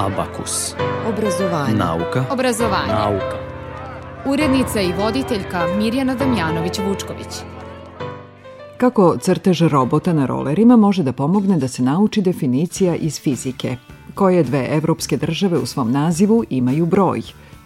Abakus. 0.00 0.74
Obrazovanje. 1.08 1.74
Nauka. 1.74 2.24
Obrazovanje. 2.30 2.92
Nauka. 2.92 3.36
Urednica 4.26 4.80
i 4.80 4.92
voditeljka 4.92 5.66
Mirjana 5.78 6.16
Damjanović-Vučković. 6.16 7.42
Kako 8.78 9.16
crtež 9.20 9.62
robota 9.62 10.12
na 10.12 10.26
rolerima 10.26 10.76
može 10.76 11.02
da 11.02 11.12
pomogne 11.12 11.58
da 11.58 11.68
se 11.68 11.82
nauči 11.82 12.22
definicija 12.22 12.96
iz 12.96 13.20
fizike? 13.20 13.76
Koje 14.14 14.42
dve 14.42 14.68
evropske 14.70 15.16
države 15.16 15.58
u 15.58 15.66
svom 15.66 15.92
nazivu 15.92 16.44
imaju 16.50 16.86
broj? 16.86 17.22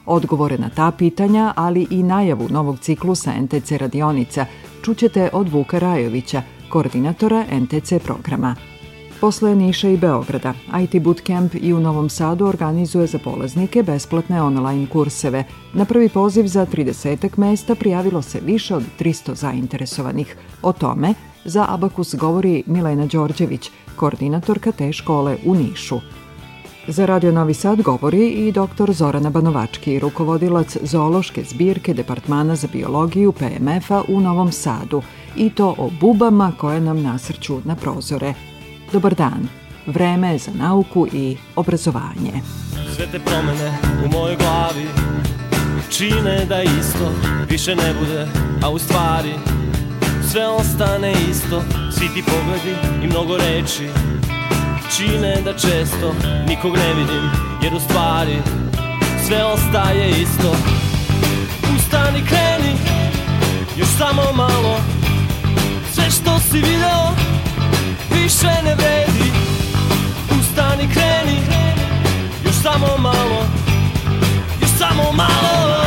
Odgovore 0.07 0.59
na 0.59 0.71
ta 0.71 0.91
pitanja, 0.91 1.53
ali 1.57 1.87
i 1.91 2.03
najavu 2.03 2.49
novog 2.51 2.79
ciklusa 2.79 3.33
NTC 3.41 3.73
radionica 3.73 4.47
čućete 4.83 5.31
od 5.33 5.49
Vuka 5.49 5.79
Rajovića, 5.79 6.43
koordinatora 6.69 7.45
NTC 7.53 7.93
programa. 8.05 8.57
Posle 9.25 9.55
Niša 9.55 9.89
i 9.89 9.97
Beograda, 9.97 10.55
IT 10.83 11.03
Bootcamp 11.03 11.55
i 11.55 11.73
u 11.73 11.81
Novom 11.81 12.09
Sadu 12.09 12.47
organizuje 12.47 13.07
za 13.07 13.19
polaznike 13.19 13.83
besplatne 13.83 14.43
online 14.43 14.87
kurseve. 14.93 15.45
Na 15.73 15.85
prvi 15.85 16.09
poziv 16.09 16.47
za 16.47 16.67
30 16.67 17.39
mesta 17.39 17.75
prijavilo 17.75 18.23
se 18.23 18.41
više 18.41 18.75
od 18.75 18.83
300 18.99 19.35
zainteresovanih. 19.35 20.37
O 20.63 20.73
tome 20.73 21.15
za 21.45 21.67
Abakus 21.69 22.15
govori 22.15 22.63
Milena 22.67 23.07
Đorđević, 23.07 23.71
koordinatorka 23.97 24.73
te 24.73 24.93
škole 24.93 25.37
u 25.45 25.55
Nišu. 25.55 26.01
Za 26.89 27.07
Radio 27.07 27.33
Novi 27.33 27.55
Sad 27.55 27.83
govori 27.83 28.29
i 28.29 28.53
dr. 28.53 28.93
Zorana 28.93 29.31
Banovački, 29.31 29.99
rukovodilac 29.99 30.77
zoološke 30.83 31.45
zbirke 31.45 31.95
Departmana 31.95 32.57
za 32.57 32.69
biologiju 32.73 33.33
PMF-a 33.33 34.03
u 34.09 34.21
Novom 34.21 34.53
Sadu 34.53 35.03
i 35.37 35.51
to 35.51 35.75
o 35.79 35.91
bubama 36.01 36.53
koje 36.59 36.81
nam 36.81 37.03
nasrću 37.03 37.61
na 37.65 37.77
prozore. 37.77 38.35
Dobar 38.93 39.15
dan. 39.15 39.49
Vreme 39.87 40.33
je 40.33 40.39
za 40.39 40.51
nauku 40.55 41.07
i 41.13 41.37
obrazovanje. 41.57 42.33
Sve 42.97 43.07
te 43.07 43.19
promene 43.19 43.79
u 44.05 44.09
mojoj 44.09 44.37
glavi 44.37 44.89
Čine 45.91 46.45
da 46.49 46.63
isto 46.63 47.13
više 47.51 47.77
ne 47.77 47.95
bude 48.01 48.27
A 48.63 48.71
u 48.71 48.79
stvari 48.79 49.35
sve 50.31 50.47
ostane 50.49 51.13
isto 51.31 51.63
Svi 51.99 52.09
ti 52.15 52.23
pogledi 52.23 52.77
i 53.05 53.07
mnogo 53.07 53.37
reči 53.37 53.89
Čine 54.97 55.43
da 55.45 55.53
često 55.53 56.15
nikog 56.49 56.77
ne 56.77 56.95
vidim 56.95 57.31
Jer 57.63 57.75
u 57.75 57.81
stvari 57.81 58.37
sve 59.27 59.45
ostaje 59.45 60.11
isto 60.11 60.57
Ustani 61.77 62.25
kreni 62.27 62.75
još 63.77 63.89
samo 63.99 64.23
malo 64.37 64.81
Sve 65.93 66.11
što 66.11 66.39
si 66.39 66.57
video 66.57 67.15
više 68.25 68.63
ne 68.65 68.75
vredi. 68.75 69.31
Ustani 70.41 70.89
kreni. 70.93 71.39
Još 72.45 72.55
samo 72.63 72.87
malo. 72.99 73.47
Još 74.61 74.71
samo 74.79 75.13
malo. 75.13 75.85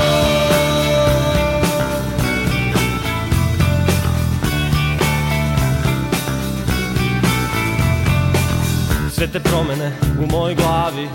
Sve 9.11 9.27
te 9.27 9.39
promene 9.39 9.91
u 10.19 10.31
mojoj 10.31 10.55
glavi 10.55 11.07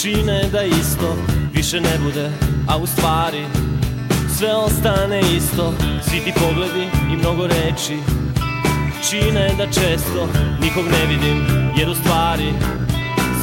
Čine 0.00 0.48
da 0.52 0.62
isto 0.62 1.16
više 1.54 1.80
ne 1.80 1.98
bude 2.04 2.30
A 2.68 2.76
u 2.76 2.86
stvari 2.86 3.44
sve 4.38 4.54
ostane 4.54 5.20
isto. 5.36 5.74
Svi 6.08 6.20
ti 6.20 6.32
pogledi 6.40 6.88
i 7.12 7.16
mnogo 7.16 7.46
reči 7.46 8.21
Čine 9.12 9.54
da 9.58 9.66
često 9.66 10.28
nikog 10.60 10.84
ne 10.84 11.06
vidim 11.06 11.46
Jer 11.76 11.88
u 11.88 11.94
stvari 11.94 12.52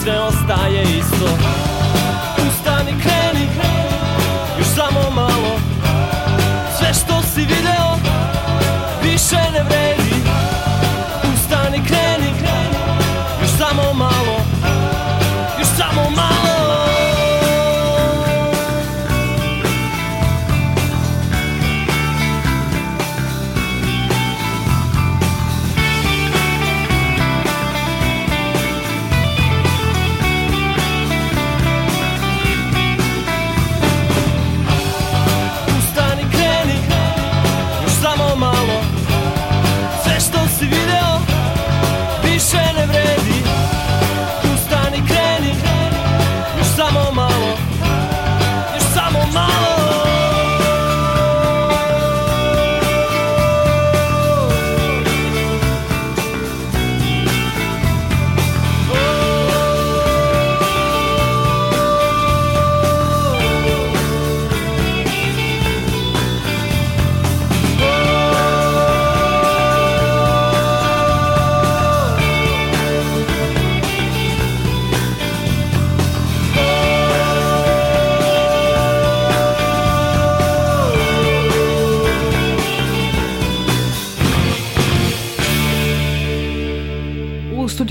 sve 0.04 0.20
ostaje 0.20 0.82
isto. 0.84 1.30
Ustani 2.48 2.92
kreni 3.02 3.48
još 4.58 4.68
samo 4.68 5.12
malo. 5.16 5.60
Sve 6.78 6.94
što 6.94 7.22
si 7.22 7.42
video 7.42 7.96
više 9.04 9.36
ne 9.54 9.64
vredi 9.64 9.99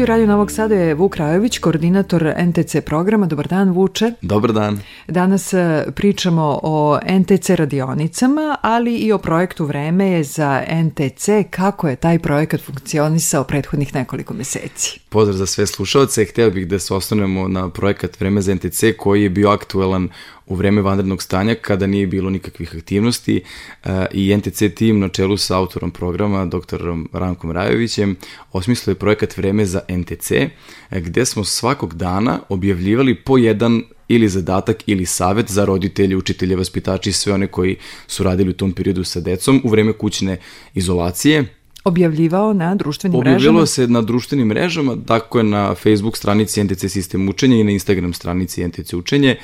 Radio 0.09 0.27
Novog 0.27 0.51
Sada 0.51 0.75
je 0.75 0.95
Vuk 0.95 1.17
Rajović, 1.17 1.59
koordinator 1.59 2.33
NTC 2.39 2.81
programa. 2.87 3.27
Dobar 3.27 3.47
dan, 3.47 3.71
Vuče. 3.71 4.13
Dobar 4.23 4.53
dan. 4.53 4.81
Danas 5.09 5.53
e, 5.53 5.87
pričamo 5.95 6.61
o 6.63 6.99
NTC 7.21 7.51
radionicama, 7.51 8.57
ali 8.63 8.97
i 8.97 9.13
o 9.13 9.19
projektu 9.19 9.65
Vreme 9.65 10.11
je 10.11 10.25
za 10.25 10.63
NTC. 10.85 11.29
Kako 11.51 11.89
je 11.89 11.97
taj 11.97 12.19
projekat 12.19 12.61
funkcionisao 12.61 13.45
prethodnih 13.45 13.95
nekoliko 13.95 14.35
meseci? 14.35 15.01
Pozdrav 15.09 15.37
za 15.37 15.47
sve 15.47 15.67
slušalce. 15.67 16.25
Hteo 16.25 16.51
bih 16.51 16.69
da 16.69 16.79
se 16.79 16.95
osnovnemo 16.95 17.49
na 17.49 17.71
projekat 17.71 18.21
Vreme 18.21 18.41
za 18.41 18.55
NTC 18.55 18.85
koji 18.99 19.23
je 19.23 19.31
bio 19.31 19.51
aktuelan 19.51 20.09
u 20.49 20.55
vreme 20.55 20.83
vanrednog 20.83 21.23
stanja 21.23 21.55
kada 21.55 21.87
nije 21.87 22.07
bilo 22.07 22.31
nikakvih 22.31 22.75
aktivnosti 22.77 23.43
e, 23.85 24.07
i 24.13 24.37
NTC 24.37 24.63
tim 24.75 24.99
na 24.99 25.09
čelu 25.09 25.37
sa 25.37 25.57
autorom 25.57 25.91
programa 25.91 26.47
doktorom 26.47 27.09
Rankom 27.13 27.51
Rajovićem 27.51 28.17
osmislio 28.53 28.93
je 28.93 28.99
projekat 28.99 29.37
Vreme 29.37 29.65
za 29.65 29.81
NTC 29.89 30.31
e, 30.31 30.51
gde 30.91 31.25
smo 31.25 31.45
svakog 31.45 31.95
dana 31.95 32.41
objavljivali 32.49 33.15
po 33.15 33.39
jedan 33.39 33.83
ili 34.09 34.29
zadatak 34.29 34.77
ili 34.87 35.07
savet 35.07 35.51
za 35.51 35.65
roditelje, 35.65 36.17
učitelje, 36.17 36.57
vaspitači 36.57 37.11
i 37.11 37.13
sve 37.13 37.33
one 37.33 37.47
koji 37.47 37.77
su 38.07 38.23
radili 38.23 38.51
u 38.51 38.53
tom 38.53 38.73
periodu 38.73 39.05
sa 39.05 39.21
decom 39.21 39.61
u 39.65 39.69
vreme 39.69 39.93
kućne 39.93 40.37
izolacije. 40.75 41.45
Objavljivao 41.85 42.53
na 42.53 42.75
društvenim 42.75 43.21
mrežama? 43.21 43.37
Objavljalo 43.37 43.67
se 43.67 43.87
na 43.87 44.03
društvenim 44.03 44.47
mrežama, 44.47 44.95
dakle 44.95 45.43
na 45.43 45.75
Facebook 45.75 46.17
stranici 46.17 46.65
NTC 46.65 46.89
Sistem 46.89 47.29
učenja 47.29 47.57
i 47.57 47.65
na 47.65 47.71
Instagram 47.71 48.13
stranici 48.13 48.69
NTC 48.69 48.93
učenje, 48.93 49.37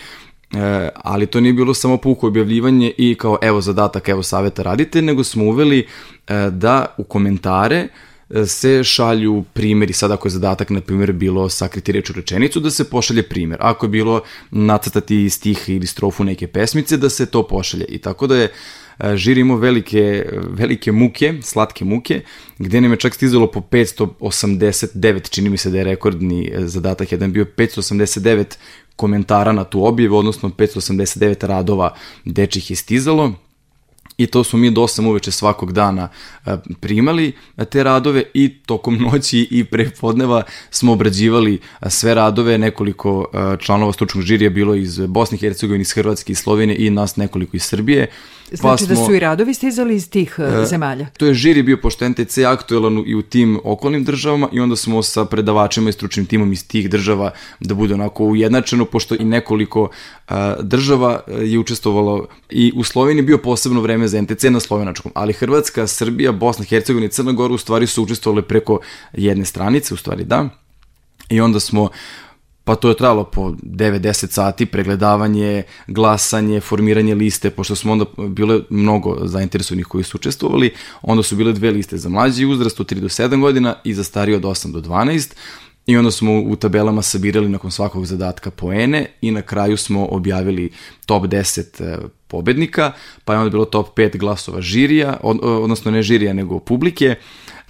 e, 0.57 0.89
ali 0.95 1.27
to 1.27 1.41
nije 1.41 1.53
bilo 1.53 1.75
samo 1.75 1.97
puko 1.97 2.27
objavljivanje 2.27 2.93
i 2.99 3.15
kao 3.15 3.39
evo 3.43 3.61
zadatak, 3.61 4.09
evo 4.09 4.23
saveta 4.23 4.63
radite, 4.63 5.03
nego 5.03 5.25
smo 5.25 5.45
uveli 5.45 5.87
e, 6.29 6.51
da 6.51 6.87
u 6.99 7.05
komentare 7.05 7.89
e, 8.31 8.47
se 8.47 8.85
šalju 8.85 9.45
primjeri, 9.53 9.93
sad 9.93 10.11
ako 10.11 10.29
je 10.29 10.33
zadatak, 10.33 10.71
na 10.71 10.81
primjer, 10.81 11.13
bilo 11.13 11.49
sakriti 11.49 11.93
reč 11.93 12.11
u 12.11 12.13
rečenicu, 12.13 12.61
da 12.61 12.71
se 12.71 12.91
pošalje 12.91 13.23
primjer. 13.23 13.59
Ako 13.63 13.87
je 13.87 13.91
bilo 13.91 14.23
nacrtati 14.51 15.31
stih 15.31 15.65
ili 15.69 15.87
strofu 15.87 16.25
neke 16.25 16.47
pesmice, 16.47 16.97
da 16.97 17.11
se 17.11 17.27
to 17.27 17.43
pošalje. 17.47 17.85
I 17.85 17.99
tako 17.99 18.27
da 18.27 18.37
je 18.37 18.45
e, 18.45 18.51
žir 19.15 19.39
imao 19.39 19.57
velike, 19.57 20.27
velike 20.49 20.93
muke, 20.93 21.35
slatke 21.43 21.85
muke, 21.85 22.21
gde 22.59 22.81
nam 22.81 22.91
je 22.91 22.97
čak 22.97 23.15
stizalo 23.15 23.47
po 23.47 23.61
589, 23.61 25.31
čini 25.31 25.51
mi 25.51 25.57
se 25.57 25.71
da 25.71 25.79
je 25.79 25.85
rekordni 25.85 26.51
e, 26.53 26.67
zadatak, 26.67 27.13
jedan 27.13 27.33
bio 27.33 27.45
589 27.57 28.45
komentara 28.97 29.53
na 29.53 29.65
tu 29.65 29.87
objavu, 29.87 30.17
odnosno 30.17 30.49
589 30.49 31.47
radova 31.47 31.95
dečih 32.25 32.71
je 32.71 32.77
stizalo 32.77 33.33
i 34.17 34.27
to 34.27 34.45
smo 34.45 34.59
mi 34.59 34.71
do 34.71 34.81
8 34.81 35.09
uveče 35.09 35.31
svakog 35.31 35.73
dana 35.73 36.09
e, 36.47 36.57
primali 36.81 37.33
e, 37.57 37.65
te 37.65 37.83
radove 37.83 38.23
i 38.35 38.59
tokom 38.67 38.95
noći 39.13 39.49
i 39.51 39.65
pre 39.65 39.91
podneva 40.01 40.43
smo 40.71 40.93
obrađivali 40.93 41.55
e, 41.81 41.91
sve 41.91 42.15
radove, 42.15 42.59
nekoliko 42.59 43.25
članova 43.61 43.93
stručnog 43.93 44.25
žirija 44.25 44.51
bilo 44.51 44.75
iz 44.75 45.01
Bosne 45.07 45.37
i 45.37 45.39
Hercegovine, 45.39 45.83
iz 45.83 45.93
Hrvatske, 45.93 46.33
iz 46.33 46.39
Slovenije 46.39 46.87
i 46.87 46.91
nas 46.91 47.17
nekoliko 47.17 47.57
iz 47.57 47.63
Srbije. 47.63 48.07
Znači 48.53 48.63
pa 48.63 48.77
smo, 48.77 48.87
da 48.87 49.07
su 49.07 49.15
i 49.15 49.19
radovi 49.19 49.55
stizali 49.55 49.95
iz 49.97 50.11
tih 50.11 50.37
e, 50.39 50.67
zemalja? 50.67 51.07
To 51.19 51.27
je 51.27 51.35
žiri 51.35 51.63
bio 51.63 51.77
pošto 51.77 52.09
NTC 52.09 52.39
aktuelan 52.39 53.03
i 53.07 53.15
u 53.15 53.23
tim 53.23 53.61
okolnim 53.65 54.05
državama 54.05 54.49
i 54.53 54.61
onda 54.61 54.77
smo 54.77 55.03
sa 55.03 55.25
predavačima 55.25 55.89
i 55.89 55.93
stručnim 55.93 56.27
timom 56.27 56.53
iz 56.53 56.69
tih 56.69 56.91
država 56.91 57.31
da 57.61 57.75
bude 57.75 57.95
onako 57.95 58.25
ujednačeno, 58.25 58.85
pošto 58.85 59.15
i 59.15 59.25
nekoliko 59.25 59.89
a, 60.29 60.57
država 60.61 61.21
je 61.41 61.59
učestvovalo 61.59 62.27
i 62.51 62.73
u 62.77 62.85
Sloveniji 62.85 63.23
bio 63.23 63.39
posebno 63.39 63.81
vreme 63.81 64.09
za 64.09 64.23
NTC 64.23 64.45
na 64.45 64.61
slovenačkom, 64.61 65.13
ali 65.15 65.33
Hrvatska, 65.33 65.87
Srbija, 65.87 66.33
Bosna, 66.33 66.65
Hercegovina 66.65 67.07
i 67.07 67.11
Crna 67.11 67.33
Gora 67.33 67.55
u 67.55 67.59
stvari 67.59 67.87
su 67.87 68.03
učestvovale 68.03 68.43
preko 68.43 68.81
jedne 69.13 69.45
stranice, 69.45 69.95
u 69.95 69.97
stvari 69.97 70.25
da, 70.25 70.49
I 71.29 71.41
onda 71.41 71.61
smo 71.61 71.89
pa 72.65 72.75
to 72.75 72.89
je 72.89 72.97
trajalo 72.97 73.25
po 73.25 73.51
9-10 73.63 74.31
sati, 74.31 74.67
pregledavanje, 74.67 75.63
glasanje, 75.87 76.61
formiranje 76.61 77.15
liste, 77.15 77.51
pošto 77.51 77.77
smo 77.77 77.93
onda 77.93 78.05
bile 78.29 78.61
mnogo 78.71 79.19
zainteresovanih 79.23 79.87
koji 79.87 80.05
su 80.05 80.17
učestvovali, 80.17 80.75
onda 81.03 81.23
su 81.23 81.37
bile 81.37 81.53
dve 81.53 81.71
liste 81.71 81.97
za 81.97 82.09
mlađi 82.09 82.47
uzrast 82.47 82.81
od 82.81 82.93
3 82.93 83.01
do 83.01 83.09
7 83.09 83.41
godina 83.41 83.75
i 83.85 83.95
za 83.95 84.05
stariji 84.05 84.37
od 84.37 84.43
8 84.43 84.73
do 84.73 84.81
12, 84.81 85.35
I 85.87 85.97
onda 85.97 86.11
smo 86.11 86.41
u 86.41 86.57
tabelama 86.57 87.03
sabirali 87.03 87.49
nakon 87.49 87.71
svakog 87.71 88.07
zadatka 88.07 88.51
poene 88.51 89.07
i 89.21 89.31
na 89.31 89.43
kraju 89.43 89.77
smo 89.77 90.07
objavili 90.07 90.71
top 91.07 91.25
10 91.25 91.85
e, 91.85 91.99
pobednika, 92.29 92.93
pa 93.25 93.33
je 93.33 93.39
onda 93.39 93.51
bilo 93.51 93.65
top 93.65 93.99
5 93.99 94.19
glasova 94.19 94.61
žirija, 94.61 95.19
odnosno 95.43 95.91
ne 95.91 96.03
žirija 96.03 96.33
nego 96.33 96.59
publike, 96.59 97.15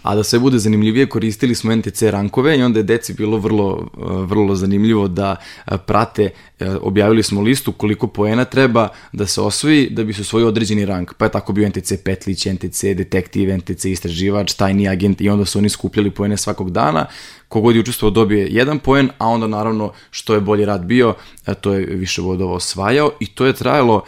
A 0.05 0.15
da 0.15 0.23
sve 0.25 0.39
bude 0.39 0.59
zanimljivije, 0.59 1.07
koristili 1.07 1.55
smo 1.55 1.77
NTC 1.77 2.03
rankove 2.03 2.59
i 2.59 2.63
onda 2.63 2.79
je 2.79 2.83
deci 2.83 3.15
bilo 3.15 3.39
vrlo, 3.39 3.89
eh, 3.97 4.01
vrlo 4.03 4.55
zanimljivo 4.55 5.09
da 5.09 5.37
eh, 5.37 5.77
prate, 5.87 6.31
eh, 6.59 6.77
objavili 6.81 7.23
smo 7.23 7.41
listu 7.41 7.73
koliko 7.73 8.07
poena 8.07 8.45
treba 8.45 8.89
da 9.13 9.27
se 9.27 9.41
osvoji 9.41 9.89
da 9.91 10.05
bi 10.05 10.13
se 10.13 10.21
osvojio 10.21 10.49
određeni 10.49 10.87
rank. 10.87 11.15
Pa 11.15 11.25
je 11.25 11.31
tako 11.31 11.53
bio 11.53 11.69
NTC 11.69 11.93
Petlić, 12.05 12.47
NTC 12.47 12.85
detektiv, 12.95 13.57
NTC 13.59 13.85
istraživač, 13.85 14.53
tajni 14.53 14.89
agent 14.89 15.21
i 15.21 15.29
onda 15.29 15.45
su 15.45 15.59
oni 15.59 15.69
skupljali 15.69 16.11
poene 16.11 16.37
svakog 16.37 16.71
dana. 16.71 17.07
Kogod 17.49 17.75
je 17.75 17.81
učestvovao 17.81 18.15
dobije 18.15 18.49
jedan 18.51 18.79
poen, 18.79 19.11
a 19.19 19.29
onda 19.29 19.47
naravno 19.47 19.93
što 20.11 20.35
je 20.35 20.41
bolji 20.41 20.65
rad 20.65 20.85
bio, 20.85 21.15
to 21.61 21.73
je 21.73 21.87
više 21.87 22.23
vodova 22.23 22.55
osvajao 22.55 23.11
i 23.21 23.27
to 23.27 23.47
je 23.47 23.53
trajalo 23.53 24.05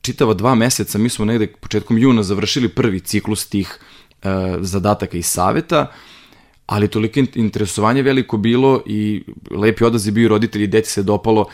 čitava 0.00 0.34
dva 0.34 0.54
meseca, 0.54 0.98
mi 0.98 1.08
smo 1.08 1.24
negde 1.24 1.46
početkom 1.46 1.98
juna 1.98 2.22
završili 2.22 2.68
prvi 2.68 3.00
ciklus 3.00 3.48
tih 3.48 3.78
E, 3.99 3.99
zadataka 4.60 5.16
i 5.18 5.22
saveta, 5.22 5.86
ali 6.66 6.88
toliko 6.88 7.20
interesovanje 7.34 8.02
veliko 8.02 8.36
bilo 8.36 8.82
i 8.86 9.24
lepi 9.50 9.84
odaziv 9.84 10.14
bio 10.14 10.28
roditelji 10.28 10.64
i 10.64 10.66
deci 10.66 10.92
se 10.92 11.02
dopalo, 11.02 11.46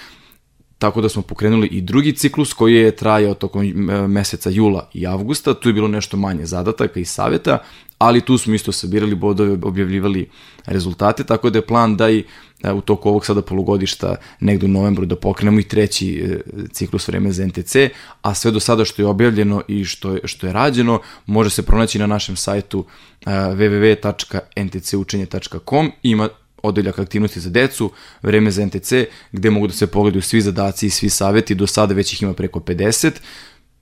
tako 0.78 1.00
da 1.00 1.08
smo 1.08 1.22
pokrenuli 1.22 1.66
i 1.66 1.80
drugi 1.80 2.12
ciklus 2.12 2.52
koji 2.52 2.74
je 2.74 2.96
trajao 2.96 3.34
tokom 3.34 3.90
e, 3.90 4.08
meseca 4.08 4.50
jula 4.50 4.90
i 4.94 5.06
avgusta, 5.06 5.54
tu 5.54 5.68
je 5.68 5.72
bilo 5.72 5.88
nešto 5.88 6.16
manje 6.16 6.46
zadataka 6.46 7.00
i 7.00 7.04
saveta, 7.04 7.58
ali 7.98 8.20
tu 8.20 8.38
smo 8.38 8.54
isto 8.54 8.72
sabirali 8.72 9.14
bodove, 9.14 9.58
objavljivali 9.62 10.28
rezultate, 10.66 11.24
tako 11.24 11.50
da 11.50 11.58
je 11.58 11.66
plan 11.66 11.96
da 11.96 12.10
i 12.10 12.18
e, 12.18 12.24
u 12.74 12.80
toku 12.80 13.08
ovog 13.08 13.26
sada 13.26 13.42
polugodišta 13.42 14.16
negde 14.40 14.66
u 14.66 14.68
novembru 14.68 15.06
da 15.06 15.16
pokrenemo 15.16 15.60
i 15.60 15.62
treći 15.62 16.18
e, 16.18 16.38
ciklus 16.72 17.08
vreme 17.08 17.32
za 17.32 17.46
NTC, 17.46 17.76
a 18.22 18.34
sve 18.34 18.50
do 18.50 18.60
sada 18.60 18.84
što 18.84 19.02
je 19.02 19.06
objavljeno 19.06 19.62
i 19.68 19.84
što 19.84 20.12
je, 20.12 20.20
što 20.24 20.46
je 20.46 20.52
rađeno 20.52 21.00
može 21.26 21.50
se 21.50 21.62
pronaći 21.62 21.98
na 21.98 22.06
našem 22.06 22.36
sajtu 22.36 22.84
e, 23.26 23.30
www.ntcučenje.com 23.30 25.92
ima 26.02 26.28
odeljak 26.62 26.98
aktivnosti 26.98 27.40
za 27.40 27.50
decu, 27.50 27.90
vreme 28.22 28.50
za 28.50 28.66
NTC, 28.66 28.92
gde 29.32 29.50
mogu 29.50 29.66
da 29.66 29.72
se 29.72 29.86
pogledaju 29.86 30.22
svi 30.22 30.40
zadaci 30.40 30.86
i 30.86 30.90
svi 30.90 31.08
saveti, 31.08 31.54
do 31.54 31.66
sada 31.66 31.94
već 31.94 32.12
ih 32.12 32.22
ima 32.22 32.32
preko 32.32 32.60
50, 32.60 33.12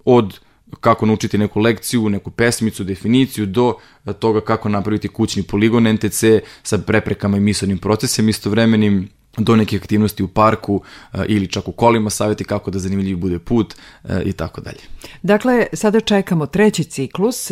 od 0.05 0.39
kako 0.81 1.07
naučiti 1.07 1.39
neku 1.39 1.61
lekciju, 1.61 2.09
neku 2.09 2.31
pesmicu, 2.31 2.85
definiciju, 2.85 3.47
do 3.47 3.75
toga 4.19 4.41
kako 4.41 4.69
napraviti 4.69 5.09
kućni 5.09 5.43
poligon 5.43 5.93
NTC 5.93 6.25
sa 6.63 6.79
preprekama 6.79 7.37
i 7.37 7.41
misalnim 7.41 7.79
procesima 7.79 8.31
istovremenim, 8.31 9.09
do 9.39 9.57
neke 9.57 9.77
aktivnosti 9.77 10.23
u 10.23 10.29
parku 10.29 10.75
uh, 10.75 11.21
ili 11.29 11.47
čak 11.47 11.69
u 11.69 11.73
kolima, 11.73 12.11
savjeti 12.11 12.45
kako 12.45 12.71
da 12.71 12.79
zanimljiv 12.79 13.17
bude 13.17 13.39
put 13.39 13.75
uh, 13.75 14.11
i 14.25 14.33
tako 14.33 14.61
dalje. 14.61 14.81
Dakle, 15.23 15.67
sada 15.73 16.01
čekamo 16.01 16.47
treći 16.47 16.85
ciklus, 16.85 17.51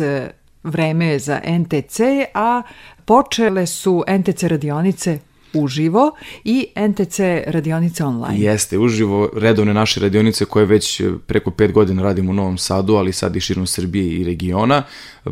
vreme 0.63 1.05
je 1.05 1.19
za 1.19 1.41
NTC, 1.59 1.99
a 2.33 2.61
počele 3.05 3.67
su 3.67 4.03
NTC 4.07 4.43
radionice 4.43 5.19
uživo 5.53 6.11
i 6.43 6.67
NTC 6.89 7.19
radionice 7.47 8.03
online. 8.03 8.39
Jeste, 8.39 8.79
uživo, 8.79 9.29
redovne 9.35 9.73
naše 9.73 9.99
radionice 9.99 10.45
koje 10.45 10.65
već 10.65 11.01
preko 11.27 11.51
pet 11.51 11.71
godina 11.71 12.03
radimo 12.03 12.31
u 12.31 12.33
Novom 12.33 12.57
Sadu, 12.57 12.95
ali 12.95 13.13
sad 13.13 13.35
i 13.35 13.39
širom 13.39 13.67
Srbije 13.67 14.19
i 14.19 14.23
regiona. 14.23 14.83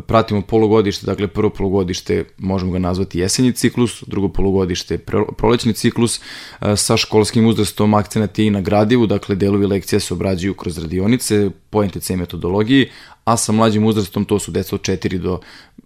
Pratimo 0.06 0.42
polugodište, 0.42 1.06
dakle 1.06 1.28
prvo 1.28 1.50
polugodište 1.50 2.24
možemo 2.38 2.72
ga 2.72 2.78
nazvati 2.78 3.18
jesenji 3.18 3.52
ciklus, 3.52 4.04
drugo 4.06 4.28
polugodište 4.28 4.98
prolećni 5.38 5.72
ciklus 5.72 6.20
sa 6.76 6.96
školskim 6.96 7.46
uzrastom 7.46 7.94
akcenat 7.94 8.38
je 8.38 8.46
i 8.46 8.50
na 8.50 8.60
gradivu, 8.60 9.06
dakle 9.06 9.36
delovi 9.36 9.66
lekcija 9.66 10.00
se 10.00 10.14
obrađuju 10.14 10.54
kroz 10.54 10.78
radionice 10.78 11.50
po 11.70 11.84
NTC 11.84 12.10
metodologiji, 12.10 12.90
a 13.24 13.36
sa 13.36 13.52
mlađim 13.52 13.84
uzrastom 13.84 14.24
to 14.24 14.38
su 14.38 14.50
deca 14.50 14.76
od 14.76 14.80
4 14.80 15.18
do 15.18 15.40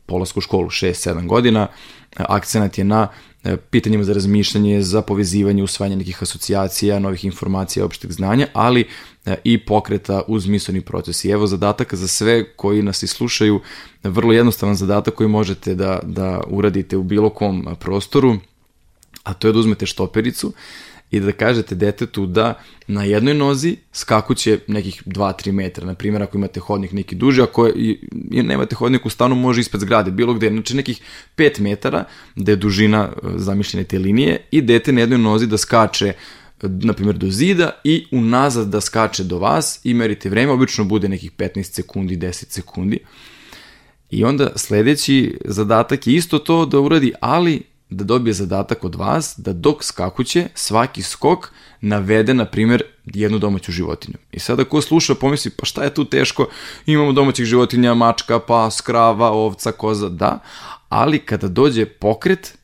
polasku 0.06 0.40
školu 0.40 0.66
6-7 0.66 1.26
godina. 1.26 1.66
Akcenat 2.16 2.78
je 2.78 2.84
na 2.84 3.08
E, 3.35 3.35
pitanjima 3.70 4.04
za 4.04 4.12
razmišljanje, 4.12 4.82
za 4.82 5.02
povezivanje, 5.02 5.62
usvajanje 5.62 5.96
nekih 5.96 6.22
asocijacija, 6.22 6.98
novih 6.98 7.24
informacija, 7.24 7.84
opšteg 7.84 8.12
znanja, 8.12 8.46
ali 8.52 8.86
e, 9.26 9.36
i 9.44 9.58
pokreta 9.58 10.22
uz 10.28 10.46
misleni 10.46 10.80
proces. 10.80 11.24
I 11.24 11.30
evo 11.30 11.46
zadataka 11.46 11.96
za 11.96 12.08
sve 12.08 12.52
koji 12.56 12.82
nas 12.82 13.02
i 13.02 13.06
slušaju, 13.06 13.60
vrlo 14.02 14.32
jednostavan 14.32 14.74
zadatak 14.74 15.14
koji 15.14 15.28
možete 15.28 15.74
da, 15.74 16.00
da 16.02 16.40
uradite 16.46 16.96
u 16.96 17.02
bilo 17.02 17.30
kom 17.30 17.76
prostoru, 17.80 18.36
a 19.22 19.34
to 19.34 19.48
je 19.48 19.52
da 19.52 19.58
uzmete 19.58 19.86
štopericu 19.86 20.52
i 21.10 21.20
da 21.20 21.32
kažete 21.32 21.74
detetu 21.74 22.26
da 22.26 22.54
na 22.86 23.04
jednoj 23.04 23.34
nozi 23.34 23.76
skakuće 23.92 24.58
nekih 24.66 25.02
2-3 25.06 25.52
metra, 25.52 25.86
na 25.86 25.94
primjer 25.94 26.22
ako 26.22 26.38
imate 26.38 26.60
hodnik 26.60 26.92
neki 26.92 27.14
duži, 27.14 27.42
ako 27.42 27.66
je, 27.66 27.98
nemate 28.42 28.76
hodnik 28.76 29.06
u 29.06 29.10
stanu 29.10 29.34
može 29.34 29.60
ispred 29.60 29.80
zgrade, 29.80 30.10
bilo 30.10 30.34
gde, 30.34 30.50
znači 30.50 30.76
nekih 30.76 31.00
5 31.36 31.60
metara 31.60 32.04
da 32.36 32.52
je 32.52 32.56
dužina 32.56 33.08
e, 33.12 33.28
zamišljene 33.36 33.84
te 33.84 33.98
linije 33.98 34.40
i 34.50 34.62
dete 34.62 34.92
na 34.92 35.00
jednoj 35.00 35.18
nozi 35.18 35.46
da 35.46 35.58
skače 35.58 36.12
na 36.62 36.92
primjer 36.92 37.18
do 37.18 37.30
zida 37.30 37.70
i 37.84 38.06
unazad 38.10 38.68
da 38.68 38.80
skače 38.80 39.24
do 39.24 39.38
vas 39.38 39.80
i 39.84 39.94
merite 39.94 40.28
vreme, 40.28 40.52
obično 40.52 40.84
bude 40.84 41.08
nekih 41.08 41.32
15 41.32 41.62
sekundi, 41.62 42.16
10 42.16 42.44
sekundi. 42.48 42.98
I 44.10 44.24
onda 44.24 44.52
sledeći 44.56 45.38
zadatak 45.44 46.06
je 46.06 46.14
isto 46.14 46.38
to 46.38 46.66
da 46.66 46.80
uradi, 46.80 47.12
ali 47.20 47.62
da 47.96 48.04
dobije 48.04 48.34
zadatak 48.34 48.84
od 48.84 48.94
vas 48.94 49.34
da 49.38 49.52
dok 49.52 49.84
skakuće 49.84 50.48
svaki 50.54 51.02
skok 51.02 51.50
navede, 51.80 52.34
na 52.34 52.44
primjer, 52.44 52.82
jednu 53.04 53.38
domaću 53.38 53.72
životinju. 53.72 54.18
I 54.32 54.38
sada 54.38 54.64
ko 54.64 54.80
sluša 54.80 55.14
pomisli, 55.14 55.50
pa 55.50 55.66
šta 55.66 55.84
je 55.84 55.94
tu 55.94 56.04
teško, 56.04 56.48
imamo 56.86 57.12
domaćih 57.12 57.46
životinja, 57.46 57.94
mačka, 57.94 58.38
pas, 58.38 58.80
krava, 58.80 59.30
ovca, 59.30 59.72
koza, 59.72 60.08
da, 60.08 60.38
ali 60.88 61.18
kada 61.18 61.48
dođe 61.48 61.86
pokret 61.86 62.58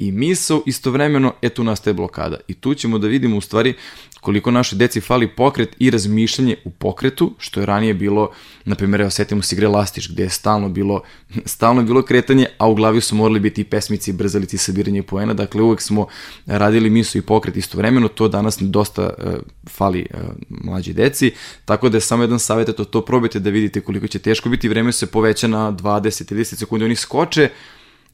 i 0.00 0.12
misao 0.12 0.62
istovremeno, 0.66 1.32
e 1.42 1.48
tu 1.48 1.64
nastaje 1.64 1.94
blokada. 1.94 2.36
I 2.48 2.54
tu 2.54 2.74
ćemo 2.74 2.98
da 2.98 3.08
vidimo 3.08 3.36
u 3.36 3.40
stvari 3.40 3.74
koliko 4.20 4.50
naše 4.50 4.76
deci 4.76 5.00
fali 5.00 5.28
pokret 5.28 5.76
i 5.78 5.90
razmišljanje 5.90 6.56
u 6.64 6.70
pokretu, 6.70 7.34
što 7.38 7.60
je 7.60 7.66
ranije 7.66 7.94
bilo, 7.94 8.30
na 8.64 8.74
primjer, 8.74 9.00
evo 9.00 9.10
setimo 9.10 9.42
se 9.42 9.54
igre 9.54 9.68
Lastiš, 9.68 10.10
gde 10.10 10.22
je 10.22 10.30
stalno 10.30 10.68
bilo, 10.68 11.02
stalno 11.44 11.82
bilo 11.82 12.02
kretanje, 12.02 12.46
a 12.58 12.68
u 12.68 12.74
glavi 12.74 13.00
su 13.00 13.16
morali 13.16 13.40
biti 13.40 13.60
i 13.60 13.64
pesmici, 13.64 14.12
brzalici, 14.12 14.58
sabiranje 14.58 15.02
poena, 15.02 15.34
dakle 15.34 15.62
uvek 15.62 15.80
smo 15.80 16.06
radili 16.46 16.90
misu 16.90 17.18
i 17.18 17.22
pokret 17.22 17.56
istovremeno, 17.56 18.08
to 18.08 18.28
danas 18.28 18.58
dosta 18.60 19.02
uh, 19.02 19.32
fali 19.68 20.06
uh, 20.14 20.20
mlađi 20.48 20.92
deci, 20.92 21.32
tako 21.64 21.88
da 21.88 21.96
je 21.96 22.00
samo 22.00 22.22
jedan 22.22 22.38
savjet, 22.38 22.76
to, 22.76 22.84
to 22.84 23.04
probajte 23.04 23.40
da 23.40 23.50
vidite 23.50 23.80
koliko 23.80 24.06
će 24.06 24.18
teško 24.18 24.48
biti, 24.48 24.68
vreme 24.68 24.92
se 24.92 25.06
poveća 25.06 25.48
na 25.48 25.72
20-30 25.72 26.44
sekundi, 26.44 26.84
oni 26.84 26.96
skoče, 26.96 27.48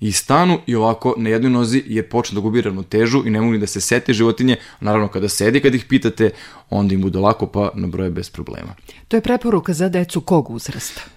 i 0.01 0.13
stanu 0.13 0.59
i 0.67 0.75
ovako 0.75 1.15
na 1.17 1.31
jednoj 1.31 1.51
nozi 1.51 1.83
jer 1.87 2.09
počne 2.09 2.35
da 2.35 2.41
gubi 2.41 2.63
ravnotežu 2.63 3.23
i 3.27 3.31
ne 3.31 3.41
mogu 3.41 3.53
ni 3.53 3.59
da 3.59 3.67
se 3.67 3.81
sete 3.81 4.13
životinje, 4.13 4.57
naravno 4.81 5.09
kada 5.09 5.29
sedi 5.29 5.61
kad 5.61 5.75
ih 5.75 5.85
pitate, 5.85 6.31
onda 6.71 6.95
im 6.95 7.03
bude 7.03 7.19
lako 7.19 7.47
pa 7.47 7.71
nabroje 7.75 8.11
bez 8.11 8.31
problema. 8.31 8.75
To 9.09 9.17
je 9.17 9.21
preporuka 9.21 9.73
za 9.73 9.89
decu 9.89 10.21
kog 10.21 10.51
uzrasta? 10.51 11.16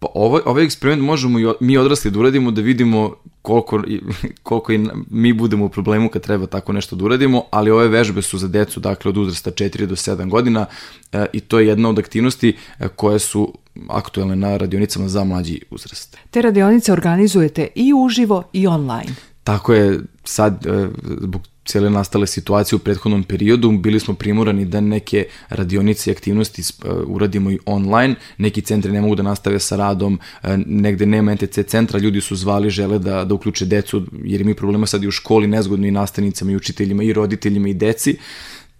Pa 0.00 0.06
ovaj, 0.14 0.42
ovaj 0.44 0.64
eksperiment 0.64 1.02
možemo 1.02 1.38
i 1.38 1.52
mi 1.60 1.76
odrasli 1.76 2.10
da 2.10 2.18
uradimo 2.18 2.50
da 2.50 2.60
vidimo 2.60 3.14
koliko, 3.42 3.82
koliko 4.42 4.72
i 4.72 4.88
mi 5.10 5.32
budemo 5.32 5.64
u 5.64 5.68
problemu 5.68 6.08
kad 6.08 6.22
treba 6.22 6.46
tako 6.46 6.72
nešto 6.72 6.96
da 6.96 7.04
uradimo, 7.04 7.42
ali 7.50 7.70
ove 7.70 7.88
vežbe 7.88 8.22
su 8.22 8.38
za 8.38 8.48
decu, 8.48 8.80
dakle, 8.80 9.08
od 9.08 9.16
uzrasta 9.16 9.50
4 9.50 9.86
do 9.86 9.96
7 9.96 10.28
godina 10.28 10.66
e, 11.12 11.26
i 11.32 11.40
to 11.40 11.58
je 11.58 11.66
jedna 11.66 11.88
od 11.88 11.98
aktivnosti 11.98 12.56
e, 12.78 12.88
koje 12.88 13.18
su 13.18 13.54
aktuelne 13.88 14.36
na 14.36 14.56
radionicama 14.56 15.08
za 15.08 15.24
mlađi 15.24 15.60
uzrast. 15.70 16.16
Te 16.30 16.42
radionice 16.42 16.92
organizujete 16.92 17.68
i 17.74 17.92
uživo 17.94 18.42
i 18.52 18.66
online. 18.66 19.14
Tako 19.44 19.74
je, 19.74 20.00
sad, 20.24 20.66
e, 20.66 20.88
zbog 21.20 21.42
cijele 21.64 21.90
nastale 21.90 22.26
situacije 22.26 22.76
u 22.76 22.78
prethodnom 22.78 23.24
periodu, 23.24 23.70
bili 23.70 24.00
smo 24.00 24.14
primorani 24.14 24.64
da 24.64 24.80
neke 24.80 25.26
radionice 25.48 26.10
i 26.10 26.12
aktivnosti 26.12 26.62
uh, 26.62 26.90
uradimo 27.06 27.50
i 27.50 27.58
online, 27.66 28.14
neki 28.38 28.60
centri 28.60 28.92
ne 28.92 29.00
mogu 29.00 29.14
da 29.14 29.22
nastave 29.22 29.58
sa 29.58 29.76
radom, 29.76 30.18
uh, 30.42 30.50
negde 30.66 31.06
nema 31.06 31.34
NTC 31.34 31.66
centra, 31.66 31.98
ljudi 31.98 32.20
su 32.20 32.36
zvali, 32.36 32.70
žele 32.70 32.98
da, 32.98 33.24
da 33.24 33.34
uključe 33.34 33.66
decu, 33.66 34.06
jer 34.24 34.44
mi 34.44 34.54
problema 34.54 34.86
sad 34.86 35.02
i 35.04 35.08
u 35.08 35.10
školi, 35.10 35.46
nezgodno 35.46 35.86
i 35.86 35.90
nastavnicama 35.90 36.52
i 36.52 36.56
učiteljima 36.56 37.02
i 37.02 37.12
roditeljima 37.12 37.68
i 37.68 37.74
deci, 37.74 38.16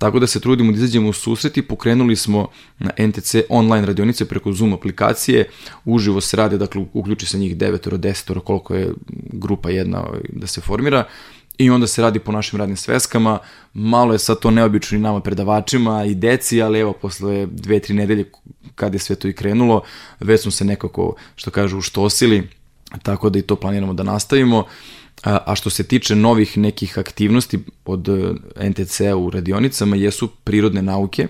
Tako 0.00 0.18
da 0.18 0.26
se 0.26 0.40
trudimo 0.40 0.72
da 0.72 0.78
izađemo 0.78 1.08
u 1.08 1.12
susret 1.12 1.56
i 1.56 1.62
pokrenuli 1.62 2.16
smo 2.16 2.48
na 2.78 2.90
NTC 2.98 3.34
online 3.48 3.86
radionice 3.86 4.24
preko 4.24 4.52
Zoom 4.52 4.72
aplikacije. 4.72 5.44
Uživo 5.84 6.20
se 6.20 6.36
rade, 6.36 6.58
dakle 6.58 6.84
uključi 6.92 7.26
se 7.26 7.38
njih 7.38 7.56
9 7.56 7.98
10 7.98 8.40
koliko 8.40 8.74
je 8.74 8.94
grupa 9.32 9.70
jedna 9.70 10.06
ovaj, 10.06 10.20
da 10.28 10.46
se 10.46 10.60
formira 10.60 11.04
i 11.60 11.70
onda 11.70 11.86
se 11.86 12.02
radi 12.02 12.18
po 12.18 12.32
našim 12.32 12.58
radnim 12.58 12.76
sveskama. 12.76 13.38
Malo 13.74 14.12
je 14.12 14.18
sad 14.18 14.38
to 14.38 14.50
neobično 14.50 14.98
i 14.98 15.00
nama 15.00 15.20
predavačima 15.20 16.04
i 16.04 16.14
deci, 16.14 16.62
ali 16.62 16.78
evo 16.78 16.92
posle 16.92 17.46
dve, 17.46 17.80
tri 17.80 17.94
nedelje 17.94 18.30
kad 18.74 18.94
je 18.94 18.98
sve 18.98 19.16
to 19.16 19.28
i 19.28 19.32
krenulo, 19.32 19.82
već 20.20 20.42
smo 20.42 20.50
se 20.50 20.64
nekako, 20.64 21.14
što 21.36 21.50
kažu, 21.50 21.78
uštosili, 21.78 22.48
tako 23.02 23.30
da 23.30 23.38
i 23.38 23.42
to 23.42 23.56
planiramo 23.56 23.94
da 23.94 24.02
nastavimo. 24.02 24.64
A 25.22 25.54
što 25.54 25.70
se 25.70 25.84
tiče 25.84 26.16
novih 26.16 26.58
nekih 26.58 26.98
aktivnosti 26.98 27.58
od 27.84 28.08
e, 28.08 28.34
NTC 28.68 29.00
u 29.16 29.30
radionicama, 29.30 29.96
jesu 29.96 30.28
prirodne 30.44 30.82
nauke. 30.82 31.26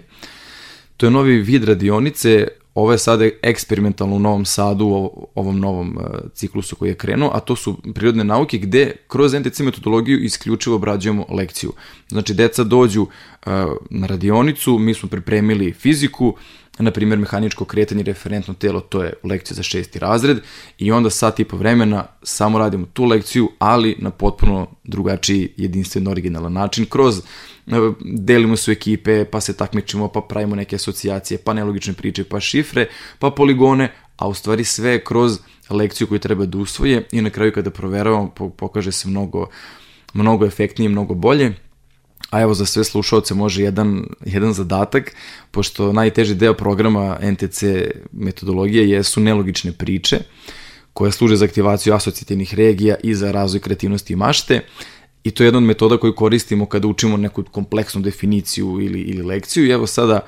To 0.96 1.06
je 1.06 1.10
novi 1.10 1.42
vid 1.42 1.64
radionice 1.64 2.48
Ovo 2.80 2.92
je 2.92 2.98
sada 2.98 3.24
eksperimentalno 3.42 4.16
u 4.16 4.18
Novom 4.18 4.44
Sadu, 4.44 4.86
u 4.86 5.28
ovom 5.34 5.60
novom 5.60 5.96
uh, 5.96 6.04
ciklusu 6.34 6.76
koji 6.76 6.88
je 6.88 6.94
krenuo, 6.94 7.30
a 7.34 7.40
to 7.40 7.56
su 7.56 7.76
prirodne 7.94 8.24
nauke 8.24 8.58
gde 8.58 8.92
kroz 9.08 9.34
NTC 9.34 9.60
metodologiju 9.60 10.18
isključivo 10.18 10.76
obrađujemo 10.76 11.26
lekciju. 11.30 11.72
Znači, 12.08 12.34
deca 12.34 12.64
dođu 12.64 13.02
uh, 13.02 13.52
na 13.90 14.06
radionicu, 14.06 14.78
mi 14.78 14.94
smo 14.94 15.08
pripremili 15.08 15.72
fiziku, 15.72 16.34
na 16.78 16.90
primjer 16.90 17.18
mehaničko 17.18 17.64
kretanje 17.64 18.02
referentno 18.02 18.54
telo, 18.54 18.80
to 18.80 19.02
je 19.02 19.12
lekcija 19.24 19.54
za 19.54 19.62
šesti 19.62 19.98
razred 19.98 20.38
i 20.78 20.92
onda 20.92 21.10
sat 21.10 21.40
i 21.40 21.44
po 21.44 21.56
vremena 21.56 22.06
samo 22.22 22.58
radimo 22.58 22.86
tu 22.92 23.04
lekciju, 23.04 23.50
ali 23.58 23.96
na 23.98 24.10
potpuno 24.10 24.66
drugačiji, 24.84 25.48
jedinstven, 25.56 26.08
originalan 26.08 26.52
način, 26.52 26.86
kroz 26.86 27.22
delimo 28.00 28.56
su 28.56 28.70
ekipe, 28.70 29.24
pa 29.24 29.40
se 29.40 29.56
takmičimo, 29.56 30.08
pa 30.08 30.20
pravimo 30.20 30.56
neke 30.56 30.76
asocijacije, 30.76 31.38
pa 31.38 31.54
nelogične 31.54 31.92
priče, 31.92 32.24
pa 32.24 32.40
šifre, 32.40 32.88
pa 33.18 33.30
poligone, 33.30 33.92
a 34.16 34.28
u 34.28 34.34
stvari 34.34 34.64
sve 34.64 35.04
kroz 35.04 35.38
lekciju 35.70 36.06
koju 36.06 36.18
treba 36.18 36.46
da 36.46 36.58
usvoje 36.58 37.06
i 37.12 37.22
na 37.22 37.30
kraju 37.30 37.52
kada 37.52 37.70
proveravamo 37.70 38.30
pokaže 38.56 38.92
se 38.92 39.08
mnogo, 39.08 39.46
mnogo 40.14 40.46
efektnije, 40.46 40.88
mnogo 40.88 41.14
bolje. 41.14 41.54
A 42.30 42.40
evo 42.40 42.54
za 42.54 42.66
sve 42.66 42.84
slušalce 42.84 43.34
može 43.34 43.62
jedan, 43.62 44.04
jedan 44.24 44.52
zadatak, 44.52 45.14
pošto 45.50 45.92
najteži 45.92 46.34
deo 46.34 46.54
programa 46.54 47.18
NTC 47.22 47.62
metodologije 48.12 48.90
jesu 48.90 49.20
nelogične 49.20 49.72
priče, 49.72 50.18
koje 50.92 51.12
služe 51.12 51.36
za 51.36 51.44
aktivaciju 51.44 51.94
asocijativnih 51.94 52.54
regija 52.54 52.96
i 53.02 53.14
za 53.14 53.32
razvoj 53.32 53.60
kreativnosti 53.60 54.12
i 54.12 54.16
mašte. 54.16 54.60
I 55.24 55.30
to 55.30 55.42
je 55.42 55.46
jedna 55.46 55.58
od 55.58 55.64
metoda 55.64 55.96
koju 55.96 56.14
koristimo 56.14 56.66
kada 56.66 56.88
učimo 56.88 57.16
neku 57.16 57.44
kompleksnu 57.44 58.00
definiciju 58.00 58.78
ili, 58.80 59.00
ili 59.00 59.22
lekciju. 59.22 59.66
I 59.66 59.70
evo 59.70 59.86
sada 59.86 60.20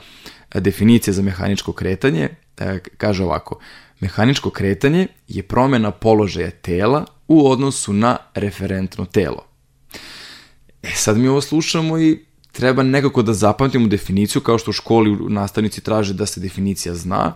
e, 0.54 0.60
definicija 0.60 1.14
za 1.14 1.22
mehaničko 1.22 1.72
kretanje 1.72 2.28
e, 2.58 2.78
kaže 2.96 3.24
ovako. 3.24 3.58
Mehaničko 4.00 4.50
kretanje 4.50 5.06
je 5.28 5.42
promena 5.42 5.90
položaja 5.90 6.50
tela 6.50 7.04
u 7.28 7.50
odnosu 7.50 7.92
na 7.92 8.16
referentno 8.34 9.04
telo. 9.04 9.51
E 10.82 10.90
sad 10.94 11.18
mi 11.18 11.28
ovo 11.28 11.40
slušamo 11.40 11.98
i 11.98 12.18
treba 12.52 12.82
nekako 12.82 13.22
da 13.22 13.32
zapamtimo 13.32 13.88
definiciju, 13.88 14.42
kao 14.42 14.58
što 14.58 14.70
u 14.70 14.72
školi 14.72 15.16
nastavnici 15.28 15.80
traže 15.80 16.14
da 16.14 16.26
se 16.26 16.40
definicija 16.40 16.94
zna, 16.94 17.34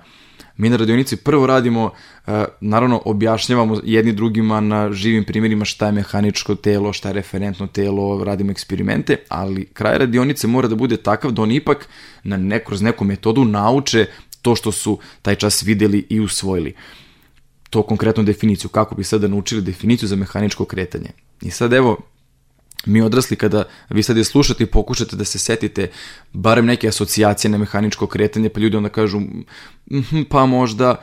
Mi 0.57 0.71
na 0.71 0.77
radionici 0.77 1.17
prvo 1.17 1.47
radimo, 1.47 1.91
e, 2.27 2.45
naravno 2.61 3.03
objašnjavamo 3.05 3.81
jedni 3.85 4.13
drugima 4.13 4.61
na 4.61 4.93
živim 4.93 5.25
primjerima 5.25 5.65
šta 5.65 5.87
je 5.87 5.93
mehaničko 5.93 6.55
telo, 6.55 6.93
šta 6.93 7.09
je 7.09 7.15
referentno 7.15 7.67
telo, 7.67 8.25
radimo 8.25 8.51
eksperimente, 8.51 9.17
ali 9.29 9.65
kraj 9.65 9.99
radionice 9.99 10.47
mora 10.47 10.69
da 10.69 10.75
bude 10.75 10.97
takav 10.97 11.31
da 11.31 11.43
oni 11.43 11.55
ipak 11.57 11.89
na 12.23 12.37
ne, 12.37 12.65
kroz 12.65 12.83
neku 12.83 13.05
metodu 13.05 13.45
nauče 13.45 14.07
to 14.43 14.57
što 14.57 14.73
su 14.73 14.99
taj 15.23 15.35
čas 15.35 15.63
videli 15.63 16.07
i 16.09 16.21
usvojili 16.21 16.75
to 17.71 17.83
konkretnu 17.83 18.23
definiciju, 18.23 18.71
kako 18.71 18.95
bi 18.95 19.05
sada 19.05 19.29
naučili 19.29 19.63
definiciju 19.63 20.09
za 20.09 20.17
mehaničko 20.17 20.65
kretanje. 20.65 21.11
I 21.43 21.51
sad 21.51 21.73
evo, 21.73 21.97
mi 22.87 23.03
odrasli 23.03 23.37
kada 23.37 23.65
vi 23.91 24.03
sad 24.03 24.17
je 24.17 24.25
slušate 24.25 24.65
i 24.65 24.67
pokušate 24.67 25.17
da 25.17 25.25
se 25.25 25.39
setite 25.39 25.91
barem 26.33 26.67
neke 26.67 26.89
asocijacije 26.89 27.51
na 27.51 27.59
mehaničko 27.59 28.07
kretanje, 28.07 28.49
pa 28.49 28.61
ljudi 28.61 28.77
onda 28.77 28.89
kažu 28.89 29.21
mm, 29.21 29.45
pa 30.31 30.47
možda 30.47 30.97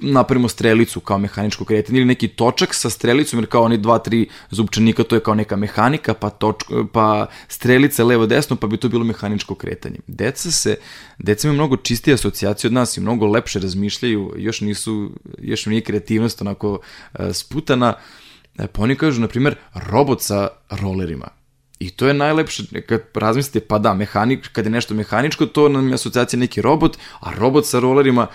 napravimo 0.00 0.48
strelicu 0.48 1.00
kao 1.00 1.18
mehaničko 1.18 1.64
kretanje 1.64 1.98
ili 1.98 2.06
neki 2.06 2.28
točak 2.28 2.74
sa 2.74 2.90
strelicom 2.90 3.40
jer 3.40 3.48
kao 3.48 3.62
oni 3.62 3.78
dva, 3.78 3.98
tri 3.98 4.28
zupčanika 4.50 5.04
to 5.04 5.16
je 5.16 5.20
kao 5.20 5.34
neka 5.34 5.56
mehanika 5.56 6.14
pa, 6.14 6.30
toč, 6.30 6.56
pa 6.92 7.26
strelica 7.48 8.04
levo 8.04 8.26
desno 8.26 8.56
pa 8.56 8.66
bi 8.66 8.76
to 8.76 8.88
bilo 8.88 9.04
mehaničko 9.04 9.54
kretanje. 9.54 9.98
Deca 10.06 10.50
se, 10.50 10.76
deca 11.18 11.48
imaju 11.48 11.54
mnogo 11.54 11.76
čistije 11.76 12.14
asocijacije 12.14 12.68
od 12.68 12.72
nas 12.72 12.96
i 12.96 13.00
mnogo 13.00 13.26
lepše 13.26 13.58
razmišljaju, 13.58 14.34
još 14.36 14.60
nisu, 14.60 15.10
još 15.38 15.66
nije 15.66 15.80
kreativnost 15.80 16.40
onako 16.40 16.70
uh, 16.72 16.80
sputana, 17.32 17.88
uh, 17.88 18.29
pa 18.56 18.82
oni 18.82 18.96
kažu, 18.96 19.20
na 19.20 19.28
primjer, 19.28 19.54
robot 19.74 20.22
sa 20.22 20.48
rolerima. 20.70 21.28
I 21.80 21.90
to 21.90 22.08
je 22.08 22.14
najlepše, 22.14 22.62
kad 22.86 23.00
razmislite, 23.14 23.66
pa 23.66 23.78
da, 23.78 23.94
mehanik, 23.94 24.48
kad 24.52 24.64
je 24.64 24.70
nešto 24.70 24.94
mehaničko, 24.94 25.46
to 25.46 25.68
nam 25.68 25.88
je 25.88 25.94
asocijacija 25.94 26.40
neki 26.40 26.62
robot, 26.62 26.98
a 27.20 27.32
robot 27.34 27.66
sa 27.66 27.78
rolerima, 27.78 28.26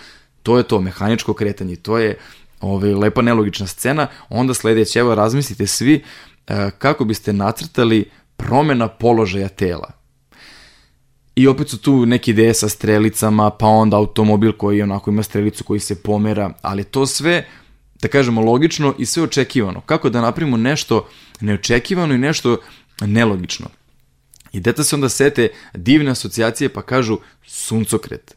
to 0.43 0.57
je 0.57 0.63
to, 0.63 0.81
mehaničko 0.81 1.34
kretanje, 1.34 1.75
to 1.75 1.98
je 1.98 2.17
ovaj, 2.62 2.93
lepa 2.93 3.22
nelogična 3.22 3.67
scena, 3.67 4.07
onda 4.29 4.53
sledeće, 4.53 5.00
evo 5.00 5.15
razmislite 5.15 5.67
svi 5.67 6.03
e, 6.48 6.72
kako 6.77 7.05
biste 7.05 7.34
nacrtali 7.34 8.10
promena 8.38 8.88
položaja 8.88 9.48
tela. 9.48 9.91
I 11.36 11.48
opet 11.48 11.69
su 11.69 11.77
tu 11.77 12.05
neke 12.05 12.31
ideje 12.31 12.53
sa 12.53 12.69
strelicama, 12.69 13.50
pa 13.50 13.67
onda 13.67 13.98
automobil 13.98 14.51
koji 14.51 14.81
onako 14.81 15.12
ima 15.12 15.24
strelicu 15.24 15.63
koji 15.63 15.79
se 15.79 16.01
pomera, 16.03 16.53
ali 16.62 16.84
to 16.84 17.05
sve 17.05 17.45
da 18.06 18.10
kažemo, 18.10 18.42
logično 18.42 18.94
i 19.00 19.06
sve 19.06 19.24
očekivano. 19.24 19.82
Kako 19.82 20.10
da 20.10 20.22
napravimo 20.22 20.58
nešto 20.58 21.08
neočekivano 21.42 22.14
i 22.14 22.18
nešto 22.18 22.58
nelogično. 23.02 23.68
I 24.54 24.60
deca 24.60 24.84
se 24.84 24.96
onda 24.96 25.10
sete 25.10 25.48
divne 25.74 26.12
asocijacije 26.12 26.70
pa 26.70 26.82
kažu 26.82 27.18
suncokret. 27.46 28.36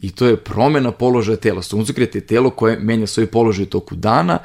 I 0.00 0.10
to 0.10 0.26
je 0.26 0.36
promena 0.36 0.92
položaja 0.92 1.36
tela. 1.36 1.62
Suncokret 1.62 2.14
je 2.14 2.26
telo 2.26 2.50
koje 2.50 2.78
menja 2.78 3.06
svoj 3.06 3.26
položaj 3.26 3.66
toku 3.66 3.96
dana 3.96 4.38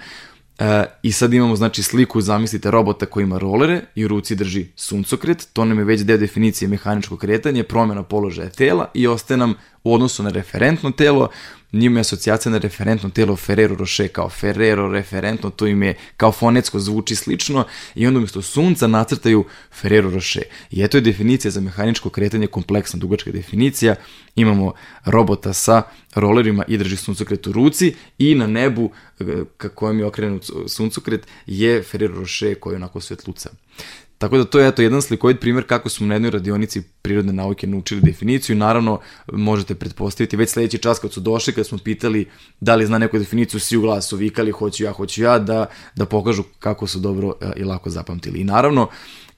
e, 0.59 0.85
i 1.03 1.11
sad 1.11 1.33
imamo 1.33 1.55
znači 1.55 1.83
sliku, 1.83 2.21
zamislite 2.21 2.71
robota 2.71 3.05
koji 3.05 3.23
ima 3.23 3.37
rolere 3.37 3.81
i 3.95 4.05
u 4.05 4.07
ruci 4.07 4.35
drži 4.35 4.65
suncokret, 4.75 5.47
to 5.53 5.65
nam 5.65 5.79
je 5.79 5.85
već 5.85 6.01
deo 6.01 6.17
definicije 6.17 6.69
mehaničkog 6.69 7.19
kretanja, 7.19 7.63
promena 7.63 8.03
položaja 8.03 8.49
tela 8.49 8.91
i 8.93 9.07
ostaje 9.07 9.37
nam 9.37 9.53
u 9.83 9.93
odnosu 9.93 10.23
na 10.23 10.29
referentno 10.29 10.91
telo 10.91 11.29
njima 11.77 11.99
je 11.99 12.01
asocijacija 12.01 12.51
na 12.51 12.57
referentno 12.57 13.09
telo 13.09 13.35
Ferrero 13.35 13.75
Rocher 13.75 14.09
kao 14.11 14.29
Ferrero 14.29 14.87
referentno, 14.91 15.49
to 15.49 15.67
im 15.67 15.83
je 15.83 15.95
kao 16.17 16.31
fonetsko 16.31 16.79
zvuči 16.79 17.15
slično 17.15 17.65
i 17.95 18.07
onda 18.07 18.17
umjesto 18.17 18.41
sunca 18.41 18.87
nacrtaju 18.87 19.45
Ferrero 19.81 20.09
Rocher. 20.09 20.43
I 20.71 20.83
eto 20.83 20.97
je 20.97 21.01
definicija 21.01 21.51
za 21.51 21.61
mehaničko 21.61 22.09
kretanje, 22.09 22.47
kompleksna 22.47 22.99
dugačka 22.99 23.31
definicija. 23.31 23.95
Imamo 24.35 24.73
robota 25.05 25.53
sa 25.53 25.83
rolerima 26.15 26.63
i 26.67 26.77
drži 26.77 26.97
suncokret 26.97 27.47
u 27.47 27.51
ruci 27.51 27.95
i 28.17 28.35
na 28.35 28.47
nebu 28.47 28.91
kako 29.57 29.89
je 29.89 30.05
okrenut 30.05 30.49
suncokret 30.67 31.27
je 31.45 31.83
Ferrero 31.83 32.19
Rocher 32.19 32.59
koji 32.59 32.75
onako 32.75 33.01
svetluca. 33.01 33.49
Tako 34.17 34.37
da 34.37 34.45
to 34.45 34.59
je 34.59 34.67
eto 34.67 34.81
jedan 34.81 35.01
slikovit 35.01 35.39
primjer 35.39 35.67
kako 35.67 35.89
smo 35.89 36.07
na 36.07 36.15
jednoj 36.15 36.31
radionici 36.31 36.81
prirodne 37.01 37.33
nauke 37.33 37.67
naučili 37.67 38.01
definiciju. 38.01 38.55
Naravno, 38.55 38.99
možete 39.33 39.75
pretpostaviti 39.75 40.37
već 40.37 40.49
sledeći 40.49 40.77
čas 40.77 40.99
kad 40.99 41.13
su 41.13 41.19
došli, 41.19 41.53
kad 41.53 41.67
smo 41.67 41.77
pitali 41.77 42.27
da 42.59 42.75
li 42.75 42.85
zna 42.85 42.97
neku 42.97 43.19
definiciju, 43.19 43.59
svi 43.59 43.77
u 43.77 43.81
glasu 43.81 44.17
vikali 44.17 44.51
hoću 44.51 44.83
ja, 44.83 44.91
hoću 44.91 45.21
ja, 45.21 45.39
da, 45.39 45.65
da 45.95 46.05
pokažu 46.05 46.43
kako 46.59 46.87
su 46.87 46.99
dobro 46.99 47.33
e, 47.41 47.51
i 47.55 47.63
lako 47.63 47.89
zapamtili. 47.89 48.39
I 48.39 48.43
naravno, 48.43 48.89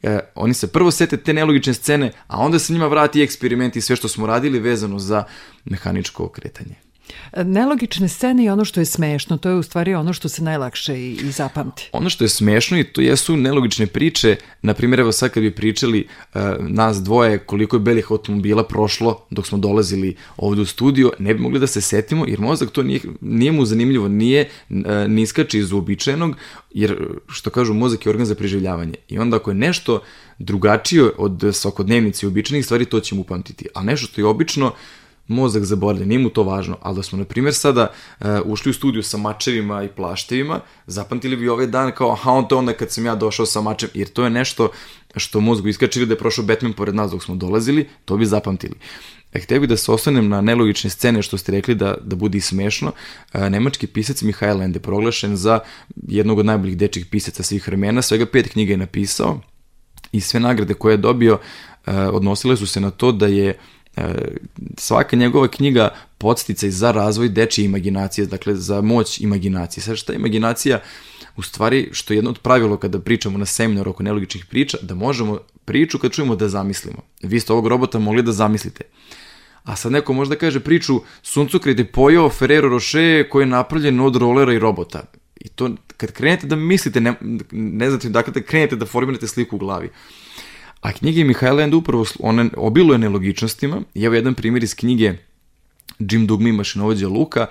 eh, 0.04 0.20
oni 0.36 0.54
se 0.54 0.68
prvo 0.68 0.92
sete 0.92 1.18
te 1.18 1.34
nelogične 1.34 1.74
scene, 1.74 2.12
a 2.28 2.38
onda 2.38 2.60
se 2.60 2.74
njima 2.74 2.88
vrati 2.88 3.22
eksperiment 3.22 3.76
i 3.76 3.82
sve 3.82 3.96
što 3.96 4.08
smo 4.08 4.28
radili 4.28 4.60
vezano 4.60 5.00
za 5.00 5.24
mehaničko 5.66 6.24
okretanje. 6.24 6.89
Nelogične 7.38 8.08
scene 8.08 8.44
i 8.44 8.50
ono 8.50 8.66
što 8.66 8.80
je 8.80 8.86
smešno, 8.86 9.38
to 9.38 9.50
je 9.50 9.56
u 9.56 9.64
stvari 9.64 9.96
ono 9.96 10.14
što 10.14 10.30
se 10.30 10.44
najlakše 10.44 11.00
i, 11.00 11.12
i 11.12 11.32
zapamti. 11.32 11.90
Ono 11.92 12.10
što 12.10 12.24
je 12.24 12.30
smešno 12.30 12.80
i 12.80 12.84
to 12.84 13.02
jesu 13.02 13.38
nelogične 13.38 13.88
priče, 13.88 14.36
na 14.62 14.74
primjer 14.74 15.00
evo 15.00 15.12
sad 15.12 15.32
kad 15.32 15.44
bi 15.44 15.52
pričali 15.52 16.08
uh, 16.34 16.42
nas 16.60 17.04
dvoje 17.04 17.38
koliko 17.38 17.76
je 17.76 17.80
belih 17.80 18.12
automobila 18.12 18.64
prošlo 18.64 19.26
dok 19.30 19.48
smo 19.48 19.58
dolazili 19.58 20.16
ovde 20.38 20.62
u 20.62 20.66
studio, 20.66 21.12
ne 21.20 21.34
bi 21.34 21.40
mogli 21.40 21.60
da 21.60 21.68
se 21.68 21.82
setimo 21.82 22.26
jer 22.28 22.40
mozak 22.40 22.70
to 22.70 22.84
nije, 22.84 23.00
nije 23.22 23.52
mu 23.52 23.66
zanimljivo, 23.66 24.08
nije 24.08 24.50
uh, 24.70 24.76
niskači 25.08 25.60
iz 25.60 25.72
uobičajenog, 25.72 26.36
jer 26.72 27.08
što 27.28 27.50
kažu 27.50 27.74
mozak 27.74 28.06
je 28.06 28.10
organ 28.10 28.26
za 28.26 28.36
preživljavanje. 28.36 28.96
I 29.08 29.20
onda 29.20 29.38
ako 29.38 29.52
je 29.52 29.56
nešto 29.56 30.02
drugačije 30.40 31.04
od 31.18 31.44
svakodnevnice 31.54 32.26
i 32.26 32.28
običajnih 32.28 32.66
stvari, 32.66 32.86
to 32.86 33.00
će 33.00 33.16
mu 33.16 33.22
upamtiti, 33.22 33.68
a 33.74 33.84
nešto 33.84 34.08
što 34.08 34.22
je 34.22 34.26
obično, 34.26 34.74
mozak 35.30 35.64
zaboravlja, 35.64 36.06
nije 36.06 36.20
mu 36.20 36.30
to 36.30 36.44
važno, 36.44 36.78
ali 36.82 36.96
da 36.96 37.04
smo, 37.04 37.18
na 37.18 37.26
primjer, 37.26 37.54
sada 37.54 37.92
uh, 38.20 38.28
ušli 38.46 38.70
u 38.70 38.74
studiju 38.74 39.04
sa 39.04 39.18
mačevima 39.18 39.84
i 39.84 39.88
plaštevima, 39.88 40.60
zapamtili 40.88 41.36
bi 41.36 41.50
ovaj 41.50 41.68
dan 41.68 41.92
kao, 41.92 42.12
aha, 42.12 42.32
on 42.32 42.48
to 42.48 42.58
onda 42.58 42.74
kad 42.74 42.92
sam 42.92 43.06
ja 43.06 43.16
došao 43.16 43.46
sa 43.46 43.62
mačem, 43.62 43.90
jer 43.94 44.08
to 44.08 44.24
je 44.24 44.30
nešto 44.30 44.72
što 45.16 45.40
mozgu 45.40 45.68
iskače 45.68 46.00
ili 46.00 46.08
da 46.08 46.14
je 46.14 46.20
prošao 46.20 46.46
Batman 46.46 46.74
pored 46.74 46.96
nas 46.96 47.12
dok 47.12 47.24
smo 47.24 47.36
dolazili, 47.36 47.88
to 48.06 48.18
bi 48.18 48.26
zapamtili. 48.26 48.76
E, 49.34 49.40
htio 49.40 49.60
bih 49.60 49.70
da 49.70 49.78
se 49.78 49.92
ostanem 49.92 50.30
na 50.30 50.42
nelogične 50.42 50.90
scene 50.90 51.22
što 51.22 51.38
ste 51.38 51.52
rekli 51.52 51.76
da, 51.76 51.96
da 52.02 52.16
bude 52.16 52.38
i 52.38 52.42
smešno. 52.42 52.92
E, 53.34 53.50
nemački 53.50 53.88
pisac 53.88 54.22
Mihajl 54.22 54.62
Ende 54.62 54.80
proglašen 54.80 55.36
za 55.36 55.60
jednog 56.08 56.40
od 56.40 56.46
najboljih 56.46 56.78
dečih 56.78 57.06
pisaca 57.06 57.44
svih 57.44 57.68
vremena, 57.68 58.02
svega 58.02 58.26
pet 58.26 58.52
knjiga 58.52 58.74
je 58.74 58.78
napisao 58.78 59.42
i 60.12 60.22
sve 60.22 60.40
nagrade 60.40 60.74
koje 60.74 60.94
je 60.94 60.98
dobio 60.98 61.40
e, 61.86 61.92
odnosile 61.94 62.58
su 62.58 62.68
se 62.68 62.80
na 62.80 62.92
to 62.92 63.12
da 63.12 63.28
je 63.28 63.58
svaka 64.78 65.16
njegova 65.16 65.48
knjiga 65.48 65.90
podsticaj 66.18 66.70
za 66.70 66.92
razvoj 66.92 67.30
dečje 67.30 67.66
imaginacije, 67.66 68.28
dakle 68.28 68.56
za 68.56 68.82
moć 68.82 69.22
imaginacije. 69.22 69.84
Sad 69.84 69.98
šta 69.98 70.14
je 70.14 70.18
imaginacija? 70.18 70.80
U 71.36 71.42
stvari, 71.42 71.90
što 71.92 72.14
je 72.14 72.18
jedno 72.18 72.30
od 72.30 72.40
pravilo 72.40 72.78
kada 72.78 73.00
pričamo 73.00 73.38
na 73.38 73.46
seminaru 73.46 73.92
oko 73.92 74.04
nelogičnih 74.04 74.46
priča, 74.46 74.78
da 74.82 74.96
možemo 74.96 75.40
priču 75.66 76.00
kad 76.00 76.12
čujemo 76.12 76.36
da 76.36 76.50
zamislimo. 76.50 76.98
Vi 77.24 77.40
ste 77.40 77.54
ovog 77.54 77.68
robota 77.68 78.00
mogli 78.00 78.24
da 78.24 78.32
zamislite. 78.32 78.84
A 79.64 79.76
sad 79.76 79.92
neko 79.92 80.14
možda 80.14 80.36
kaže 80.36 80.60
priču 80.60 81.02
Suncukret 81.22 81.80
je 81.80 81.92
pojao 81.92 82.30
Ferrero 82.30 82.70
Rocher 82.70 83.30
koji 83.30 83.44
je 83.44 83.48
napravljen 83.48 84.00
od 84.00 84.16
rolera 84.16 84.54
i 84.54 84.60
robota. 84.60 85.04
I 85.36 85.50
to, 85.50 85.70
kad 85.98 86.12
krenete 86.12 86.48
da 86.48 86.56
mislite, 86.56 87.02
ne, 87.02 87.14
ne 87.52 87.90
znate, 87.90 88.10
dakle, 88.10 88.34
da 88.34 88.42
krenete 88.42 88.76
da 88.76 88.86
formirate 88.86 89.28
sliku 89.28 89.56
u 89.56 89.60
glavi. 89.60 89.90
A 90.82 90.92
knjige 90.92 91.24
Mihajla 91.24 91.64
Enda 91.64 91.78
upravo 91.78 92.06
one 92.20 92.50
obiluje 92.58 92.98
nelogičnostima. 92.98 93.82
I 93.94 94.04
evo 94.04 94.16
jedan 94.16 94.34
primjer 94.34 94.64
iz 94.64 94.76
knjige 94.76 95.14
Jim 96.00 96.28
Dugmi, 96.28 96.52
mašinovođa 96.52 97.08
Luka, 97.08 97.48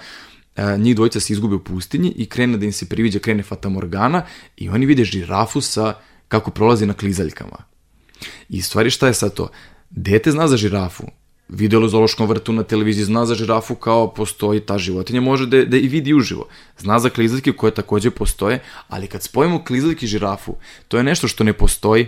e, 0.56 0.78
njih 0.78 0.97
dvojica 0.97 1.20
se 1.20 1.32
izgube 1.32 1.54
u 1.54 1.64
pustinji 1.64 2.12
i 2.16 2.26
krene 2.26 2.56
da 2.58 2.64
im 2.64 2.73
se 2.73 2.88
priviđa, 2.88 3.18
krene 3.18 3.42
Fata 3.42 3.68
Morgana 3.68 4.23
i 4.56 4.68
oni 4.68 4.87
vide 4.87 5.04
žirafu 5.04 5.61
sa 5.61 5.94
kako 6.28 6.50
prolazi 6.50 6.87
na 6.87 6.94
klizaljkama. 6.94 7.56
I 8.49 8.62
stvari 8.62 8.90
šta 8.90 9.06
je 9.06 9.14
sad 9.14 9.35
to? 9.35 9.49
Dete 9.90 10.30
zna 10.30 10.49
za 10.49 10.56
žirafu, 10.56 11.04
video 11.49 11.80
u 11.80 11.88
zološkom 11.88 12.28
vrtu 12.28 12.52
na 12.52 12.62
televiziji, 12.62 13.04
zna 13.04 13.26
za 13.26 13.35
žirafu 13.35 13.75
kao 13.75 14.14
postoji 14.14 14.61
ta 14.61 14.78
životinja, 14.78 15.20
može 15.20 15.47
da, 15.47 15.64
da 15.64 15.76
i 15.76 15.88
vidi 15.88 16.14
uživo. 16.14 16.49
Zna 16.78 16.99
za 16.99 17.11
klizaljke 17.11 17.52
koje 17.52 17.75
takođe 17.75 18.11
postoje, 18.11 18.61
ali 18.88 19.06
kad 19.06 19.23
spojimo 19.23 19.64
klizaljke 19.64 20.06
i 20.06 20.08
žirafu, 20.08 20.56
to 20.88 20.97
je 20.97 21.04
nešto 21.04 21.28
što 21.28 21.44
ne 21.44 21.52
postoji, 21.52 22.06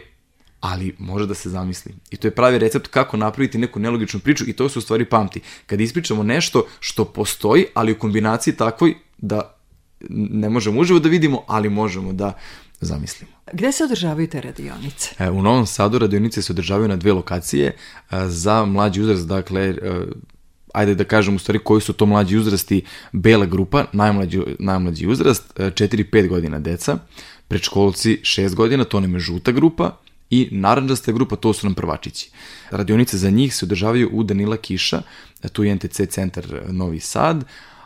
ali 0.61 0.95
može 0.99 1.27
da 1.27 1.35
se 1.35 1.51
zamisli. 1.51 1.95
I 2.11 2.17
to 2.17 2.27
je 2.27 2.35
pravi 2.35 2.59
recept 2.59 2.87
kako 2.87 3.17
napraviti 3.17 3.59
neku 3.59 3.79
nelogičnu 3.81 4.21
priču 4.21 4.45
i 4.47 4.53
to 4.53 4.69
se 4.69 4.79
u 4.79 4.83
stvari 4.83 5.05
pamti. 5.05 5.41
Kad 5.67 5.81
ispričamo 5.81 6.23
nešto 6.23 6.67
što 6.81 7.05
postoji, 7.05 7.67
ali 7.75 7.93
u 7.93 7.99
kombinaciji 7.99 8.57
takvoj 8.57 8.95
da 9.19 9.57
ne 10.09 10.49
možemo 10.49 10.81
uživo 10.81 10.99
da 10.99 11.09
vidimo, 11.09 11.43
ali 11.47 11.69
možemo 11.69 12.13
da 12.13 12.33
zamislimo. 12.81 13.33
Gde 13.53 13.73
se 13.73 13.85
održavaju 13.85 14.29
te 14.29 14.41
radionice? 14.41 15.15
E, 15.19 15.31
u 15.31 15.43
Novom 15.43 15.67
Sadu 15.67 15.99
radionice 15.99 16.43
se 16.43 16.53
održavaju 16.53 16.89
na 16.89 16.97
dve 16.97 17.13
lokacije 17.13 17.67
e, 17.67 17.75
za 18.29 18.65
mlađi 18.65 19.01
uzrast, 19.01 19.27
dakle, 19.27 19.63
e, 19.63 19.77
ajde 20.75 20.95
da 20.95 21.05
kažem 21.05 21.37
u 21.37 21.39
stvari 21.39 21.59
koji 21.59 21.81
su 21.81 21.93
to 21.93 22.07
mlađi 22.07 22.37
uzrasti, 22.37 22.83
bela 23.13 23.47
grupa, 23.47 23.85
najmlađi, 23.93 24.41
najmlađi 24.59 25.07
uzrast, 25.07 25.55
4-5 25.57 26.29
godina 26.29 26.59
deca, 26.59 26.99
predškolci 27.49 28.21
6 28.23 28.55
godina, 28.55 28.85
to 28.85 29.01
nam 29.01 29.15
je 29.15 29.21
žuta 29.21 29.53
grupa, 29.53 29.97
i 30.31 30.49
naranđasta 30.51 31.13
grupa, 31.13 31.37
to 31.37 31.53
su 31.53 31.67
nam 31.67 31.75
prvačići. 31.75 32.31
Radionice 32.71 33.19
za 33.19 33.31
njih 33.31 33.55
se 33.55 33.65
održavaju 33.65 34.11
u 34.13 34.23
Danila 34.23 34.57
Kiša, 34.57 35.03
tu 35.53 35.65
je 35.65 35.75
NTC 35.75 36.01
centar 36.09 36.63
Novi 36.69 37.01
Sad, 37.01 37.45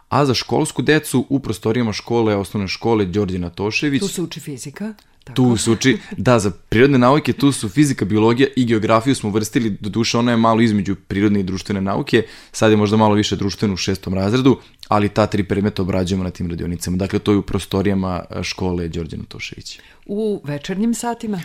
a 0.09 0.27
za 0.27 0.35
školsku 0.35 0.83
decu 0.83 1.27
u 1.29 1.39
prostorijama 1.39 1.93
škole, 1.93 2.37
osnovne 2.37 2.69
škole 2.69 3.05
Đorđe 3.05 3.39
Natošević. 3.39 4.01
Tu 4.01 4.09
se 4.09 4.23
uči 4.23 4.41
fizika. 4.41 4.95
Tako. 5.25 5.37
Tu 5.37 5.57
se 5.57 5.71
uči, 5.71 5.99
da, 6.17 6.39
za 6.39 6.51
prirodne 6.51 6.99
nauke 6.99 7.33
tu 7.33 7.53
su 7.53 7.69
fizika, 7.69 8.05
biologija 8.05 8.49
i 8.57 8.65
geografiju 8.65 9.15
smo 9.15 9.31
vrstili, 9.31 9.71
do 9.81 9.89
duše 9.89 10.19
ona 10.19 10.31
je 10.31 10.37
malo 10.37 10.61
između 10.61 10.95
prirodne 10.95 11.41
i 11.41 11.43
društvene 11.43 11.81
nauke, 11.81 12.23
sad 12.53 12.71
je 12.71 12.77
možda 12.77 12.97
malo 12.97 13.15
više 13.15 13.37
društveno 13.37 13.75
u 13.75 13.77
šestom 13.77 14.15
razredu, 14.15 14.59
ali 14.89 15.09
ta 15.09 15.27
tri 15.27 15.45
predmeta 15.45 15.83
obrađujemo 15.83 16.25
na 16.25 16.31
tim 16.31 16.51
radionicama. 16.51 16.97
Dakle, 16.97 17.19
to 17.19 17.33
je 17.33 17.39
u 17.39 17.43
prostorijama 17.43 18.25
škole 18.43 18.89
Đorđe 18.89 19.17
Natošević. 19.17 19.81
U 20.07 20.41
večernjim 20.45 20.95
satima? 20.95 21.41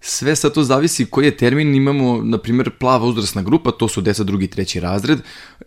Sve 0.00 0.36
sa 0.36 0.50
to 0.50 0.62
zavisi 0.62 1.06
koji 1.06 1.24
je 1.24 1.36
termin, 1.36 1.74
imamo, 1.74 2.22
na 2.22 2.38
primjer, 2.38 2.70
plava 2.78 3.06
uzrasna 3.06 3.42
grupa, 3.42 3.70
to 3.70 3.88
su 3.88 4.00
deca 4.00 4.24
drugi, 4.24 4.46
treći 4.46 4.80
razred, 4.80 5.18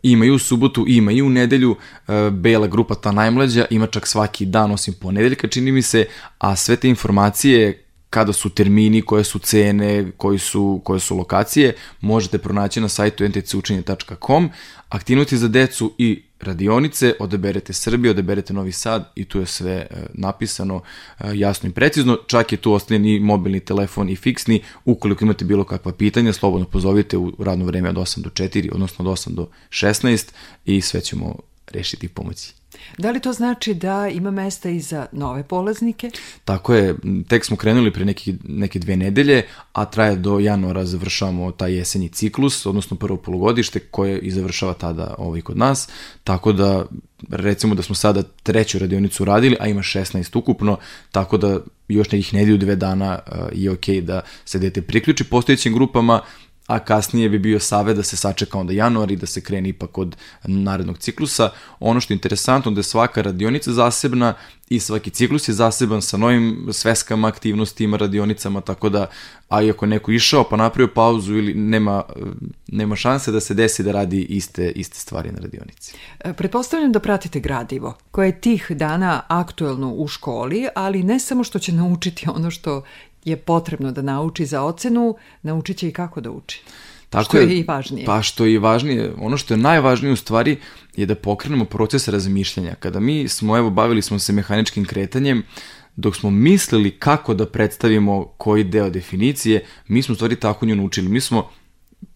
ima 0.03 0.25
i 0.25 0.29
u 0.29 0.39
subotu, 0.39 0.85
ima 0.87 1.11
i 1.11 1.21
u 1.21 1.29
nedelju, 1.29 1.75
e, 2.07 2.29
bela 2.31 2.67
grupa, 2.67 2.95
ta 2.95 3.11
najmlađa, 3.11 3.65
ima 3.69 3.87
čak 3.87 4.07
svaki 4.07 4.45
dan, 4.45 4.71
osim 4.71 4.93
ponedeljka, 4.93 5.47
čini 5.47 5.71
mi 5.71 5.81
se, 5.81 6.05
a 6.37 6.55
sve 6.55 6.75
te 6.75 6.89
informacije 6.89 7.83
kada 8.09 8.33
su 8.33 8.49
termini, 8.49 9.01
koje 9.01 9.23
su 9.23 9.39
cene, 9.39 10.11
koji 10.17 10.39
su, 10.39 10.81
koje 10.83 10.99
su 10.99 11.17
lokacije, 11.17 11.75
možete 12.01 12.37
pronaći 12.37 12.81
na 12.81 12.89
sajtu 12.89 13.23
ntcučenje.com, 13.23 14.49
aktivnosti 14.89 15.37
za 15.37 15.47
decu 15.47 15.93
i 15.97 16.23
radionice, 16.43 17.13
odaberete 17.19 17.73
Srbiju, 17.73 18.11
odaberete 18.11 18.53
Novi 18.53 18.71
Sad 18.71 19.11
i 19.15 19.25
tu 19.25 19.39
je 19.39 19.45
sve 19.45 19.71
e, 19.71 19.87
napisano 20.13 20.81
e, 21.19 21.31
jasno 21.33 21.69
i 21.69 21.71
precizno, 21.71 22.17
čak 22.27 22.51
je 22.51 22.57
tu 22.57 22.73
ostavljen 22.73 23.05
i 23.05 23.19
mobilni 23.19 23.59
telefon 23.59 24.09
i 24.09 24.15
fiksni, 24.15 24.61
ukoliko 24.85 25.23
imate 25.25 25.45
bilo 25.45 25.63
kakva 25.63 25.91
pitanja, 25.91 26.33
slobodno 26.33 26.67
pozovite 26.67 27.17
u 27.17 27.33
radno 27.39 27.65
vreme 27.65 27.89
od 27.89 27.95
8 27.95 28.21
do 28.21 28.29
4, 28.29 28.69
odnosno 28.73 29.09
od 29.09 29.17
8 29.17 29.29
do 29.29 29.47
16 29.69 30.29
i 30.65 30.81
sve 30.81 31.01
ćemo 31.01 31.35
rešiti 31.67 32.07
pomoći. 32.07 32.60
Da 32.97 33.11
li 33.11 33.19
to 33.19 33.33
znači 33.33 33.73
da 33.73 34.07
ima 34.07 34.31
mesta 34.31 34.69
i 34.69 34.79
za 34.79 35.05
nove 35.11 35.43
polaznike? 35.43 36.11
Tako 36.45 36.73
je, 36.73 36.95
tek 37.27 37.45
smo 37.45 37.57
krenuli 37.57 37.93
pre 37.93 38.05
neki, 38.05 38.35
neke 38.43 38.79
dve 38.79 38.97
nedelje, 38.97 39.43
a 39.73 39.85
traje 39.85 40.15
do 40.15 40.39
januara 40.39 40.85
završavamo 40.85 41.51
taj 41.51 41.73
jesenji 41.73 42.09
ciklus, 42.09 42.65
odnosno 42.65 42.97
prvo 42.97 43.17
polugodište 43.17 43.79
koje 43.79 44.19
i 44.19 44.31
završava 44.31 44.73
tada 44.73 45.15
ovaj 45.17 45.41
kod 45.41 45.57
nas, 45.57 45.89
tako 46.23 46.53
da 46.53 46.85
recimo 47.29 47.75
da 47.75 47.83
smo 47.83 47.95
sada 47.95 48.23
treću 48.43 48.79
radionicu 48.79 49.25
radili, 49.25 49.57
a 49.59 49.67
ima 49.67 49.81
16 49.81 50.37
ukupno, 50.37 50.77
tako 51.11 51.37
da 51.37 51.59
još 51.87 52.11
nekih 52.11 52.33
nedelju 52.33 52.57
dve 52.57 52.75
dana 52.75 53.19
uh, 53.19 53.37
je 53.51 53.71
ok 53.71 53.87
da 54.01 54.21
se 54.45 54.59
dete 54.59 54.81
priključi 54.81 55.23
postojećim 55.23 55.73
grupama, 55.73 56.21
a 56.71 56.79
kasnije 56.79 57.29
bi 57.29 57.39
bio 57.39 57.59
savet 57.59 57.97
da 57.97 58.03
se 58.03 58.17
sačeka 58.17 58.57
onda 58.57 58.73
januar 58.73 59.11
i 59.11 59.15
da 59.15 59.25
se 59.25 59.41
krene 59.41 59.69
ipak 59.69 59.97
od 59.97 60.15
narednog 60.43 60.97
ciklusa. 60.97 61.49
Ono 61.79 61.99
što 61.99 62.13
je 62.13 62.15
interesantno 62.15 62.71
da 62.71 62.79
je 62.79 62.83
svaka 62.83 63.21
radionica 63.21 63.71
zasebna 63.71 64.33
i 64.69 64.79
svaki 64.79 65.09
ciklus 65.09 65.47
je 65.47 65.53
zaseban 65.53 66.01
sa 66.01 66.17
novim 66.17 66.67
sveskama, 66.71 67.27
aktivnostima, 67.27 67.97
radionicama, 67.97 68.61
tako 68.61 68.89
da, 68.89 69.09
a 69.49 69.61
i 69.61 69.69
ako 69.69 69.85
neko 69.85 70.11
išao 70.11 70.43
pa 70.43 70.57
napravio 70.57 70.93
pauzu 70.93 71.33
ili 71.33 71.53
nema, 71.53 72.03
nema 72.67 72.95
šanse 72.95 73.31
da 73.31 73.39
se 73.39 73.53
desi 73.53 73.83
da 73.83 73.91
radi 73.91 74.21
iste, 74.21 74.71
iste 74.71 74.99
stvari 74.99 75.31
na 75.31 75.39
radionici. 75.39 75.95
E, 76.19 76.33
pretpostavljam 76.33 76.91
da 76.91 76.99
pratite 76.99 77.39
gradivo, 77.39 77.97
koje 78.11 78.27
je 78.27 78.41
tih 78.41 78.67
dana 78.69 79.21
aktuelno 79.27 79.93
u 79.93 80.07
školi, 80.07 80.67
ali 80.75 81.03
ne 81.03 81.19
samo 81.19 81.43
što 81.43 81.59
će 81.59 81.71
naučiti 81.71 82.25
ono 82.29 82.51
što 82.51 82.83
je 83.25 83.37
potrebno 83.37 83.91
da 83.91 84.01
nauči 84.01 84.45
za 84.45 84.63
ocenu, 84.63 85.15
naučit 85.41 85.77
će 85.77 85.87
i 85.87 85.93
kako 85.93 86.21
da 86.21 86.31
uči. 86.31 86.63
Tako 87.09 87.23
što 87.23 87.37
je, 87.37 87.49
je 87.49 87.59
i 87.59 87.63
važnije. 87.67 88.05
Pa 88.05 88.21
što 88.21 88.45
je 88.45 88.53
i 88.53 88.57
važnije, 88.57 89.13
ono 89.19 89.37
što 89.37 89.53
je 89.53 89.57
najvažnije 89.57 90.13
u 90.13 90.15
stvari 90.15 90.57
je 90.95 91.05
da 91.05 91.15
pokrenemo 91.15 91.65
proces 91.65 92.07
razmišljanja. 92.07 92.75
Kada 92.79 92.99
mi 92.99 93.27
smo, 93.27 93.57
evo, 93.57 93.69
bavili 93.69 94.01
smo 94.01 94.19
se 94.19 94.33
mehaničkim 94.33 94.85
kretanjem, 94.85 95.43
dok 95.95 96.15
smo 96.15 96.29
mislili 96.29 96.91
kako 96.91 97.33
da 97.33 97.45
predstavimo 97.45 98.25
koji 98.37 98.63
deo 98.63 98.89
definicije, 98.89 99.65
mi 99.87 100.01
smo 100.01 100.13
u 100.13 100.15
stvari 100.15 100.35
tako 100.35 100.65
nju 100.65 100.75
naučili. 100.75 101.09
Mi 101.09 101.21
smo 101.21 101.49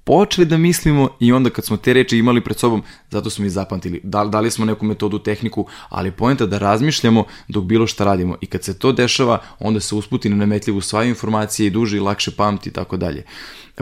počeli 0.05 0.45
da 0.45 0.57
mislimo 0.57 1.09
i 1.19 1.33
onda 1.33 1.49
kad 1.49 1.65
smo 1.65 1.77
te 1.77 1.93
reči 1.93 2.17
imali 2.17 2.41
pred 2.41 2.59
sobom, 2.59 2.83
zato 3.09 3.29
smo 3.29 3.45
i 3.45 3.49
zapamtili. 3.49 4.01
Da, 4.03 4.25
dali 4.25 4.51
smo 4.51 4.65
neku 4.65 4.85
metodu, 4.85 5.19
tehniku, 5.19 5.67
ali 5.89 6.11
pojenta 6.11 6.45
da 6.45 6.57
razmišljamo 6.57 7.23
dok 7.47 7.63
bilo 7.63 7.87
šta 7.87 8.03
radimo. 8.03 8.37
I 8.41 8.45
kad 8.45 8.63
se 8.63 8.79
to 8.79 8.91
dešava, 8.91 9.41
onda 9.59 9.79
se 9.79 9.95
usputi 9.95 10.29
na 10.29 10.35
nametljivu 10.35 10.81
sva 10.81 11.03
informacije 11.03 11.67
i 11.67 11.69
duže 11.69 11.97
i 11.97 11.99
lakše 11.99 12.31
pamti 12.31 12.69
i 12.69 12.73
tako 12.73 12.97
dalje. 12.97 13.23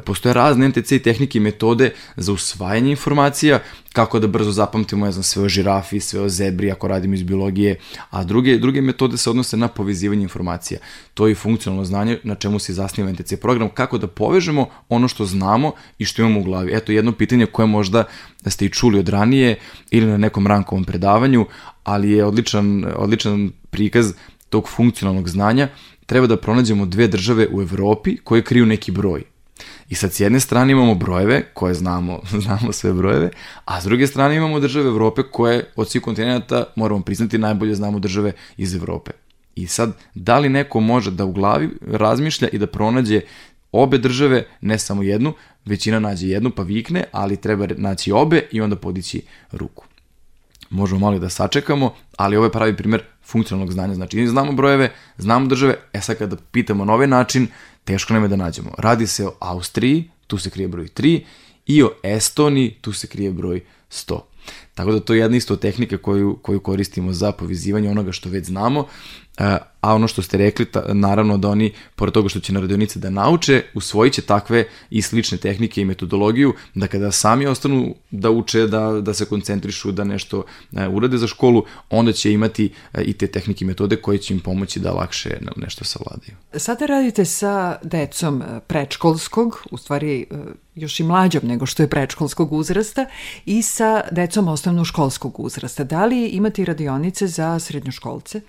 Postoje 0.02 0.34
razne 0.34 0.70
NTC 0.70 1.04
tehnike 1.04 1.38
i 1.38 1.42
metode 1.42 1.94
za 2.18 2.34
usvajanje 2.34 2.90
informacija 2.90 3.60
kako 3.94 4.20
da 4.20 4.28
brzo 4.28 4.52
zapamtimo, 4.52 5.06
ja 5.06 5.12
znam, 5.12 5.24
sve 5.24 5.44
o 5.44 5.50
žirafi, 5.50 6.00
sve 6.00 6.22
o 6.22 6.30
zebri, 6.30 6.72
ako 6.72 6.88
radimo 6.88 7.14
iz 7.14 7.24
biologije, 7.24 7.76
a 8.10 8.24
druge, 8.24 8.58
druge 8.58 8.82
metode 8.82 9.18
se 9.18 9.30
odnose 9.30 9.58
na 9.58 9.68
povezivanje 9.68 10.24
informacija. 10.24 10.80
To 11.14 11.28
je 11.28 11.36
funkcionalno 11.36 11.86
znanje 11.86 12.20
na 12.24 12.36
čemu 12.36 12.60
se 12.60 12.74
zasniva 12.74 13.12
NTC 13.12 13.34
program, 13.42 13.70
kako 13.70 13.98
da 13.98 14.08
povežemo 14.08 14.70
ono 14.90 15.08
što 15.08 15.26
znamo 15.26 15.72
i 16.00 16.06
što 16.06 16.22
imamo 16.22 16.40
u 16.40 16.44
glavi. 16.44 16.72
Eto, 16.74 16.92
jedno 16.92 17.12
pitanje 17.12 17.46
koje 17.46 17.66
možda 17.66 18.04
da 18.44 18.50
ste 18.50 18.66
i 18.66 18.70
čuli 18.70 19.00
od 19.00 19.10
ranije 19.10 19.56
ili 19.92 20.08
na 20.08 20.18
nekom 20.18 20.48
rankovom 20.48 20.86
predavanju, 20.86 21.46
ali 21.84 22.12
je 22.12 22.26
odličan, 22.26 22.86
odličan 22.96 23.52
prikaz 23.70 24.14
tog 24.50 24.70
funkcionalnog 24.70 25.30
znanja. 25.30 25.70
Treba 26.06 26.28
da 26.28 26.38
pronađemo 26.38 26.86
dve 26.86 27.08
države 27.08 27.48
u 27.52 27.62
Evropi 27.62 28.18
koje 28.18 28.44
kriju 28.44 28.66
neki 28.66 28.92
broj. 28.92 29.33
I 29.90 29.96
sad 29.96 30.14
s 30.14 30.20
jedne 30.20 30.40
strane 30.40 30.72
imamo 30.72 30.96
brojeve, 30.96 31.44
koje 31.54 31.74
znamo, 31.74 32.20
znamo 32.44 32.72
sve 32.72 32.94
brojeve, 32.94 33.30
a 33.66 33.82
s 33.82 33.84
druge 33.84 34.08
strane 34.08 34.36
imamo 34.36 34.60
države 34.60 34.88
Evrope 34.88 35.24
koje 35.32 35.72
od 35.76 35.90
svih 35.90 36.04
kontinenta, 36.04 36.64
moramo 36.76 37.02
priznati, 37.02 37.38
najbolje 37.38 37.76
znamo 37.76 38.00
države 38.00 38.32
iz 38.58 38.76
Evrope. 38.76 39.12
I 39.56 39.68
sad, 39.68 39.94
da 40.16 40.40
li 40.40 40.50
neko 40.50 40.80
može 40.80 41.12
da 41.12 41.26
u 41.26 41.32
glavi 41.32 41.70
razmišlja 41.82 42.48
i 42.48 42.58
da 42.58 42.68
pronađe 42.68 43.22
obe 43.72 43.98
države, 43.98 44.46
ne 44.62 44.80
samo 44.80 45.04
jednu, 45.04 45.34
većina 45.66 46.00
nađe 46.00 46.28
jednu 46.28 46.50
pa 46.50 46.64
vikne, 46.64 47.04
ali 47.12 47.38
treba 47.38 47.68
naći 47.78 48.12
obe 48.12 48.42
i 48.52 48.62
onda 48.62 48.76
podići 48.76 49.22
ruku. 49.52 49.86
Možemo 50.70 51.00
malo 51.00 51.20
da 51.20 51.30
sačekamo, 51.30 51.94
ali 52.18 52.38
ovo 52.38 52.46
je 52.46 52.52
pravi 52.52 52.78
primer 52.78 53.04
funkcionalnog 53.26 53.72
znanja. 53.72 53.96
Znači, 53.96 54.28
znamo 54.28 54.52
brojeve, 54.52 54.92
znamo 55.18 55.48
države, 55.48 55.76
e 55.94 56.02
sad 56.02 56.18
kada 56.18 56.36
pitamo 56.52 56.86
na 56.86 56.94
ovaj 56.94 57.08
način, 57.08 57.48
teško 57.84 58.14
nam 58.14 58.24
je 58.24 58.30
da 58.30 58.36
nađemo. 58.36 58.72
Radi 58.78 59.08
se 59.08 59.28
o 59.28 59.34
Austriji, 59.40 60.10
tu 60.28 60.38
se 60.38 60.50
krije 60.50 60.68
broj 60.68 60.88
3, 60.88 61.24
i 61.66 61.84
o 61.84 61.92
Estoniji, 62.04 62.78
tu 62.82 62.94
se 62.94 63.08
krije 63.08 63.32
broj 63.32 63.62
100. 63.92 64.20
Tako 64.76 64.92
da 64.92 65.00
to 65.00 65.14
je 65.14 65.20
jedna 65.20 65.38
isto 65.38 65.56
tehnika 65.56 65.98
koju, 65.98 66.38
koju 66.42 66.60
koristimo 66.60 67.14
za 67.14 67.32
povezivanje 67.32 67.90
onoga 67.90 68.12
što 68.12 68.30
već 68.30 68.46
znamo, 68.46 68.88
e, 69.38 69.58
a 69.82 69.96
ono 69.96 70.08
što 70.08 70.22
ste 70.22 70.38
rekli, 70.38 70.66
ta, 70.66 70.94
naravno 70.94 71.38
da 71.38 71.50
oni, 71.50 71.74
pored 71.96 72.14
toga 72.14 72.30
što 72.30 72.40
će 72.40 72.54
na 72.54 72.60
radionice 72.60 73.00
da 73.00 73.10
nauče, 73.10 73.64
usvojit 73.74 74.14
će 74.14 74.22
takve 74.22 74.66
i 74.90 75.02
slične 75.02 75.38
tehnike 75.38 75.82
i 75.82 75.86
metodologiju, 75.86 76.54
da 76.76 76.88
kada 76.88 77.12
sami 77.12 77.46
ostanu 77.46 77.96
da 78.12 78.30
uče, 78.30 78.68
da, 78.68 79.02
da 79.02 79.14
se 79.14 79.26
koncentrišu, 79.26 79.92
da 79.92 80.04
nešto 80.04 80.44
e, 80.72 80.88
urade 80.88 81.18
za 81.18 81.28
školu, 81.28 81.66
onda 81.90 82.12
će 82.12 82.32
imati 82.32 82.74
e, 82.94 83.02
i 83.04 83.14
te 83.14 83.28
tehnike 83.28 83.66
i 83.66 83.68
metode 83.68 83.96
koje 83.96 84.18
će 84.18 84.34
im 84.34 84.40
pomoći 84.40 84.80
da 84.80 84.92
lakše 84.92 85.38
nešto 85.56 85.86
savladaju. 85.86 86.36
Sada 86.58 86.86
radite 86.86 87.26
sa 87.26 87.78
decom 87.84 88.44
predškolskog, 88.68 89.64
u 89.72 89.78
stvari 89.78 90.26
još 90.76 91.00
i 91.00 91.04
mlađom 91.04 91.42
nego 91.44 91.66
što 91.66 91.84
je 91.84 91.88
predškolskog 91.88 92.54
uzrasta 92.54 93.06
i 93.46 93.62
sa 93.62 94.02
decom 94.12 94.33
osnovnoškolskog 94.42 95.40
uzrasta. 95.40 95.84
Da 95.84 96.06
li 96.06 96.28
imate 96.28 96.66
radionice 96.66 97.28
za 97.28 97.60
srednjoškolce? 97.60 98.42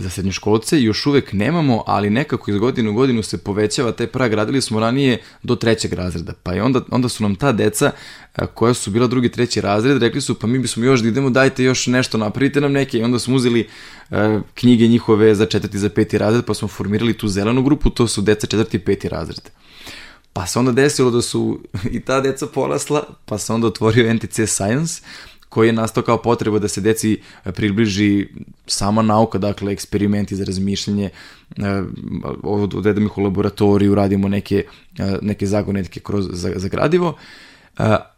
za 0.00 0.10
srednjoškolce 0.10 0.82
još 0.82 1.06
uvek 1.06 1.32
nemamo, 1.32 1.82
ali 1.86 2.10
nekako 2.10 2.50
iz 2.50 2.56
godine 2.56 2.90
u 2.90 2.94
godinu 2.94 3.22
se 3.22 3.38
povećava 3.38 3.92
taj 3.92 4.06
prag. 4.06 4.32
Radili 4.32 4.60
smo 4.60 4.80
ranije 4.80 5.18
do 5.42 5.56
trećeg 5.56 5.92
razreda, 5.92 6.32
pa 6.42 6.54
i 6.54 6.60
onda, 6.60 6.80
onda 6.90 7.08
su 7.08 7.22
nam 7.22 7.34
ta 7.34 7.52
deca 7.52 7.90
koja 8.54 8.74
su 8.74 8.90
bila 8.90 9.06
drugi, 9.06 9.28
treći 9.28 9.60
razred, 9.60 10.02
rekli 10.02 10.20
su 10.20 10.34
pa 10.34 10.46
mi 10.46 10.58
bismo 10.58 10.84
još 10.84 11.00
da 11.00 11.08
idemo, 11.08 11.30
dajte 11.30 11.64
još 11.64 11.86
nešto, 11.86 12.18
napravite 12.18 12.60
nam 12.60 12.72
neke 12.72 12.98
i 12.98 13.02
onda 13.02 13.18
smo 13.18 13.36
uzeli 13.36 13.68
knjige 14.54 14.86
njihove 14.86 15.34
za 15.34 15.46
četvrti, 15.46 15.78
za 15.78 15.88
peti 15.88 16.18
razred, 16.18 16.44
pa 16.44 16.54
smo 16.54 16.68
formirali 16.68 17.18
tu 17.18 17.28
zelenu 17.28 17.62
grupu, 17.62 17.90
to 17.90 18.06
su 18.06 18.22
deca 18.22 18.46
četvrti 18.46 18.76
i 18.76 18.80
peti 18.80 19.08
razred. 19.08 19.50
Pa 20.32 20.46
se 20.46 20.58
onda 20.58 20.72
desilo 20.72 21.10
da 21.10 21.22
su 21.22 21.60
i 21.96 22.00
ta 22.00 22.20
deca 22.20 22.46
porasla, 22.46 23.02
pa 23.24 23.38
se 23.38 23.52
onda 23.52 23.66
otvorio 23.66 24.14
NTC 24.14 24.40
Science, 24.46 25.02
koji 25.50 25.68
je 25.68 25.72
nastao 25.72 26.02
kao 26.02 26.22
potreba 26.22 26.58
da 26.58 26.68
se 26.68 26.80
deci 26.80 27.20
e, 27.44 27.52
približi 27.52 28.28
sama 28.66 29.02
nauka, 29.02 29.38
dakle 29.38 29.72
eksperimenti 29.72 30.36
za 30.36 30.44
razmišljanje, 30.44 31.10
e, 31.56 31.82
odvedemo 32.42 33.06
ih 33.06 33.18
u 33.18 33.22
laboratoriju, 33.22 33.94
radimo 33.94 34.28
neke, 34.28 34.64
e, 34.98 35.18
neke 35.22 35.46
zagonetke 35.46 36.00
kroz, 36.00 36.28
za, 36.32 36.52
za 36.56 36.68
gradivo, 36.68 37.16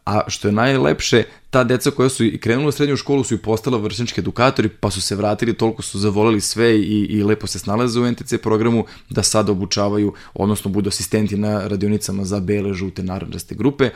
a 0.05 0.21
što 0.27 0.47
je 0.47 0.51
najlepše, 0.51 1.23
ta 1.49 1.63
deca 1.63 1.91
koja 1.91 2.09
su 2.09 2.25
i 2.25 2.37
krenula 2.37 2.67
u 2.67 2.71
srednju 2.71 2.97
školu 2.97 3.23
su 3.23 3.33
i 3.33 3.37
postala 3.37 3.77
vršnički 3.77 4.21
edukatori, 4.21 4.69
pa 4.69 4.91
su 4.91 5.01
se 5.01 5.15
vratili, 5.15 5.53
toliko 5.53 5.81
su 5.81 5.99
zavoleli 5.99 6.41
sve 6.41 6.79
i, 6.79 7.05
i 7.09 7.23
lepo 7.23 7.47
se 7.47 7.59
snalaze 7.59 7.99
u 7.99 8.11
NTC 8.11 8.33
programu, 8.41 8.85
da 9.09 9.23
sad 9.23 9.49
obučavaju, 9.49 10.13
odnosno 10.33 10.71
budu 10.71 10.87
asistenti 10.87 11.37
na 11.37 11.67
radionicama 11.67 12.25
za 12.25 12.39
bele, 12.39 12.73
žute, 12.73 13.03
naranđaste 13.03 13.55
grupe, 13.55 13.89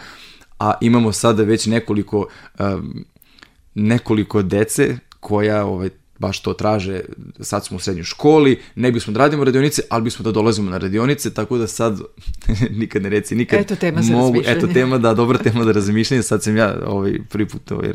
a 0.60 0.74
imamo 0.82 1.12
sada 1.12 1.44
već 1.44 1.66
nekoliko 1.66 2.28
um, 2.60 3.06
nekoliko 3.76 4.42
dece 4.42 4.98
koja 5.20 5.66
ovaj, 5.66 5.90
baš 6.20 6.40
to 6.42 6.54
traže, 6.54 7.02
sad 7.40 7.66
smo 7.66 7.78
u 7.78 7.80
srednjoj 7.80 8.04
školi, 8.04 8.60
ne 8.76 8.92
bismo 8.92 9.14
da 9.14 9.20
radimo 9.20 9.44
radionice, 9.44 9.82
ali 9.90 10.04
bismo 10.04 10.24
da 10.24 10.32
dolazimo 10.32 10.72
na 10.72 10.78
radionice, 10.78 11.34
tako 11.34 11.58
da 11.58 11.68
sad, 11.68 12.00
nikad 12.80 13.02
ne 13.02 13.10
reci, 13.10 13.36
nikad 13.36 13.60
eto 13.60 13.76
tema 13.76 14.02
za 14.02 14.14
mogu, 14.14 14.42
eto 14.46 14.68
tema, 14.68 14.98
da, 14.98 15.14
dobra 15.14 15.38
tema 15.38 15.66
da 15.66 15.72
razmišljanje, 15.72 16.24
sad 16.24 16.44
sam 16.44 16.58
ja 16.58 16.76
ovaj, 16.86 17.20
prvi 17.30 17.48
put 17.48 17.72
ovaj, 17.72 17.94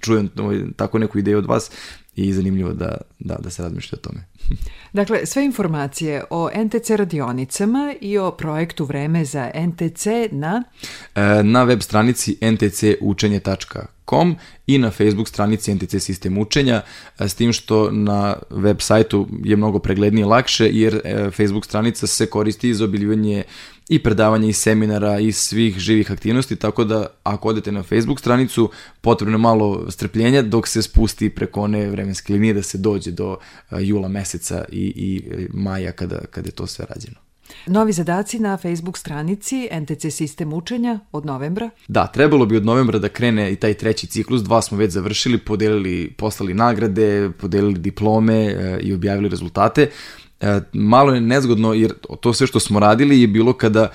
čujem 0.00 0.30
ovaj, 0.38 0.60
tako 0.76 0.98
neku 0.98 1.18
ideju 1.18 1.38
od 1.38 1.46
vas 1.46 1.70
i 2.16 2.32
zanimljivo 2.32 2.72
da, 2.72 2.96
da, 3.18 3.36
da 3.40 3.50
se 3.50 3.62
razmišlja 3.62 3.98
o 3.98 4.00
tome. 4.00 4.24
Dakle, 4.92 5.26
sve 5.26 5.44
informacije 5.44 6.24
o 6.30 6.50
NTC 6.64 6.90
radionicama 6.90 7.94
i 8.00 8.18
o 8.18 8.30
projektu 8.30 8.84
Vreme 8.84 9.24
za 9.24 9.50
NTC 9.54 10.06
na... 10.30 10.62
E, 11.14 11.42
na 11.42 11.62
web 11.62 11.80
stranici 11.80 12.36
ntcučenje.com 12.52 14.36
i 14.66 14.78
na 14.78 14.90
Facebook 14.90 15.28
stranici 15.28 15.74
NTC 15.74 15.98
sistem 15.98 16.38
učenja, 16.38 16.82
e, 17.18 17.28
s 17.28 17.34
tim 17.34 17.52
što 17.52 17.90
na 17.90 18.36
web 18.50 18.76
sajtu 18.80 19.28
je 19.44 19.56
mnogo 19.56 19.78
preglednije 19.78 20.22
i 20.22 20.26
lakše, 20.26 20.68
jer 20.72 21.00
e, 21.04 21.30
Facebook 21.30 21.64
stranica 21.64 22.06
se 22.06 22.26
koristi 22.26 22.74
za 22.74 22.84
obiljivanje 22.84 23.42
i 23.88 24.02
predavanja 24.02 24.48
i 24.48 24.52
seminara 24.52 25.18
i 25.18 25.32
svih 25.32 25.78
živih 25.78 26.12
aktivnosti, 26.12 26.56
tako 26.56 26.84
da 26.84 27.06
ako 27.22 27.48
odete 27.48 27.72
na 27.72 27.82
Facebook 27.82 28.20
stranicu, 28.20 28.70
potrebno 29.00 29.34
je 29.34 29.38
malo 29.38 29.90
strpljenja 29.90 30.42
dok 30.42 30.68
se 30.68 30.82
spusti 30.82 31.30
preko 31.30 31.60
one 31.60 31.86
vremenske 31.90 32.32
linije 32.32 32.54
da 32.54 32.62
se 32.62 32.78
dođe 32.78 33.10
do 33.10 33.38
jula 33.80 34.08
meseca 34.08 34.64
i, 34.72 34.92
i 34.96 35.22
maja 35.54 35.92
kada, 35.92 36.18
kada 36.30 36.48
je 36.48 36.52
to 36.52 36.66
sve 36.66 36.86
rađeno. 36.88 37.16
Novi 37.66 37.92
zadaci 37.92 38.38
na 38.38 38.56
Facebook 38.56 38.98
stranici 38.98 39.68
NTC 39.80 40.06
sistem 40.10 40.52
učenja 40.52 41.00
od 41.12 41.26
novembra? 41.26 41.70
Da, 41.88 42.06
trebalo 42.06 42.46
bi 42.46 42.56
od 42.56 42.64
novembra 42.64 42.98
da 42.98 43.08
krene 43.08 43.52
i 43.52 43.56
taj 43.56 43.74
treći 43.74 44.06
ciklus, 44.06 44.42
dva 44.42 44.62
smo 44.62 44.78
već 44.78 44.92
završili, 44.92 45.38
podelili, 45.38 46.12
poslali 46.16 46.54
nagrade, 46.54 47.30
podelili 47.40 47.78
diplome 47.78 48.34
e, 48.34 48.78
i 48.82 48.94
objavili 48.94 49.28
rezultate. 49.28 49.90
E, 50.40 50.60
malo 50.72 51.14
je 51.14 51.20
nezgodno 51.20 51.72
jer 51.72 51.92
to 52.20 52.32
sve 52.32 52.46
što 52.46 52.60
smo 52.60 52.80
radili 52.80 53.20
je 53.20 53.26
bilo 53.26 53.52
kada 53.52 53.90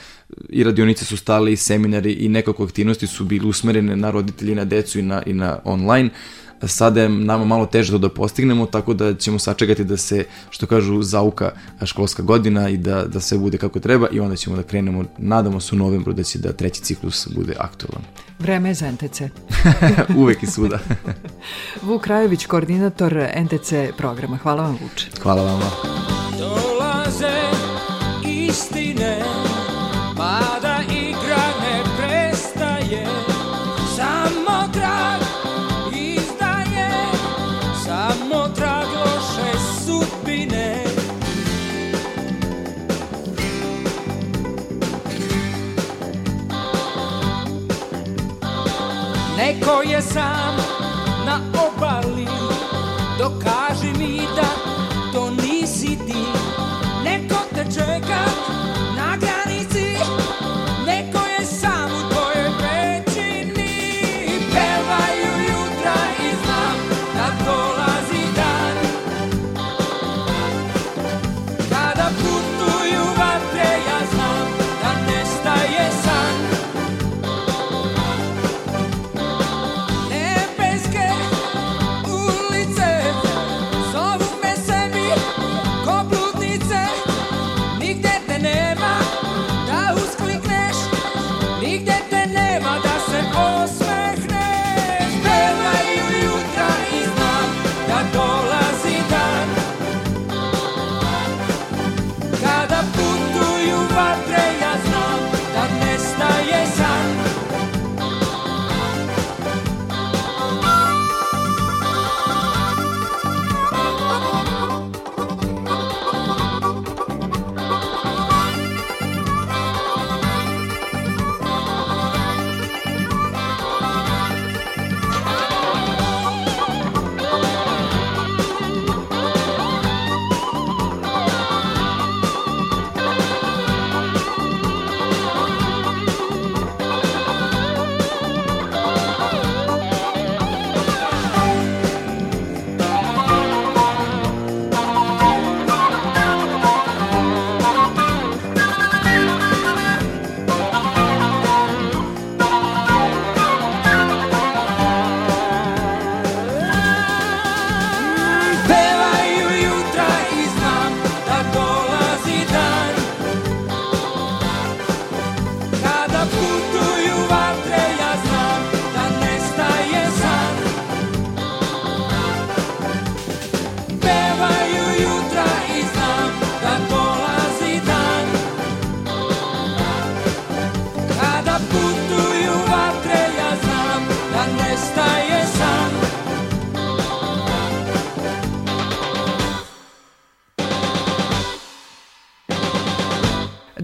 i 0.50 0.64
radionice 0.64 1.06
su 1.06 1.18
stale 1.18 1.54
i 1.54 1.56
seminari 1.56 2.12
i 2.12 2.30
nekako 2.30 2.64
aktivnosti 2.64 3.08
su 3.08 3.26
bili 3.26 3.48
usmerene 3.48 3.96
na 3.96 4.12
roditelji, 4.12 4.56
na 4.56 4.66
decu 4.66 5.00
i 5.00 5.02
na, 5.02 5.24
i 5.26 5.34
na 5.34 5.60
online. 5.64 6.10
Sada 6.68 7.02
je 7.02 7.10
nama 7.10 7.46
malo 7.46 7.66
teže 7.66 7.92
to 7.92 7.98
da 7.98 8.10
postignemo, 8.10 8.66
tako 8.66 8.94
da 8.94 9.16
ćemo 9.16 9.40
sačekati 9.40 9.84
da 9.84 9.98
se, 9.98 10.26
što 10.50 10.66
kažu, 10.66 11.02
zauka 11.02 11.52
školska 11.86 12.24
godina 12.24 12.70
i 12.70 12.78
da, 12.78 13.06
da 13.06 13.20
sve 13.20 13.38
bude 13.38 13.58
kako 13.58 13.80
treba 13.80 14.08
i 14.12 14.20
onda 14.20 14.36
ćemo 14.36 14.56
da 14.56 14.64
krenemo, 14.64 15.04
nadamo 15.18 15.60
se 15.60 15.76
u 15.76 15.78
novembru 15.78 16.14
da 16.14 16.24
će 16.24 16.40
da 16.40 16.54
treći 16.54 16.82
ciklus 16.82 17.28
bude 17.36 17.54
aktualan. 17.60 18.04
Vreme 18.40 18.70
je 18.70 18.74
za 18.74 18.92
NTC. 18.92 19.22
Uvek 20.22 20.44
i 20.44 20.48
svuda. 20.48 20.80
Vuk 21.88 22.02
Krajović, 22.02 22.46
koordinator 22.46 23.28
NTC 23.36 23.74
programa. 23.98 24.38
Hvala 24.38 24.64
vam, 24.64 24.78
Vuče. 24.82 25.08
Hvala 25.22 25.44
vama. 25.44 26.03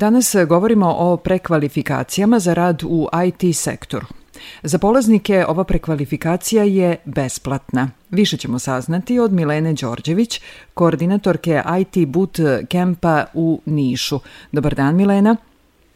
Danas 0.10 0.36
govorimo 0.48 0.95
o 0.98 1.17
prekvalifikacijama 1.17 2.39
za 2.39 2.54
rad 2.54 2.84
u 2.84 3.08
IT 3.26 3.56
sektoru. 3.56 4.06
Za 4.63 4.78
polaznike 4.78 5.45
ova 5.48 5.63
prekvalifikacija 5.63 6.63
je 6.63 6.95
besplatna. 7.06 7.89
Više 8.10 8.38
ćemo 8.38 8.60
saznati 8.60 9.19
od 9.19 9.32
Milene 9.32 9.74
Đorđević, 9.74 10.41
koordinatorke 10.74 11.62
IT 11.80 12.08
Boot 12.08 12.39
Campa 12.72 13.26
u 13.34 13.62
Nišu. 13.65 14.19
Dobar 14.52 14.76
dan 14.76 14.95
Milena. 14.95 15.36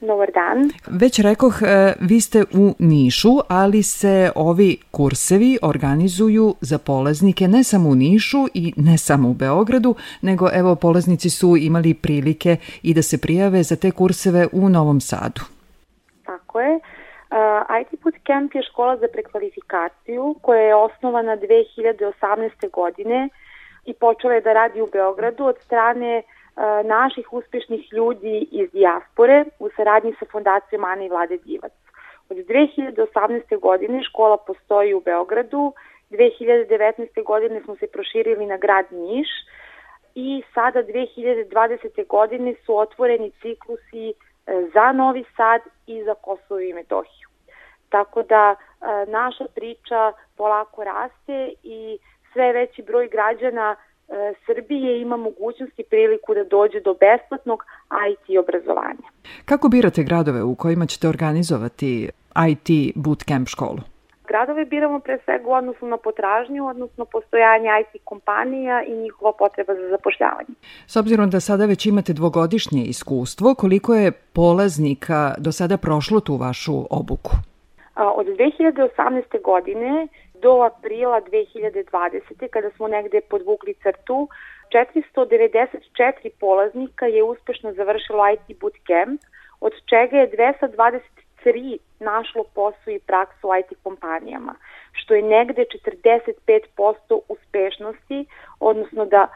Dobar 0.08 0.32
dan. 0.32 0.70
Već 0.88 1.20
rekoh, 1.20 1.62
e, 1.62 1.94
vi 2.00 2.22
ste 2.22 2.44
u 2.54 2.76
Nišu, 2.80 3.30
ali 3.50 3.84
se 3.84 4.32
ovi 4.36 4.78
kursevi 4.92 5.58
organizuju 5.62 6.56
za 6.62 6.78
polaznike 6.78 7.48
ne 7.48 7.64
samo 7.64 7.90
u 7.90 7.96
Nišu 7.96 8.38
i 8.54 8.74
ne 8.78 8.98
samo 8.98 9.30
u 9.30 9.34
Beogradu, 9.34 9.96
nego 10.22 10.50
evo 10.54 10.76
polaznici 10.76 11.30
su 11.30 11.58
imali 11.58 11.94
prilike 11.94 12.58
i 12.84 12.94
da 12.94 13.02
se 13.02 13.18
prijave 13.22 13.64
za 13.64 13.76
te 13.76 13.92
kurseve 13.92 14.48
u 14.52 14.70
Novom 14.70 15.00
Sadu. 15.02 15.42
Tako 16.26 16.62
je. 16.62 16.74
Uh, 16.76 16.80
IT 17.82 18.02
Bootcamp 18.04 18.56
je 18.56 18.64
škola 18.64 18.98
za 18.98 19.08
prekvalifikaciju 19.14 20.36
koja 20.42 20.62
je 20.62 20.76
osnovana 20.76 21.38
2018. 21.38 22.72
godine 22.72 23.30
i 23.86 23.94
počela 23.94 24.34
je 24.34 24.42
da 24.42 24.54
radi 24.54 24.82
u 24.82 24.88
Beogradu 24.94 25.44
od 25.46 25.56
strane 25.60 26.18
uh, 26.18 26.33
naših 26.84 27.34
uspešnih 27.34 27.94
ljudi 27.94 28.48
iz 28.52 28.72
dijaspore 28.72 29.46
u 29.60 29.70
saradnji 29.76 30.14
sa 30.20 30.26
fondacijom 30.32 30.84
Ana 30.84 31.06
i 31.06 31.10
Vlade 31.10 31.38
Divac. 31.38 31.72
Od 32.30 32.38
2018. 32.38 33.60
godine 33.60 34.04
škola 34.04 34.38
postoji 34.38 34.94
u 34.94 35.02
Beogradu, 35.02 35.74
2019. 36.10 37.24
godine 37.24 37.62
smo 37.62 37.76
se 37.76 37.88
proširili 37.88 38.46
na 38.46 38.58
grad 38.58 38.86
Niš 38.92 39.28
i 40.16 40.44
sada 40.54 40.84
2020. 40.84 42.08
godine 42.08 42.54
su 42.66 42.78
otvoreni 42.78 43.32
ciklusi 43.42 44.14
za 44.74 44.92
Novi 44.92 45.24
Sad 45.38 45.62
i 45.88 46.04
za 46.04 46.14
Kosovo 46.14 46.60
i 46.60 46.74
Metohiju. 46.74 47.28
Tako 47.90 48.24
da 48.24 48.56
e, 48.56 48.86
naša 49.12 49.46
priča 49.56 50.14
polako 50.38 50.84
raste 50.84 51.54
i 51.64 51.98
sve 52.34 52.54
veći 52.54 52.82
broj 52.82 53.08
građana 53.08 53.76
e, 53.76 53.93
Srbije 54.46 55.02
ima 55.02 55.18
mogućnost 55.18 55.80
i 55.80 55.84
priliku 55.84 56.34
da 56.34 56.44
dođe 56.44 56.80
do 56.80 56.94
besplatnog 56.94 57.64
IT 58.12 58.38
obrazovanja. 58.40 59.08
Kako 59.46 59.70
birate 59.70 60.04
gradove 60.04 60.44
u 60.44 60.56
kojima 60.56 60.86
ćete 60.86 61.08
organizovati 61.08 62.10
IT 62.50 62.96
bootcamp 62.96 63.48
školu? 63.48 63.80
Gradove 64.28 64.66
biramo 64.66 65.00
pre 65.00 65.18
svega 65.26 65.48
u 65.48 65.52
odnosu 65.52 65.86
na 65.88 65.98
potražnju, 65.98 66.68
odnosno 66.68 67.06
postojanje 67.06 67.70
IT 67.82 68.02
kompanija 68.04 68.84
i 68.84 68.96
njihova 68.96 69.32
potreba 69.40 69.76
za 69.76 69.90
zapošljavanje. 69.90 70.54
S 70.88 70.96
obzirom 70.96 71.30
da 71.30 71.40
sada 71.40 71.66
već 71.66 71.86
imate 71.86 72.14
dvogodišnje 72.14 72.84
iskustvo, 72.84 73.56
koliko 73.56 73.96
je 73.96 74.12
polaznika 74.12 75.34
do 75.38 75.52
sada 75.52 75.78
prošlo 75.78 76.20
tu 76.20 76.36
vašu 76.36 76.74
obuku? 76.90 77.32
Od 77.96 78.26
2018. 78.26 79.42
godine 79.44 80.08
do 80.44 80.62
aprila 80.70 81.22
2020. 81.22 82.48
kada 82.50 82.70
smo 82.76 82.88
negde 82.88 83.22
podvukli 83.22 83.74
crtu, 83.84 84.28
494 84.72 86.30
polaznika 86.40 87.06
je 87.06 87.24
uspešno 87.24 87.74
završilo 87.74 88.24
IT 88.34 88.60
bootcamp, 88.60 89.22
od 89.60 89.74
čega 89.90 90.18
je 90.18 90.32
223 91.44 91.78
našlo 92.00 92.44
posao 92.56 92.94
i 92.94 93.00
praksu 93.00 93.48
u 93.48 93.56
IT 93.60 93.78
kompanijama, 93.84 94.56
što 94.92 95.14
je 95.14 95.22
negde 95.22 95.66
45% 95.74 97.20
uspešnosti, 97.30 98.26
odnosno 98.60 99.06
da 99.06 99.28
e, 99.28 99.30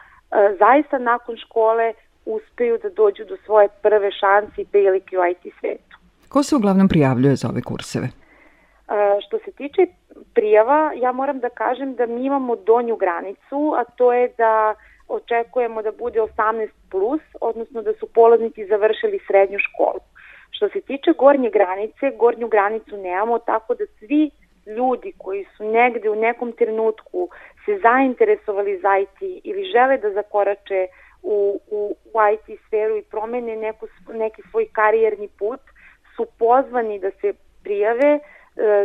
zaista 0.58 0.98
nakon 0.98 1.36
škole 1.36 1.92
uspeju 2.24 2.78
da 2.82 2.88
dođu 2.88 3.24
do 3.24 3.36
svoje 3.44 3.68
prve 3.82 4.10
šanse 4.12 4.62
i 4.62 4.66
prilike 4.66 5.18
u 5.18 5.22
IT 5.30 5.54
svetu. 5.60 5.96
Ko 6.28 6.42
se 6.42 6.56
uglavnom 6.56 6.88
prijavljuje 6.88 7.36
za 7.36 7.48
ove 7.48 7.62
kurseve? 7.62 8.08
Što 9.26 9.38
se 9.38 9.52
tiče 9.52 9.86
prijava, 10.34 10.92
ja 10.96 11.12
moram 11.12 11.38
da 11.38 11.48
kažem 11.48 11.94
da 11.94 12.06
mi 12.06 12.24
imamo 12.24 12.56
donju 12.56 12.96
granicu, 12.96 13.74
a 13.76 13.84
to 13.84 14.12
je 14.12 14.32
da 14.38 14.74
očekujemo 15.08 15.82
da 15.82 15.92
bude 15.92 16.20
18 16.20 16.68
plus, 16.90 17.20
odnosno 17.40 17.82
da 17.82 17.92
su 17.92 18.06
polaznici 18.14 18.66
završili 18.66 19.20
srednju 19.26 19.58
školu. 19.58 20.00
Što 20.50 20.68
se 20.68 20.80
tiče 20.80 21.12
gornje 21.18 21.50
granice, 21.50 22.10
gornju 22.18 22.48
granicu 22.48 22.96
nemamo, 22.96 23.38
tako 23.38 23.74
da 23.74 23.84
svi 23.98 24.30
ljudi 24.66 25.12
koji 25.18 25.46
su 25.56 25.64
negde 25.64 26.10
u 26.10 26.14
nekom 26.14 26.52
trenutku 26.52 27.28
se 27.64 27.78
zainteresovali 27.82 28.78
za 28.78 28.98
IT 28.98 29.18
ili 29.44 29.64
žele 29.64 29.98
da 29.98 30.10
zakorače 30.12 30.86
u, 31.22 31.60
u, 31.70 31.96
u 32.04 32.18
IT 32.32 32.60
sferu 32.66 32.96
i 32.96 33.02
promene 33.02 33.56
neku, 33.56 33.86
neki 34.14 34.42
svoj 34.50 34.68
karijerni 34.72 35.28
put, 35.38 35.60
su 36.16 36.26
pozvani 36.38 36.98
da 36.98 37.10
se 37.10 37.32
prijave 37.62 38.18
E, 38.18 38.37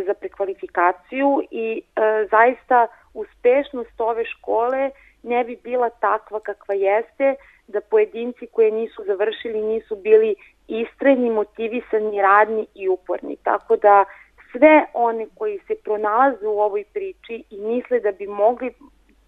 za 0.06 0.14
prekvalifikaciju 0.14 1.42
i 1.52 1.82
e, 1.82 2.02
zaista 2.32 2.88
uspešnost 3.14 4.02
ove 4.02 4.26
škole 4.26 4.92
ne 5.24 5.44
bi 5.44 5.56
bila 5.64 5.90
takva 5.90 6.40
kakva 6.40 6.76
jeste 6.76 7.36
da 7.68 7.82
pojedinci 7.82 8.48
koje 8.48 8.72
nisu 8.72 9.04
završili 9.06 9.62
nisu 9.62 9.96
bili 9.96 10.36
istrajni, 10.68 11.30
motivisani, 11.30 12.22
radni 12.22 12.68
i 12.76 12.90
uporni. 12.90 13.36
Tako 13.44 13.76
da 13.76 14.06
sve 14.52 14.86
one 14.94 15.28
koji 15.36 15.60
se 15.68 15.76
pronalaze 15.84 16.48
u 16.48 16.60
ovoj 16.60 16.84
priči 16.94 17.44
i 17.50 17.58
misle 17.58 18.00
da 18.00 18.12
bi 18.12 18.28
mogli 18.28 18.74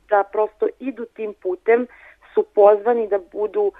da 0.09 0.23
prosto 0.23 0.67
idu 0.79 1.05
tim 1.05 1.33
putem 1.33 1.87
su 2.33 2.43
pozvani 2.43 3.07
da 3.07 3.19
budu 3.31 3.61
uh, 3.61 3.73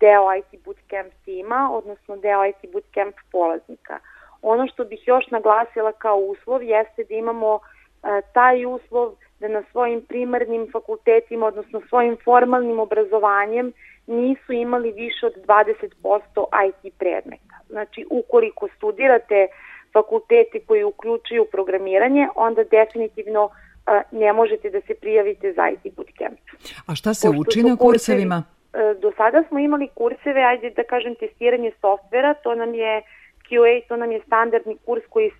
deo 0.00 0.34
IT 0.34 0.64
bootcamp 0.64 1.12
tima, 1.24 1.70
odnosno 1.72 2.16
deo 2.16 2.44
IT 2.44 2.72
bootcamp 2.72 3.14
polaznika. 3.32 3.98
Ono 4.42 4.66
što 4.66 4.84
bih 4.84 5.08
još 5.08 5.26
naglasila 5.30 5.92
kao 5.92 6.16
uslov 6.16 6.62
jeste 6.62 7.04
da 7.04 7.14
imamo 7.14 7.58
e, 7.58 8.20
taj 8.32 8.66
uslov 8.66 9.12
da 9.40 9.48
na 9.48 9.62
svojim 9.72 10.00
primarnim 10.00 10.68
fakultetima, 10.72 11.46
odnosno 11.46 11.80
svojim 11.88 12.16
formalnim 12.24 12.78
obrazovanjem 12.78 13.72
nisu 14.06 14.52
imali 14.52 14.92
više 14.92 15.26
od 15.26 15.32
20% 15.46 16.44
IT 16.68 16.94
predmeta. 16.98 17.56
Znači, 17.68 18.06
ukoliko 18.10 18.68
studirate 18.76 19.48
fakultete 19.92 20.60
koji 20.66 20.84
uključuju 20.84 21.44
programiranje, 21.52 22.28
onda 22.34 22.64
definitivno 22.64 23.50
e, 23.50 24.02
ne 24.10 24.32
možete 24.32 24.70
da 24.70 24.80
se 24.80 24.94
prijavite 24.94 25.52
za 25.52 25.68
IT 25.68 25.94
bootcamp. 25.96 26.38
A 26.86 26.94
šta 26.94 27.14
se 27.14 27.28
Pošto 27.28 27.40
uči 27.40 27.62
na 27.62 27.76
kursevima? 27.76 28.44
E, 28.72 28.94
do 29.00 29.12
sada 29.16 29.42
smo 29.48 29.58
imali 29.58 29.88
kurseve, 29.94 30.42
ajde 30.42 30.70
da 30.70 30.82
kažem, 30.82 31.14
testiranje 31.14 31.72
softvera, 31.80 32.34
to 32.34 32.54
nam 32.54 32.74
je 32.74 33.02
QA, 33.48 33.88
to 33.88 33.96
nam 33.96 34.12
je 34.12 34.20
standardni 34.26 34.76
kurs 34.86 35.02
koji 35.08 35.26
e, 35.26 35.32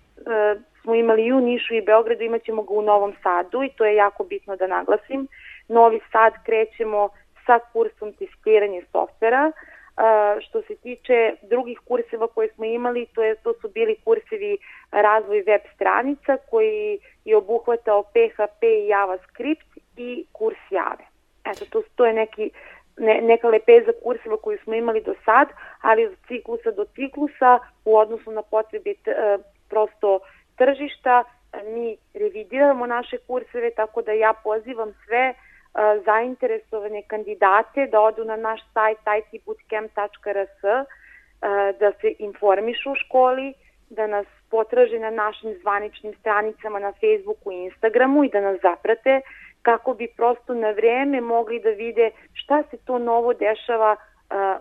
smo 0.81 0.95
imali 0.95 1.25
i 1.25 1.33
u 1.33 1.39
Nišu 1.39 1.73
i 1.75 1.81
Beogradu, 1.81 2.23
imat 2.23 2.43
ćemo 2.43 2.63
ga 2.63 2.73
u 2.73 2.81
Novom 2.81 3.13
Sadu 3.23 3.63
i 3.63 3.69
to 3.69 3.85
je 3.85 3.95
jako 3.95 4.23
bitno 4.23 4.55
da 4.55 4.67
naglasim. 4.67 5.27
Novi 5.67 5.99
Sad 6.11 6.33
krećemo 6.45 7.09
sa 7.45 7.59
kursom 7.73 8.13
testiranje 8.13 8.81
softvera. 8.91 9.51
Uh, 9.99 10.41
što 10.41 10.61
se 10.61 10.75
tiče 10.75 11.33
drugih 11.41 11.79
kurseva 11.87 12.27
koje 12.27 12.49
smo 12.49 12.65
imali, 12.65 13.05
to, 13.05 13.23
je, 13.23 13.35
to 13.35 13.53
su 13.61 13.69
bili 13.69 13.95
kursevi 14.03 14.57
razvoj 14.91 15.43
web 15.47 15.61
stranica 15.75 16.37
koji 16.49 16.99
je 17.25 17.37
obuhvatao 17.37 18.03
PHP 18.03 18.63
i 18.63 18.87
JavaScript 18.87 19.67
i 19.97 20.25
kurs 20.31 20.57
Jave. 20.71 21.05
Eto, 21.45 21.65
to, 21.69 21.83
to 21.95 22.05
je 22.05 22.13
neki 22.13 22.51
ne, 22.99 23.21
neka 23.21 23.47
lepeza 23.47 23.91
kurseva 24.03 24.37
koju 24.37 24.57
smo 24.63 24.73
imali 24.73 25.01
do 25.01 25.13
sad, 25.25 25.47
ali 25.81 26.05
od 26.05 26.15
ciklusa 26.27 26.71
do 26.71 26.85
ciklusa 26.85 27.59
u 27.85 27.97
odnosu 27.97 28.31
na 28.31 28.41
potrebi 28.41 28.95
t, 29.03 29.11
e, 29.11 29.37
prosto 29.69 30.19
tržišta 30.57 31.23
mi 31.65 31.97
revidiramo 32.13 32.85
naše 32.85 33.17
kurseve, 33.27 33.71
tako 33.71 34.01
da 34.01 34.11
ja 34.11 34.33
pozivam 34.43 34.93
sve 35.05 35.33
uh, 35.33 36.05
zainteresovane 36.05 37.01
kandidate 37.07 37.87
da 37.87 38.01
odu 38.01 38.25
na 38.25 38.35
naš 38.35 38.61
sajt 38.73 38.97
itbootcamp.rs, 39.31 40.63
uh, 40.63 41.79
da 41.79 41.91
se 42.01 42.13
informišu 42.19 42.91
u 42.91 42.95
školi, 42.95 43.53
da 43.89 44.07
nas 44.07 44.25
potraže 44.51 44.99
na 44.99 45.09
našim 45.09 45.53
zvaničnim 45.61 46.13
stranicama 46.19 46.79
na 46.79 46.91
Facebooku 46.91 47.51
i 47.51 47.63
Instagramu 47.63 48.23
i 48.23 48.29
da 48.29 48.41
nas 48.41 48.61
zaprate 48.61 49.21
kako 49.61 49.93
bi 49.93 50.07
prosto 50.17 50.53
na 50.53 50.71
vreme 50.71 51.21
mogli 51.21 51.59
da 51.59 51.69
vide 51.69 52.11
šta 52.33 52.63
se 52.71 52.77
to 52.77 52.99
novo 52.99 53.33
dešava 53.33 53.95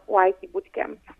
u 0.07 0.17
IT 0.29 0.51
bootcampu. 0.53 1.13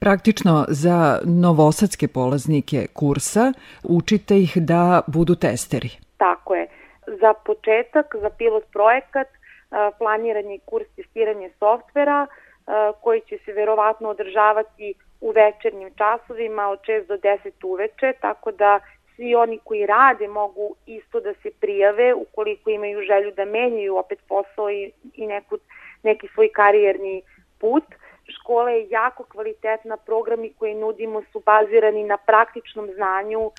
Praktično 0.00 0.64
za 0.68 1.18
novosadske 1.24 2.08
polaznike 2.08 2.86
kursa 2.94 3.52
učite 3.82 4.36
ih 4.36 4.52
da 4.56 5.02
budu 5.06 5.34
testeri. 5.34 5.90
Tako 6.16 6.54
je. 6.54 6.66
Za 7.06 7.34
početak, 7.34 8.14
za 8.22 8.30
pilot 8.30 8.64
projekat, 8.72 9.28
planiran 9.98 10.50
je 10.50 10.58
kurs 10.58 10.86
testiranje 10.96 11.50
softvera 11.58 12.26
koji 13.00 13.20
će 13.20 13.38
se 13.44 13.52
verovatno 13.52 14.08
održavati 14.08 14.94
u 15.20 15.30
večernjim 15.30 15.90
časovima 16.00 16.68
od 16.68 16.78
6 16.80 17.06
do 17.06 17.14
10 17.14 17.50
uveče, 17.64 18.12
tako 18.20 18.52
da 18.52 18.80
svi 19.18 19.34
oni 19.34 19.58
koji 19.64 19.86
rade 19.86 20.28
mogu 20.28 20.74
isto 20.86 21.20
da 21.20 21.34
se 21.42 21.50
prijave 21.60 22.14
ukoliko 22.14 22.70
imaju 22.70 23.02
želju 23.02 23.32
da 23.36 23.44
menjaju 23.44 23.96
opet 23.96 24.18
posao 24.28 24.70
i, 24.70 24.92
i 25.14 25.26
neku, 25.26 25.58
neki 26.02 26.28
svoj 26.34 26.48
karijerni 26.52 27.22
put. 27.60 27.84
škola 28.40 28.70
je 28.70 28.88
jako 28.90 29.24
kvalitetna, 29.24 29.96
programi 29.96 30.52
koje 30.58 30.74
nudimo 30.74 31.22
su 31.32 31.42
bazirani 31.46 32.04
na 32.04 32.16
praktičnom 32.16 32.88
znanju, 32.94 33.50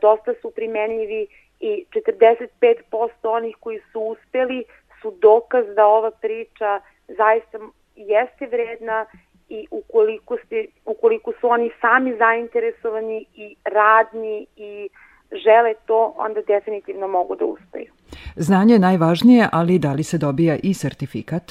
dosta 0.00 0.34
su 0.42 0.50
primenljivi 0.50 1.26
i 1.60 1.84
45% 1.90 3.08
onih 3.22 3.56
koji 3.60 3.80
su 3.92 4.00
uspeli 4.00 4.64
su 5.02 5.10
dokaz 5.10 5.64
da 5.76 5.86
ova 5.86 6.10
priča 6.10 6.80
zaista 7.08 7.58
jeste 7.96 8.46
vredna 8.46 9.06
i 9.48 9.66
ukoliko, 9.70 10.36
ste, 10.46 10.66
ukoliko 10.84 11.32
su 11.40 11.48
oni 11.48 11.70
sami 11.80 12.16
zainteresovani 12.16 13.24
i 13.34 13.56
radni 13.64 14.46
i 14.56 14.88
žele 15.32 15.74
to, 15.86 16.14
onda 16.16 16.40
definitivno 16.46 17.08
mogu 17.08 17.36
da 17.36 17.44
uspeju. 17.44 17.92
Znanje 18.36 18.74
je 18.74 18.78
najvažnije, 18.78 19.48
ali 19.52 19.78
da 19.78 19.92
li 19.92 20.02
se 20.02 20.18
dobija 20.18 20.56
i 20.62 20.74
sertifikat? 20.74 21.42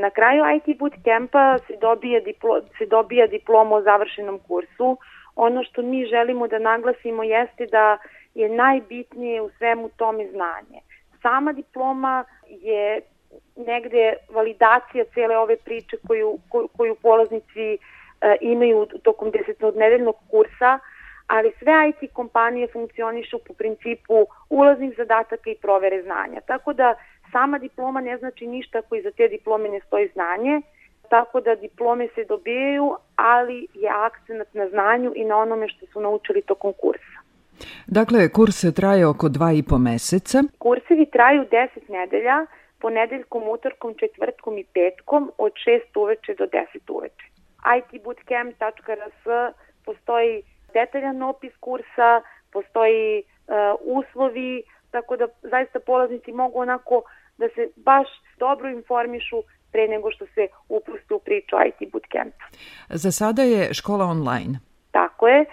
Na 0.00 0.10
kraju 0.10 0.42
IT 0.56 0.78
bootcampa 0.78 1.58
se 1.66 1.76
dobija, 1.80 2.20
diplo, 2.20 2.60
se 2.78 2.86
dobija 2.86 3.26
diploma 3.26 3.76
o 3.76 3.82
završenom 3.82 4.38
kursu. 4.38 4.96
Ono 5.36 5.64
što 5.64 5.82
mi 5.82 6.06
želimo 6.06 6.48
da 6.48 6.58
naglasimo 6.58 7.22
jeste 7.22 7.66
da 7.66 7.98
je 8.34 8.48
najbitnije 8.48 9.42
u 9.42 9.50
svemu 9.58 9.88
tome 9.96 10.26
znanje. 10.30 10.80
Sama 11.22 11.52
diploma 11.52 12.24
je 12.48 13.00
negde 13.56 14.14
validacija 14.28 15.04
cele 15.14 15.36
ove 15.36 15.56
priče 15.56 15.96
koju, 16.06 16.38
koju 16.76 16.94
polaznici 16.94 17.66
e, 17.72 17.78
imaju 18.40 18.86
tokom 19.02 19.30
desetodnedeljnog 19.30 20.16
kursa, 20.30 20.78
ali 21.26 21.52
sve 21.58 21.72
IT 21.88 22.12
kompanije 22.12 22.68
funkcionišu 22.72 23.38
po 23.38 23.52
principu 23.54 24.26
ulaznih 24.50 24.94
zadataka 24.96 25.50
i 25.50 25.60
provere 25.62 26.02
znanja. 26.02 26.40
Tako 26.46 26.72
da 26.72 26.94
sama 27.32 27.58
diploma 27.58 28.00
ne 28.00 28.18
znači 28.18 28.46
ništa 28.46 28.78
ako 28.78 28.94
iza 28.94 29.10
te 29.10 29.28
diplome 29.28 29.68
ne 29.68 29.80
stoji 29.80 30.08
znanje, 30.08 30.60
tako 31.08 31.40
da 31.40 31.54
diplome 31.54 32.08
se 32.14 32.24
dobijaju, 32.24 32.96
ali 33.16 33.66
je 33.74 33.90
akcenat 33.90 34.54
na 34.54 34.68
znanju 34.68 35.12
i 35.16 35.24
na 35.24 35.36
onome 35.36 35.68
što 35.68 35.86
su 35.86 36.00
naučili 36.00 36.42
tokom 36.42 36.72
kursa. 36.80 37.18
Dakle, 37.86 38.28
kurs 38.28 38.64
traje 38.76 39.06
oko 39.06 39.28
dva 39.28 39.52
i 39.52 39.62
po 39.62 39.78
meseca. 39.78 40.42
Kursevi 40.58 41.06
traju 41.06 41.44
10 41.50 41.68
nedelja, 41.88 42.46
ponedeljkom, 42.82 43.42
utorkom, 43.48 43.94
četvrtkom 43.94 44.58
i 44.58 44.64
petkom 44.64 45.32
od 45.38 45.52
6 45.52 46.00
uveče 46.02 46.34
do 46.34 46.44
10 46.44 46.92
uveče. 46.96 47.26
itbootcamp.rs 47.76 49.22
postoji 49.84 50.42
detaljan 50.74 51.22
opis 51.22 51.52
kursa, 51.60 52.10
postoji 52.52 53.22
uh, 53.22 53.24
uslovi, 53.98 54.62
tako 54.90 55.16
da 55.16 55.26
zaista 55.42 55.80
polaznici 55.80 56.32
mogu 56.32 56.60
onako 56.60 57.02
da 57.38 57.48
se 57.54 57.68
baš 57.76 58.08
dobro 58.38 58.68
informišu 58.68 59.42
pre 59.72 59.88
nego 59.88 60.10
što 60.10 60.26
se 60.26 60.48
upuste 60.68 61.14
u 61.14 61.18
priču 61.18 61.56
IT 61.68 61.92
bootcamp. 61.92 62.34
Za 62.88 63.10
sada 63.10 63.42
je 63.42 63.74
škola 63.74 64.04
online. 64.04 64.54
Tako 64.90 65.28
je. 65.28 65.44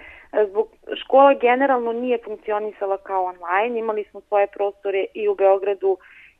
Zbog 0.49 0.67
škola 1.03 1.33
generalno 1.33 1.93
nije 1.93 2.17
funkcionisala 2.25 2.97
kao 2.97 3.23
online, 3.23 3.79
imali 3.79 4.03
smo 4.11 4.21
svoje 4.21 4.47
prostore 4.47 5.05
i 5.13 5.27
u 5.27 5.35
Beogradu 5.35 5.97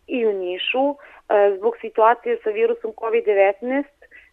i 0.09 0.25
u 0.25 0.33
Nišu. 0.33 0.85
E, 0.89 1.55
zbog 1.57 1.77
situacije 1.81 2.37
sa 2.43 2.49
virusom 2.49 2.91
COVID-19 2.91 3.83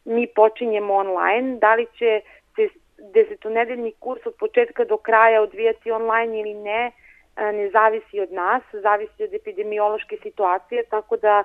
mi 0.04 0.26
počinjemo 0.26 0.94
online. 0.94 1.58
Da 1.58 1.74
li 1.74 1.86
će 1.98 2.20
se 2.56 2.68
desetonedeljni 2.98 3.92
kurs 4.00 4.26
od 4.26 4.34
početka 4.38 4.84
do 4.84 4.96
kraja 4.96 5.42
odvijati 5.42 5.90
online 5.90 6.40
ili 6.40 6.54
ne, 6.54 6.92
e, 7.36 7.52
ne 7.52 7.70
zavisi 7.70 8.20
od 8.20 8.32
nas, 8.32 8.62
zavisi 8.72 9.24
od 9.24 9.34
epidemiološke 9.34 10.16
situacije, 10.22 10.84
tako 10.90 11.16
da 11.16 11.44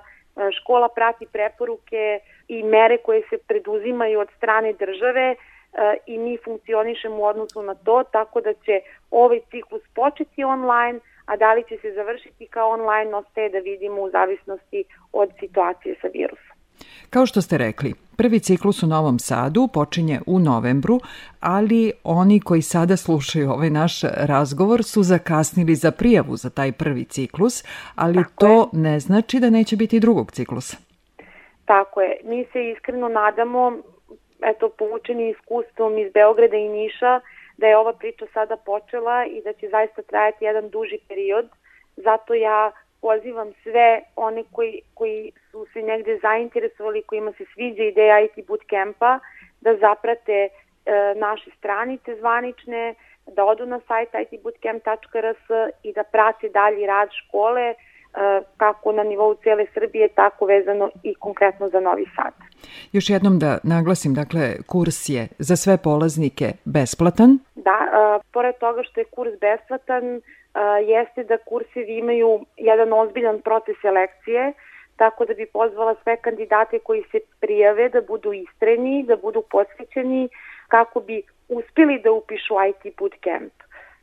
škola 0.60 0.88
prati 0.88 1.26
preporuke 1.32 2.20
i 2.48 2.62
mere 2.62 2.98
koje 2.98 3.22
se 3.30 3.38
preduzimaju 3.38 4.20
od 4.20 4.28
strane 4.36 4.72
države 4.72 5.34
i 6.06 6.18
mi 6.18 6.38
funkcionišemo 6.44 7.16
u 7.16 7.24
odnosu 7.24 7.62
na 7.62 7.74
to, 7.74 8.02
tako 8.12 8.40
da 8.40 8.52
će 8.52 8.80
ovaj 9.10 9.40
ciklus 9.50 9.82
početi 9.94 10.44
online, 10.44 11.00
a 11.24 11.36
da 11.36 11.54
li 11.54 11.64
će 11.68 11.76
se 11.82 11.92
završiti 11.92 12.46
kao 12.46 12.70
online 12.70 13.14
ostaje 13.14 13.48
da 13.48 13.58
vidimo 13.58 14.02
u 14.02 14.10
zavisnosti 14.10 14.84
od 15.12 15.30
situacije 15.40 15.94
sa 16.00 16.08
virusom. 16.14 16.56
Kao 17.10 17.26
što 17.26 17.42
ste 17.42 17.58
rekli, 17.58 17.94
prvi 18.16 18.40
ciklus 18.40 18.82
u 18.82 18.86
Novom 18.86 19.18
Sadu 19.18 19.68
počinje 19.74 20.20
u 20.26 20.38
novembru, 20.38 21.00
ali 21.40 21.92
oni 22.04 22.40
koji 22.40 22.62
sada 22.62 22.96
slušaju 22.96 23.50
ovaj 23.50 23.70
naš 23.70 24.02
razgovor 24.02 24.84
su 24.84 25.02
zakasnili 25.02 25.74
za 25.74 25.90
prijavu 25.90 26.36
za 26.36 26.50
taj 26.50 26.72
prvi 26.72 27.04
ciklus, 27.04 27.64
ali 27.96 28.14
Tako 28.22 28.32
to 28.38 28.60
je. 28.60 28.66
ne 28.72 29.00
znači 29.00 29.40
da 29.40 29.50
neće 29.50 29.76
biti 29.76 30.00
drugog 30.00 30.32
ciklusa. 30.32 30.76
Tako 31.64 32.00
je. 32.00 32.20
Mi 32.24 32.46
se 32.52 32.70
iskreno 32.70 33.08
nadamo, 33.08 33.72
eto, 34.42 34.68
poučeni 34.68 35.30
iskustvom 35.30 35.98
iz 35.98 36.12
Beograda 36.12 36.56
i 36.56 36.68
Niša, 36.68 37.20
da 37.62 37.68
je 37.68 37.76
ova 37.76 37.92
priča 37.92 38.26
sada 38.34 38.56
počela 38.56 39.24
i 39.26 39.42
da 39.42 39.52
će 39.52 39.68
zaista 39.68 40.02
trajati 40.02 40.44
jedan 40.44 40.68
duži 40.70 40.98
period. 41.08 41.46
Zato 41.96 42.34
ja 42.34 42.72
pozivam 43.00 43.52
sve 43.62 44.02
one 44.16 44.44
koji, 44.52 44.80
koji 44.94 45.32
su 45.50 45.66
se 45.72 45.82
negde 45.82 46.18
zainteresovali, 46.22 47.02
kojima 47.02 47.32
se 47.32 47.44
sviđa 47.54 47.82
ideja 47.82 48.20
IT 48.20 48.46
bootcampa, 48.48 49.18
da 49.60 49.76
zaprate 49.76 50.38
e, 50.42 50.50
naše 51.16 51.50
stranice 51.58 52.16
zvanične, 52.16 52.94
da 53.26 53.44
odu 53.44 53.66
na 53.66 53.80
sajt 53.88 54.08
itbootcamp.rs 54.30 55.44
i 55.82 55.92
da 55.92 56.02
prate 56.02 56.48
dalji 56.48 56.86
rad 56.86 57.08
škole, 57.20 57.74
kako 58.56 58.92
na 58.92 59.02
nivou 59.02 59.34
cele 59.34 59.66
Srbije, 59.74 60.08
tako 60.08 60.46
vezano 60.46 60.90
i 61.02 61.14
konkretno 61.14 61.68
za 61.68 61.80
Novi 61.80 62.06
Sad. 62.16 62.32
Još 62.92 63.10
jednom 63.10 63.38
da 63.38 63.58
naglasim, 63.62 64.14
dakle, 64.14 64.62
kurs 64.66 65.08
je 65.08 65.28
za 65.38 65.56
sve 65.56 65.76
polaznike 65.76 66.52
besplatan. 66.64 67.38
Da, 67.54 67.78
pored 68.32 68.54
toga 68.58 68.82
što 68.82 69.00
je 69.00 69.04
kurs 69.04 69.32
besplatan, 69.40 70.20
jeste 70.86 71.24
da 71.24 71.38
kursevi 71.38 71.98
imaju 71.98 72.40
jedan 72.56 72.92
ozbiljan 72.92 73.40
proces 73.40 73.76
selekcije, 73.80 74.52
tako 74.96 75.24
da 75.24 75.34
bi 75.34 75.46
pozvala 75.46 75.94
sve 76.02 76.16
kandidate 76.16 76.78
koji 76.78 77.02
se 77.12 77.18
prijave 77.40 77.88
da 77.88 78.00
budu 78.00 78.32
istreni, 78.32 79.04
da 79.08 79.16
budu 79.16 79.42
posvećeni, 79.50 80.28
kako 80.68 81.00
bi 81.00 81.22
uspeli 81.48 82.00
da 82.04 82.12
upišu 82.12 82.54
IT 82.68 82.96
bootcamp. 82.98 83.52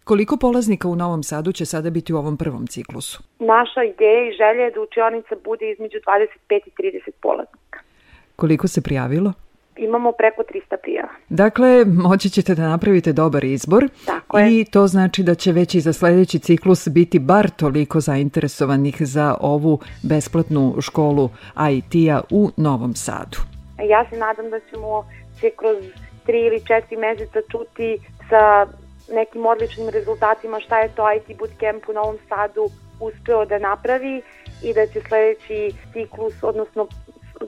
Koliko 0.03 0.37
polaznika 0.37 0.87
u 0.87 0.95
Novom 0.95 1.23
Sadu 1.23 1.51
će 1.51 1.65
sada 1.65 1.89
biti 1.89 2.13
u 2.13 2.17
ovom 2.17 2.37
prvom 2.37 2.67
ciklusu? 2.67 3.23
Naša 3.39 3.83
ideja 3.83 4.29
i 4.29 4.31
želja 4.31 4.63
je 4.65 4.71
da 4.71 4.81
učionica 4.81 5.35
bude 5.43 5.71
između 5.71 5.97
25 5.97 6.59
i 6.65 6.71
30 6.81 7.11
polaznika. 7.21 7.79
Koliko 8.35 8.67
se 8.67 8.81
prijavilo? 8.81 9.33
Imamo 9.77 10.11
preko 10.11 10.41
300 10.41 10.77
prijava. 10.81 11.09
Dakle, 11.29 11.85
moći 11.85 12.29
ćete 12.29 12.55
da 12.55 12.69
napravite 12.69 13.13
dobar 13.13 13.43
izbor 13.43 13.83
Tako 14.05 14.39
je. 14.39 14.59
i 14.61 14.65
to 14.65 14.87
znači 14.87 15.23
da 15.23 15.35
će 15.35 15.51
već 15.51 15.75
i 15.75 15.79
za 15.79 15.93
sledeći 15.93 16.39
ciklus 16.39 16.87
biti 16.87 17.19
bar 17.19 17.49
toliko 17.49 17.99
zainteresovanih 17.99 18.95
za 18.99 19.35
ovu 19.41 19.79
besplatnu 20.03 20.75
školu 20.81 21.29
IT-a 21.71 22.21
u 22.31 22.49
Novom 22.57 22.93
Sadu. 22.93 23.37
Ja 23.89 24.09
se 24.09 24.17
nadam 24.17 24.49
da 24.49 24.59
ćemo 24.59 25.05
se 25.39 25.49
kroz 25.57 25.77
3 26.27 26.47
ili 26.47 26.59
4 26.59 26.99
meseca 26.99 27.39
čuti 27.51 27.97
sa 28.29 28.65
nekim 29.11 29.45
odličnim 29.45 29.89
rezultatima 29.89 30.59
šta 30.59 30.79
je 30.79 30.95
to 30.95 31.03
IT 31.13 31.37
bootcamp 31.37 31.89
u 31.89 31.93
Novom 31.93 32.17
Sadu 32.29 32.69
uspeo 32.99 33.45
da 33.45 33.59
napravi 33.59 34.21
i 34.63 34.73
da 34.73 34.87
će 34.87 35.01
sledeći 35.07 35.77
ciklus, 35.93 36.33
odnosno 36.41 36.87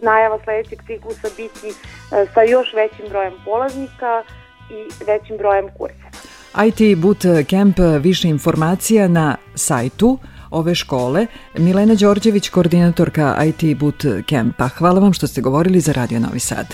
najava 0.01 0.39
sledećeg 0.43 0.80
ciklusa 0.88 1.28
biti 1.38 1.68
e, 1.68 1.74
sa 2.34 2.41
još 2.43 2.74
većim 2.74 3.05
brojem 3.09 3.34
polaznika 3.45 4.24
i 4.72 5.05
većim 5.07 5.38
brojem 5.38 5.68
kursa. 5.78 6.07
IT 6.66 6.97
Bootcamp 6.97 7.78
više 8.01 8.28
informacija 8.28 9.07
na 9.07 9.36
sajtu 9.55 10.18
ove 10.51 10.76
škole. 10.76 11.28
Milena 11.57 11.95
Đorđević, 11.95 12.49
koordinatorka 12.49 13.36
IT 13.45 13.78
Bootcampa. 13.80 14.68
Hvala 14.68 14.99
vam 14.99 15.14
što 15.14 15.28
ste 15.28 15.41
govorili 15.41 15.80
za 15.80 15.91
Radio 15.91 16.20
Novi 16.20 16.39
Sad. 16.39 16.66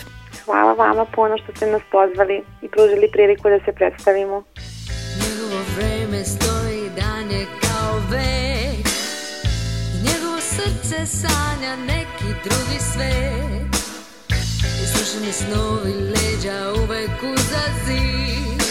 Hvala 0.46 0.74
vama 0.74 1.06
puno 1.16 1.38
što 1.38 1.56
ste 1.56 1.72
nas 1.72 1.82
pozvali 1.92 2.44
i 2.62 2.68
pružili 2.68 3.10
priliku 3.12 3.50
da 3.50 3.60
se 3.66 3.72
predstavimo. 3.72 4.44
Njegovo 5.22 5.62
vreme 5.76 6.26
stoji 6.26 6.90
danje 6.90 7.46
kao 7.62 8.00
vek. 8.10 8.88
Njegovo 10.04 10.40
srce 10.42 11.06
sanja 11.06 11.76
neki 11.76 12.28
drugi 12.44 12.80
svet. 12.94 13.78
I 15.28 15.32
snovi 15.34 15.94
leđa 15.94 16.74
uvek 16.84 17.24
uza 17.24 17.64
zid 17.86 18.62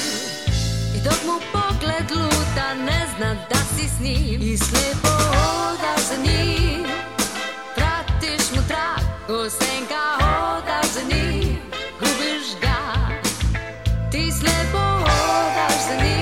I 0.96 1.00
dok 1.04 1.20
mu 1.26 1.40
pogled 1.52 2.10
luta 2.10 2.74
ne 2.74 3.06
zna 3.16 3.34
da 3.34 3.56
si 3.76 3.88
s 3.88 4.00
njim. 4.00 4.42
I 4.42 4.58
slepo 4.58 5.08
hodaš 5.08 6.00
za 6.08 6.16
njim. 6.22 6.86
Pratiš 7.74 8.50
mu 8.54 8.62
trak 8.68 9.04
ko 9.26 9.50
senka 9.50 9.95
listening. 15.86 16.15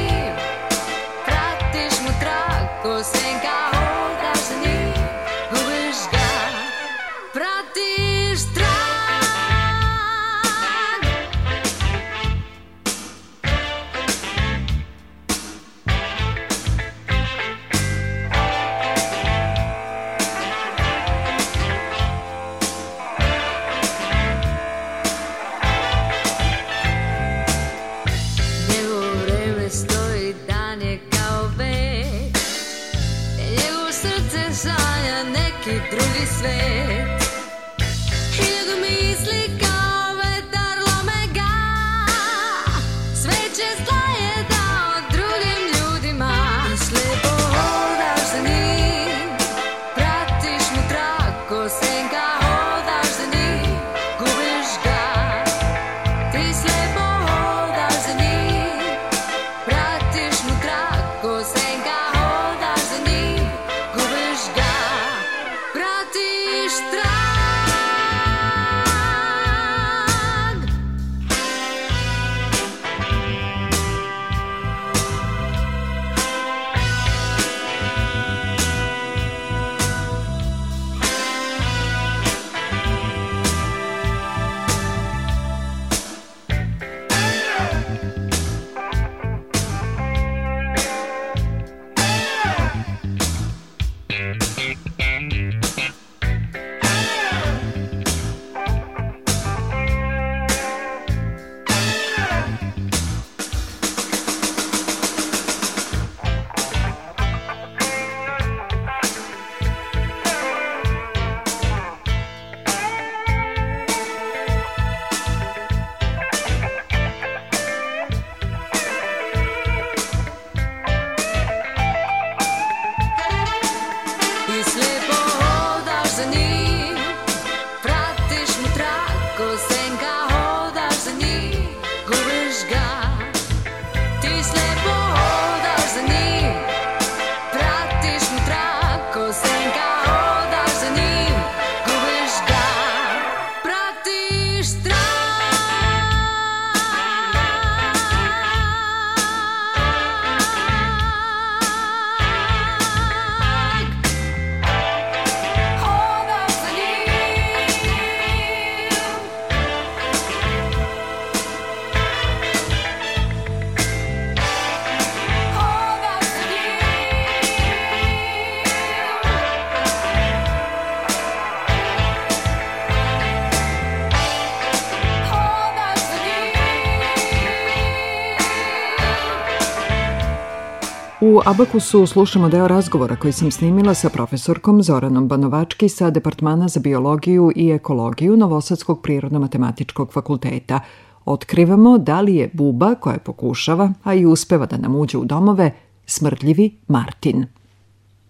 Abakusu 181.50 182.06
slušamo 182.06 182.48
deo 182.48 182.68
razgovora 182.68 183.16
koji 183.16 183.32
sam 183.32 183.50
snimila 183.50 183.94
sa 183.94 184.08
profesorkom 184.16 184.82
Zoranom 184.82 185.28
Banovački 185.28 185.88
sa 185.88 186.10
Departmana 186.10 186.68
za 186.68 186.80
biologiju 186.80 187.52
i 187.56 187.70
ekologiju 187.70 188.36
Novosadskog 188.36 188.98
prirodno-matematičkog 189.02 190.12
fakulteta. 190.12 190.80
Otkrivamo 191.24 191.98
da 191.98 192.20
li 192.20 192.34
je 192.36 192.50
buba 192.52 192.94
koja 192.94 193.18
pokušava, 193.26 193.88
a 194.04 194.14
i 194.14 194.26
uspeva 194.26 194.66
da 194.66 194.76
nam 194.76 194.96
uđe 194.96 195.18
u 195.18 195.24
domove, 195.24 195.70
smrdljivi 196.06 196.66
Martin. 196.88 197.46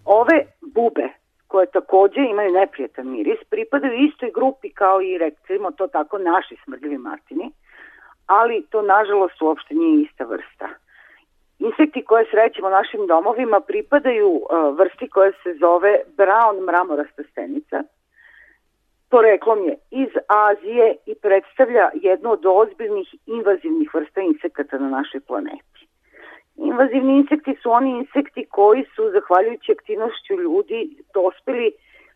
Ove 0.05 0.37
bube 0.75 1.07
koje 1.47 1.65
takođe 1.71 2.21
imaju 2.31 2.51
neprijetan 2.53 3.07
miris, 3.11 3.39
pripadaju 3.49 3.93
istoj 4.07 4.31
grupi 4.35 4.69
kao 4.69 5.01
i, 5.01 5.17
recimo 5.17 5.71
to 5.71 5.87
tako, 5.87 6.17
naši 6.17 6.55
smrdljivi 6.63 6.97
martini, 6.97 7.51
ali 8.25 8.65
to 8.69 8.81
nažalost 8.81 9.41
uopšte 9.41 9.73
nije 9.75 10.03
ista 10.03 10.23
vrsta. 10.23 10.67
Insekti 11.59 12.03
koje 12.03 12.25
srećemo 12.31 12.69
našim 12.69 13.07
domovima 13.07 13.59
pripadaju 13.59 14.29
uh, 14.29 14.77
vrsti 14.77 15.09
koja 15.09 15.31
se 15.31 15.53
zove 15.59 15.99
brown 16.17 16.65
mramorasta 16.65 17.23
stenica. 17.31 17.83
Poreklom 19.09 19.59
je 19.67 19.75
iz 19.91 20.09
Azije 20.27 20.95
i 21.05 21.15
predstavlja 21.15 21.89
jednu 21.93 22.31
od 22.31 22.45
ozbiljnih 22.45 23.15
invazivnih 23.25 23.93
vrsta 23.93 24.21
insekata 24.21 24.77
na 24.77 24.89
našoj 24.89 25.21
planeti. 25.21 25.87
Invazivni 26.55 27.17
insekti 27.17 27.55
su 27.61 27.71
oni 27.71 27.89
insekti 27.89 28.45
koji 28.49 28.85
su, 28.95 29.11
zahvaljujući 29.11 29.71
aktivnošću 29.71 30.33
ljudi, 30.33 31.03
dospeli 31.13 31.71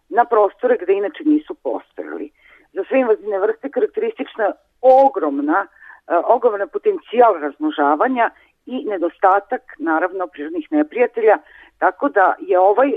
na 0.09 0.25
prostore 0.25 0.77
gde 0.81 0.93
inače 0.93 1.23
nisu 1.25 1.53
postojali. 1.53 2.31
Za 2.73 2.83
sve 2.87 2.99
invazivne 2.99 3.39
vrste 3.39 3.69
karakteristična 3.69 4.51
ogromna, 4.81 5.67
uh, 5.67 6.15
ogromna 6.35 6.67
potencijal 6.67 7.33
razmnožavanja 7.39 8.29
i 8.73 8.85
nedostatak, 8.91 9.61
naravno, 9.79 10.27
prirodnih 10.27 10.67
neprijatelja, 10.71 11.37
tako 11.77 12.09
da 12.09 12.35
je 12.39 12.59
ovaj, 12.59 12.91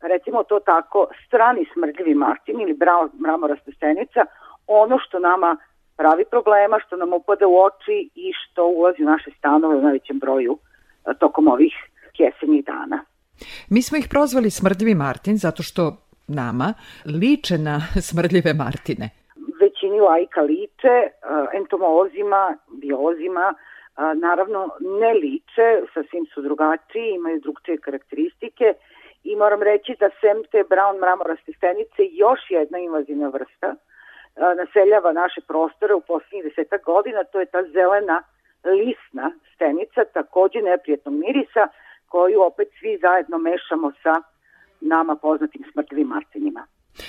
recimo 0.00 0.42
to 0.42 0.60
tako, 0.60 1.06
strani 1.26 1.66
smrdljivi 1.72 2.14
martin 2.14 2.60
ili 2.60 2.78
mramorasta 3.20 3.70
stenica, 3.76 4.20
ono 4.66 4.98
što 4.98 5.18
nama 5.18 5.56
pravi 5.96 6.24
problema, 6.30 6.76
što 6.86 6.96
nam 6.96 7.12
upada 7.12 7.46
u 7.46 7.56
oči 7.68 7.98
i 8.14 8.32
što 8.32 8.66
ulazi 8.66 9.02
u 9.02 9.10
naše 9.14 9.30
stanove 9.38 9.76
u 9.76 9.82
najvećem 9.82 10.18
broju 10.18 10.58
e, 10.58 11.14
tokom 11.20 11.48
ovih 11.48 11.74
jesenjih 12.18 12.64
dana. 12.64 13.04
Mi 13.70 13.82
smo 13.82 13.98
ih 13.98 14.06
prozvali 14.10 14.50
smrdljivi 14.50 14.94
Martin 14.94 15.36
zato 15.36 15.62
što 15.62 15.82
nama 16.28 16.74
liče 17.20 17.58
na 17.58 17.80
smrdljive 18.08 18.54
Martine. 18.54 19.06
Većini 19.60 20.00
lajka 20.00 20.40
liče, 20.40 20.94
e, 21.04 21.10
entomolozima, 21.60 22.56
biolozima, 22.82 23.54
naravno 23.96 24.70
ne 24.80 25.14
liče, 25.14 25.68
sasvim 25.94 26.26
su 26.34 26.42
drugačiji, 26.42 27.14
imaju 27.14 27.40
drugčije 27.40 27.78
karakteristike 27.78 28.74
i 29.24 29.36
moram 29.36 29.62
reći 29.62 29.96
da 30.00 30.10
sem 30.20 30.44
te 30.50 30.64
brown 30.70 31.00
mramoraste 31.00 31.52
stenice 31.52 32.02
još 32.12 32.40
jedna 32.50 32.78
invazivna 32.78 33.28
vrsta 33.28 33.74
naseljava 34.36 35.12
naše 35.12 35.40
prostore 35.40 35.94
u 35.94 36.00
poslednjih 36.00 36.44
deseta 36.44 36.76
godina, 36.76 37.24
to 37.24 37.40
je 37.40 37.46
ta 37.46 37.62
zelena 37.62 38.22
lisna 38.64 39.32
stenica, 39.54 40.04
takođe 40.04 40.62
neprijetnog 40.62 41.14
mirisa, 41.14 41.68
koju 42.08 42.42
opet 42.42 42.68
svi 42.78 42.98
zajedno 43.02 43.38
mešamo 43.38 43.92
sa 44.02 44.22
nama 44.80 45.16
poznatim 45.16 45.64
smrtljivim 45.72 46.08
martinima. 46.08 46.66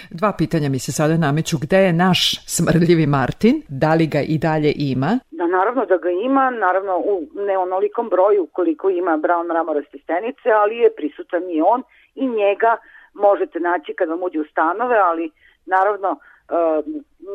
Dva 0.10 0.32
pitanja 0.38 0.70
mi 0.70 0.80
se 0.80 0.92
sada 0.92 1.18
nameću. 1.18 1.58
Gde 1.62 1.78
je 1.78 1.94
naš 1.94 2.22
smrdljivi 2.48 3.08
Martin? 3.08 3.62
Da 3.68 3.94
li 3.94 4.08
ga 4.08 4.22
i 4.22 4.38
dalje 4.38 4.74
ima? 4.76 5.20
Da, 5.32 5.48
naravno 5.48 5.86
da 5.86 5.98
ga 5.98 6.10
ima, 6.10 6.50
naravno 6.50 6.98
u 6.98 7.28
neonolikom 7.48 8.10
broju 8.10 8.48
koliko 8.52 8.90
ima 8.90 9.12
brown 9.18 9.48
mramoraste 9.48 9.98
stenice, 10.04 10.50
ali 10.62 10.78
je 10.78 10.96
prisutan 10.96 11.44
i 11.50 11.62
on 11.62 11.84
i 12.16 12.28
njega 12.28 12.78
možete 13.14 13.60
naći 13.60 13.94
kad 13.94 14.10
vam 14.10 14.24
uđe 14.24 14.40
u 14.40 14.46
stanove, 14.52 14.98
ali 14.98 15.32
naravno 15.66 16.10
e, 16.18 16.20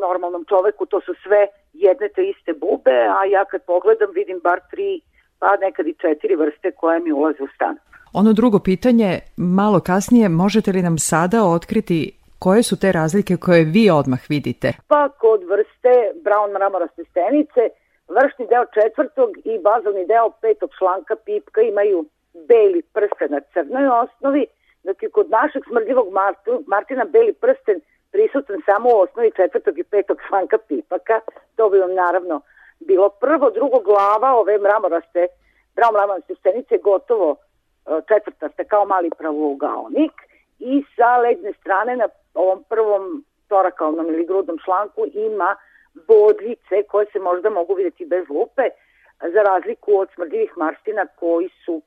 normalnom 0.03 0.45
čoveku 0.49 0.87
to 0.87 1.01
su 1.01 1.15
sve 1.23 1.47
jedne 1.73 2.09
te 2.15 2.23
iste 2.33 2.53
bube, 2.53 2.99
a 3.19 3.25
ja 3.25 3.45
kad 3.45 3.61
pogledam 3.67 4.11
vidim 4.15 4.41
bar 4.45 4.61
tri, 4.71 5.01
pa 5.39 5.57
nekad 5.57 5.87
i 5.87 5.95
četiri 6.03 6.37
vrste 6.37 6.71
koje 6.71 7.01
mi 7.01 7.13
ulaze 7.13 7.43
u 7.43 7.49
stan. 7.55 7.77
Ono 8.13 8.33
drugo 8.33 8.59
pitanje, 8.59 9.21
malo 9.37 9.81
kasnije, 9.81 10.29
možete 10.29 10.73
li 10.73 10.83
nam 10.83 10.99
sada 10.99 11.45
otkriti 11.45 12.13
Koje 12.39 12.63
su 12.63 12.81
te 12.81 12.93
razlike 12.93 13.37
koje 13.37 13.65
vi 13.65 13.91
odmah 13.91 14.23
vidite? 14.29 14.69
Pa 14.89 15.09
kod 15.09 15.41
vrste 15.53 15.93
brown 16.25 16.53
mramoraste 16.53 17.03
stenice, 17.11 17.63
vršni 18.09 18.45
deo 18.53 18.65
četvrtog 18.77 19.31
i 19.45 19.59
bazalni 19.59 20.07
deo 20.07 20.31
petog 20.31 20.71
članka 20.79 21.15
pipka 21.25 21.61
imaju 21.61 22.05
beli 22.49 22.83
prsten 22.83 23.31
na 23.31 23.41
crnoj 23.53 23.87
osnovi, 24.03 24.47
dok 24.85 25.03
je 25.03 25.11
kod 25.11 25.31
našeg 25.31 25.63
smrdljivog 25.69 26.09
Martina 26.67 27.05
beli 27.05 27.33
prsten 27.33 27.81
prisutan 28.13 28.59
samo 28.67 28.89
u 28.89 29.01
osnovi 29.05 29.31
četvrtog 29.37 29.79
i 29.79 29.85
petog 29.85 30.19
članka 30.29 30.59
pipaka. 30.69 31.21
To 31.57 31.71
bi 31.71 31.79
vam 31.79 31.95
naravno 31.95 32.41
bilo 32.81 33.09
prvo, 33.09 33.51
drugo 33.51 33.79
glava 33.81 34.29
ove 34.41 34.59
mramoraste, 34.59 35.23
brown 35.77 35.93
mramoraste 35.93 36.35
stenice 36.35 36.75
gotovo 36.89 37.29
e, 37.33 37.37
četvrtaste 38.09 38.65
kao 38.65 38.85
mali 38.85 39.11
pravugaonik 39.19 40.26
i 40.59 40.85
sa 40.97 41.17
leđne 41.17 41.53
strane 41.61 41.97
na 41.97 42.09
ovom 42.35 42.65
prvom 42.69 43.25
torakalnom 43.49 44.07
ili 44.07 44.27
grudnom 44.27 44.59
članku 44.65 45.07
ima 45.15 45.57
bodljice 46.07 46.83
koje 46.89 47.07
se 47.13 47.19
možda 47.19 47.51
mogu 47.51 47.75
videti 47.75 48.07
bez 48.07 48.25
lupe, 48.29 48.63
za 49.21 49.43
razliku 49.43 49.99
od 49.99 50.09
smrdljivih 50.15 50.53
marstina 50.57 51.07
koji 51.07 51.49
su 51.65 51.83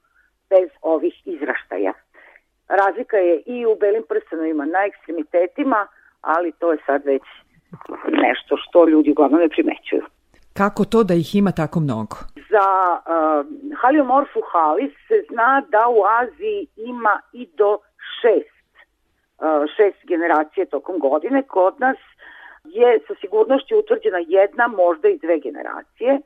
bez 0.50 0.70
ovih 0.82 1.28
izraštaja. 1.28 1.94
Razlika 2.68 3.18
je 3.18 3.42
i 3.46 3.66
u 3.66 3.76
belim 3.80 4.04
prstenovima 4.10 4.66
na 4.66 4.86
ekstremitetima, 4.86 5.88
ali 6.22 6.52
to 6.52 6.72
je 6.72 6.78
sad 6.86 7.06
već 7.06 7.24
nešto 8.12 8.58
što 8.58 8.88
ljudi 8.88 9.12
uglavnom 9.12 9.40
ne 9.40 9.50
primećuju. 9.50 10.04
Kako 10.54 10.86
to 10.86 11.04
da 11.04 11.14
ih 11.14 11.36
ima 11.36 11.52
tako 11.52 11.80
mnogo? 11.80 12.16
Za 12.50 12.68
uh, 12.98 13.46
Haliomorphu 13.82 14.42
halis 14.52 14.94
se 15.08 15.24
zna 15.32 15.64
da 15.70 15.88
u 15.88 16.00
Aziji 16.20 16.68
ima 16.78 17.22
i 17.34 17.50
do 17.58 17.78
šest 18.22 18.59
šest 19.76 19.98
generacije 20.04 20.66
tokom 20.66 21.00
godine. 21.00 21.44
Kod 21.44 21.80
nas 21.80 21.98
je 22.64 23.00
sa 23.08 23.14
sigurnošću 23.22 23.78
utvrđena 23.78 24.20
jedna, 24.28 24.68
možda 24.68 25.08
i 25.08 25.18
dve 25.18 25.40
generacije. 25.40 26.20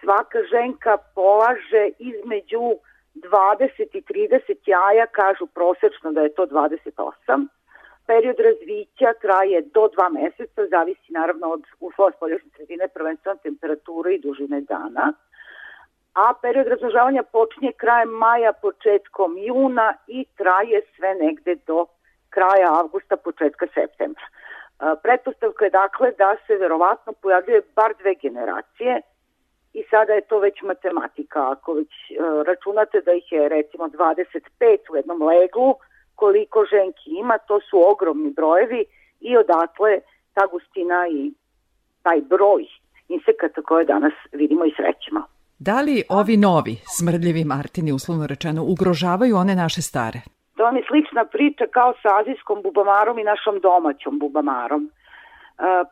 Svaka 0.00 0.38
ženka 0.50 0.96
polaže 1.14 1.88
između 1.98 2.64
20 3.14 3.96
i 3.98 4.02
30 4.02 4.56
jaja, 4.66 5.06
kažu 5.06 5.46
prosečno 5.46 6.12
da 6.12 6.20
je 6.20 6.34
to 6.34 6.46
28. 6.46 7.46
Period 8.06 8.36
razvića 8.38 9.12
traje 9.20 9.62
do 9.74 9.88
dva 9.88 10.08
meseca, 10.08 10.66
zavisi 10.66 11.12
naravno 11.12 11.46
od 11.48 11.62
uslova 11.80 12.10
spoljašnje 12.16 12.50
sredine, 12.56 12.88
prvenstveno 12.88 13.38
temperature 13.42 14.14
i 14.14 14.20
dužine 14.20 14.60
dana. 14.60 15.12
A 16.14 16.34
period 16.42 16.66
razmnožavanja 16.66 17.22
počinje 17.22 17.72
krajem 17.72 18.08
maja, 18.08 18.52
početkom 18.52 19.38
juna 19.38 19.94
i 20.06 20.24
traje 20.36 20.82
sve 20.96 21.14
negde 21.14 21.54
do 21.66 21.86
kraja 22.36 22.68
avgusta, 22.80 23.16
početka 23.16 23.66
septembra. 23.74 24.26
Pretpostavka 25.02 25.64
je 25.64 25.76
dakle 25.82 26.08
da 26.22 26.30
se 26.46 26.54
verovatno 26.64 27.12
pojavljuje 27.22 27.60
bar 27.76 27.90
dve 28.00 28.14
generacije 28.24 28.92
i 29.78 29.80
sada 29.90 30.12
je 30.12 30.28
to 30.30 30.38
već 30.38 30.56
matematika. 30.62 31.50
Ako 31.54 31.72
već 31.80 31.92
e, 32.10 32.14
računate 32.48 33.00
da 33.06 33.12
ih 33.12 33.32
je 33.32 33.48
recimo 33.48 33.84
25 33.88 34.92
u 34.92 34.96
jednom 34.96 35.22
leglu, 35.22 35.74
koliko 36.14 36.58
ženki 36.74 37.08
ima, 37.22 37.38
to 37.38 37.60
su 37.70 37.76
ogromni 37.92 38.30
brojevi 38.30 38.84
i 39.20 39.36
odatle 39.36 39.92
ta 40.34 40.46
gustina 40.52 41.08
i 41.18 41.32
taj 42.02 42.20
broj 42.20 42.62
insekata 43.08 43.62
koje 43.62 43.84
danas 43.84 44.12
vidimo 44.32 44.64
i 44.64 44.72
srećemo. 44.76 45.22
Da 45.58 45.80
li 45.80 46.02
ovi 46.08 46.36
novi 46.36 46.74
smrdljivi 46.96 47.44
martini, 47.44 47.92
uslovno 47.92 48.26
rečeno, 48.26 48.64
ugrožavaju 48.64 49.36
one 49.36 49.54
naše 49.54 49.82
stare? 49.82 50.35
To 50.56 50.62
vam 50.62 50.76
je 50.76 50.84
slična 50.88 51.24
priča 51.24 51.64
kao 51.70 51.94
sa 52.02 52.18
azijskom 52.18 52.62
bubamarom 52.62 53.18
i 53.18 53.24
našom 53.24 53.60
domaćom 53.60 54.18
bubamarom. 54.18 54.82
E, 54.86 54.90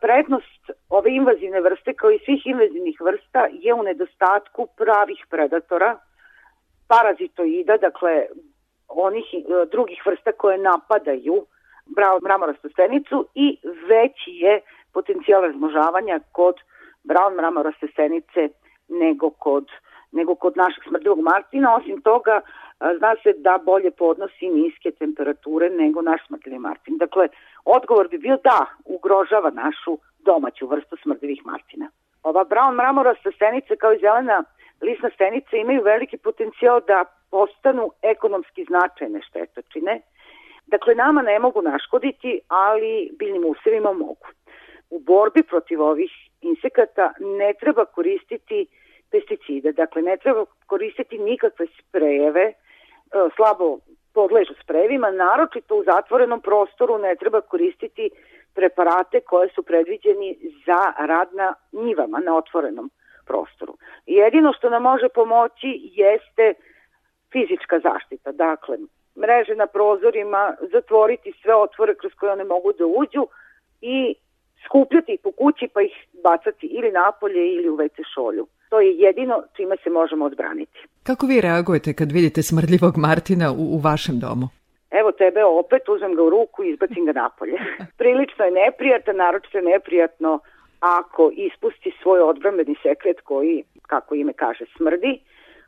prednost 0.01 0.61
ove 0.89 1.15
invazivne 1.15 1.61
vrste 1.61 1.93
kao 1.93 2.11
i 2.11 2.19
svih 2.25 2.47
invazivnih 2.47 3.01
vrsta 3.01 3.47
je 3.51 3.73
u 3.73 3.83
nedostatku 3.83 4.67
pravih 4.77 5.25
predatora, 5.29 5.97
parazitoida, 6.87 7.77
dakle 7.77 8.25
onih 8.87 9.25
e, 9.33 9.39
drugih 9.71 10.01
vrsta 10.05 10.31
koje 10.31 10.57
napadaju 10.57 11.45
mramorastu 12.23 12.69
stenicu 12.69 13.27
i 13.33 13.57
veći 13.63 14.31
je 14.31 14.61
potencijal 14.93 15.41
razmožavanja 15.41 16.19
kod 16.31 16.55
brown 17.03 17.35
mramoraste 17.35 17.87
stenice 17.87 18.49
nego 18.87 19.29
kod, 19.29 19.65
nego 20.11 20.35
kod 20.35 20.57
našeg 20.57 20.83
smrdljivog 20.87 21.19
martina. 21.19 21.75
Osim 21.75 22.01
toga, 22.01 22.41
zna 22.79 23.15
se 23.23 23.33
da 23.37 23.59
bolje 23.65 23.91
podnosi 23.91 24.49
niske 24.49 24.91
temperature 24.91 25.69
nego 25.69 26.01
naš 26.01 26.27
smrdljivi 26.27 26.59
martin. 26.59 26.97
Dakle, 26.97 27.27
odgovor 27.65 28.07
bi 28.07 28.17
bio 28.17 28.37
da 28.43 28.65
ugrožava 28.85 29.49
našu 29.49 29.97
domaću 30.19 30.67
vrstu 30.67 30.95
smrdljivih 31.03 31.45
martina. 31.45 31.89
Ova 32.23 32.45
brown 32.45 32.75
mramorasta 32.75 33.31
stenica 33.31 33.75
kao 33.75 33.93
i 33.93 33.99
zelena 33.99 34.43
lisna 34.81 35.09
stenica 35.15 35.57
imaju 35.57 35.81
veliki 35.83 36.17
potencijal 36.17 36.81
da 36.87 37.05
postanu 37.31 37.91
ekonomski 38.01 38.63
značajne 38.63 39.21
štetočine. 39.21 40.01
Dakle, 40.67 40.95
nama 40.95 41.21
ne 41.21 41.39
mogu 41.39 41.61
naškoditi, 41.61 42.39
ali 42.47 43.11
biljnim 43.19 43.45
usevima 43.45 43.93
mogu. 43.93 44.27
U 44.89 44.99
borbi 44.99 45.43
protiv 45.43 45.81
ovih 45.81 46.11
insekata 46.41 47.13
ne 47.19 47.53
treba 47.59 47.85
koristiti 47.85 48.67
pesticide, 49.11 49.71
dakle 49.71 50.01
ne 50.01 50.17
treba 50.17 50.45
koristiti 50.65 51.17
nikakve 51.17 51.65
sprejeve, 51.79 52.53
slabo 53.35 53.79
podležu 54.13 54.53
sprejevima, 54.63 55.11
naročito 55.11 55.75
u 55.75 55.83
zatvorenom 55.83 56.41
prostoru 56.41 56.97
ne 56.97 57.15
treba 57.15 57.41
koristiti 57.41 58.09
preparate 58.53 59.21
koje 59.21 59.49
su 59.49 59.63
predviđeni 59.63 60.37
za 60.65 61.05
rad 61.07 61.27
na 61.33 61.53
njivama, 61.71 62.19
na 62.19 62.37
otvorenom 62.37 62.91
prostoru. 63.25 63.77
Jedino 64.05 64.53
što 64.53 64.69
nam 64.69 64.81
može 64.81 65.09
pomoći 65.09 65.69
jeste 65.83 66.53
fizička 67.31 67.79
zaštita, 67.79 68.31
dakle 68.31 68.77
mreže 69.21 69.55
na 69.55 69.67
prozorima, 69.67 70.55
zatvoriti 70.71 71.33
sve 71.41 71.55
otvore 71.55 71.95
kroz 71.95 72.13
koje 72.13 72.31
one 72.31 72.43
mogu 72.43 72.73
da 72.73 72.85
uđu 72.85 73.27
i 73.81 74.15
skupljati 74.65 75.13
ih 75.13 75.19
po 75.23 75.31
kući 75.31 75.67
pa 75.73 75.81
ih 75.81 76.07
bacati 76.23 76.67
ili 76.67 76.91
napolje 76.91 77.53
ili 77.53 77.69
u 77.69 77.77
WC 77.77 78.03
šolju. 78.13 78.47
To 78.75 78.81
je 78.81 78.97
jedino 78.97 79.43
čime 79.55 79.75
se 79.83 79.89
možemo 79.89 80.25
odbraniti. 80.25 80.79
Kako 81.03 81.25
vi 81.25 81.41
reagujete 81.41 81.93
kad 81.93 82.11
vidite 82.11 82.43
smrdljivog 82.43 82.93
Martina 82.97 83.51
u, 83.51 83.63
u 83.75 83.77
vašem 83.77 84.19
domu? 84.19 84.47
Evo 84.99 85.11
tebe 85.11 85.43
opet, 85.43 85.89
uzmem 85.89 86.15
ga 86.15 86.23
u 86.23 86.29
ruku 86.29 86.63
i 86.63 86.69
izbacim 86.69 87.05
ga 87.05 87.11
napolje. 87.11 87.57
Prilično 87.99 88.45
je 88.45 88.51
neprijatan, 88.51 89.15
naročito 89.15 89.57
je 89.57 89.69
neprijatno 89.73 90.39
ako 90.79 91.31
ispusti 91.47 91.91
svoj 92.01 92.19
odbrambeni 92.21 92.75
sekret 92.83 93.21
koji, 93.21 93.63
kako 93.87 94.15
ime 94.15 94.33
kaže, 94.33 94.65
smrdi. 94.77 95.19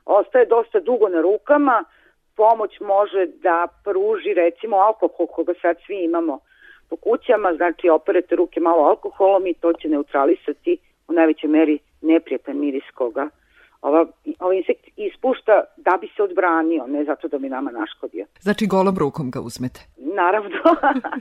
Ostaje 0.05 0.45
dosta 0.45 0.79
dugo 0.79 1.09
na 1.09 1.21
rukama, 1.21 1.83
pomoć 2.35 2.79
može 2.79 3.25
da 3.25 3.67
pruži 3.83 4.33
recimo 4.33 4.75
alkohol 4.77 5.27
koga 5.27 5.53
sad 5.61 5.75
svi 5.85 6.03
imamo 6.03 6.39
po 6.89 6.95
kućama, 6.95 7.53
znači 7.53 7.89
operete 7.89 8.35
ruke 8.35 8.59
malo 8.59 8.83
alkoholom 8.83 9.47
i 9.47 9.53
to 9.53 9.73
će 9.73 9.87
neutralisati 9.89 10.77
u 11.07 11.13
najvećoj 11.13 11.49
meri 11.49 11.79
neprijatan 12.01 12.59
miris 12.59 12.83
koga 12.95 13.29
ova, 13.81 14.05
ovaj 14.39 14.57
insekt 14.57 14.85
ispušta 14.95 15.63
da 15.77 15.97
bi 16.01 16.07
se 16.15 16.23
odbranio, 16.23 16.87
ne 16.87 17.03
zato 17.03 17.27
da 17.27 17.37
bi 17.37 17.49
nama 17.49 17.71
naškodio. 17.71 18.25
Znači 18.39 18.67
golom 18.67 18.97
rukom 18.97 19.31
ga 19.31 19.39
uzmete? 19.41 19.79
Naravno. 19.97 20.57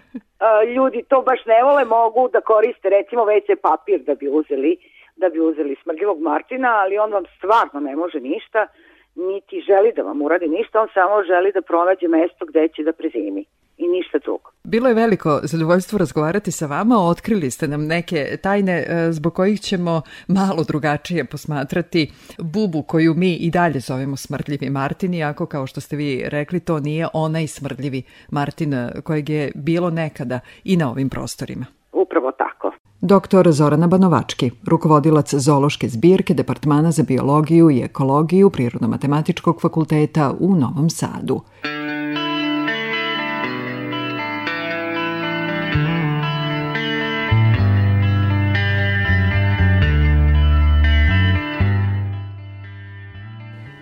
Ljudi 0.76 1.02
to 1.08 1.22
baš 1.22 1.40
ne 1.46 1.62
vole, 1.62 1.84
mogu 1.84 2.28
da 2.32 2.40
koriste 2.40 2.88
recimo 2.90 3.22
WC 3.22 3.56
papir 3.62 4.00
da 4.00 4.14
bi 4.14 4.28
uzeli 4.28 4.76
da 5.16 5.28
bi 5.28 5.40
uzeli 5.40 5.76
smrdljivog 5.82 6.20
Martina, 6.20 6.68
ali 6.82 6.98
on 6.98 7.12
vam 7.12 7.24
stvarno 7.36 7.80
ne 7.80 7.96
može 7.96 8.20
ništa, 8.20 8.66
niti 9.14 9.60
želi 9.60 9.92
da 9.96 10.02
vam 10.02 10.22
uradi 10.22 10.48
ništa, 10.48 10.80
on 10.80 10.88
samo 10.94 11.22
želi 11.24 11.52
da 11.52 11.62
pronađe 11.62 12.08
mesto 12.08 12.44
gde 12.46 12.68
će 12.68 12.82
da 12.82 12.92
prezimi 12.92 13.44
i 13.78 13.88
ništa 13.88 14.18
drugo. 14.24 14.50
Bilo 14.64 14.88
je 14.88 14.94
veliko 14.94 15.40
zadovoljstvo 15.42 15.98
razgovarati 15.98 16.50
sa 16.50 16.66
vama, 16.66 16.98
otkrili 16.98 17.50
ste 17.50 17.68
nam 17.68 17.86
neke 17.86 18.36
tajne 18.42 18.72
e, 18.72 19.12
zbog 19.12 19.34
kojih 19.34 19.60
ćemo 19.60 20.02
malo 20.28 20.64
drugačije 20.64 21.24
posmatrati 21.24 22.12
bubu 22.38 22.82
koju 22.82 23.14
mi 23.14 23.34
i 23.34 23.50
dalje 23.50 23.80
zovemo 23.80 24.16
smrdljivi 24.16 24.70
Martin, 24.70 25.14
iako 25.14 25.46
kao 25.46 25.66
što 25.66 25.80
ste 25.80 25.96
vi 25.96 26.22
rekli 26.26 26.60
to 26.60 26.80
nije 26.80 27.08
onaj 27.12 27.46
smrdljivi 27.46 28.02
Martin 28.30 28.74
e, 28.74 28.92
kojeg 29.04 29.28
je 29.28 29.52
bilo 29.54 29.90
nekada 29.90 30.40
i 30.64 30.76
na 30.76 30.90
ovim 30.90 31.08
prostorima. 31.08 31.66
Upravo 31.92 32.32
tako. 32.32 32.72
Doktor 33.00 33.52
Zorana 33.52 33.86
Banovački, 33.86 34.50
rukovodilac 34.66 35.34
zoološke 35.34 35.88
zbirke 35.88 36.34
Departmana 36.34 36.90
za 36.90 37.02
biologiju 37.02 37.70
i 37.70 37.80
ekologiju 37.80 38.50
Prirodno-matematičkog 38.50 39.60
fakulteta 39.60 40.34
u 40.40 40.54
Novom 40.54 40.90
Sadu. 40.90 41.40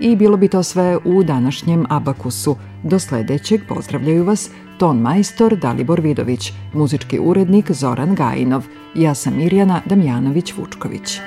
I 0.05 0.17
bilo 0.17 0.37
bi 0.37 0.49
to 0.49 0.63
sve 0.63 0.99
u 1.05 1.23
današnjem 1.23 1.87
Abakusu. 1.89 2.57
Do 2.83 2.99
sledećeg 2.99 3.61
pozdravljaju 3.69 4.25
vas 4.25 4.51
ton 4.79 4.99
majstor 4.99 5.57
Dalibor 5.57 6.01
Vidović, 6.01 6.53
muzički 6.73 7.19
urednik 7.19 7.71
Zoran 7.71 8.15
Gajinov. 8.15 8.65
Ja 8.95 9.15
sam 9.15 9.37
Mirjana 9.37 9.81
Damjanović-Vučković. 9.87 11.21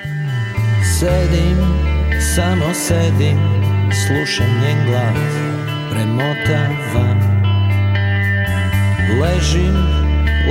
Sedim, 1.00 1.58
samo 2.36 2.74
sedim, 2.74 3.38
slušam 4.08 4.48
njen 4.62 4.78
glas, 4.88 5.34
premotavam. 5.92 7.20
Ležim, 9.22 9.76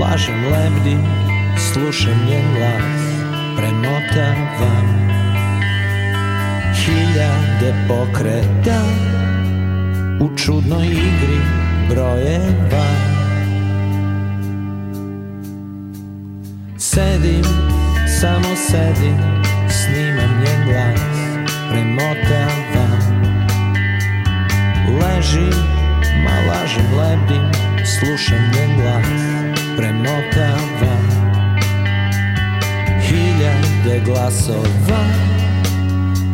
lažem, 0.01 0.45
lebdim, 0.45 1.03
slušam 1.73 2.27
njen 2.29 2.45
glas, 2.57 3.03
premotavam 3.57 5.06
hiljade 7.67 7.89
pokreta 7.89 8.81
u 10.21 10.37
čudnoj 10.37 10.87
igri 10.87 11.41
brojeva. 11.89 12.87
Sedim, 16.79 17.45
samo 18.21 18.57
sedim, 18.57 19.17
snimam 19.69 20.43
njen 20.45 20.69
glas, 20.69 21.01
premotavam 21.71 23.01
Ležim, 25.01 25.63
ma 26.25 26.53
lažem, 26.53 26.99
lebdim, 26.99 27.51
slušam 27.85 28.39
njen 28.55 28.77
glas, 28.77 29.07
premotavam 29.77 31.07
Hiljade 33.03 34.01
glasova 34.05 35.37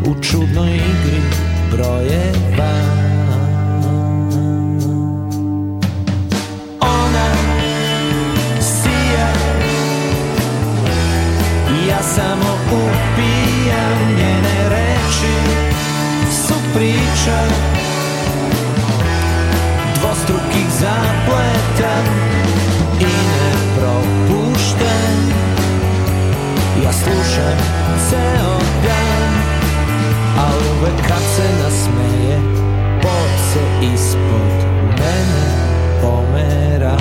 u 0.06 0.22
čudnoj 0.22 0.74
igri 0.74 1.20
brojeva. 1.70 2.72
Ona 6.80 7.30
sija 8.60 9.28
Ja 11.88 12.02
samo 12.02 12.58
upijam 12.72 14.16
njene 14.18 14.68
reči 14.68 15.34
Su 16.46 16.54
priča 16.74 17.38
Dvostrukih 20.00 20.66
zapleta 20.80 21.94
I 23.00 23.04
ne 23.04 23.52
propuštam 23.76 25.32
Ja 26.84 26.92
slušam 26.92 27.58
ceo 28.10 28.58
dan 28.84 29.41
A 30.38 30.44
uvek 30.72 31.08
kad 31.08 31.22
se 31.36 31.42
nasmeje 31.62 32.40
Pod 33.02 33.30
se 33.52 33.86
ispod 33.94 34.72
mene 34.98 35.46
pomera 36.02 36.96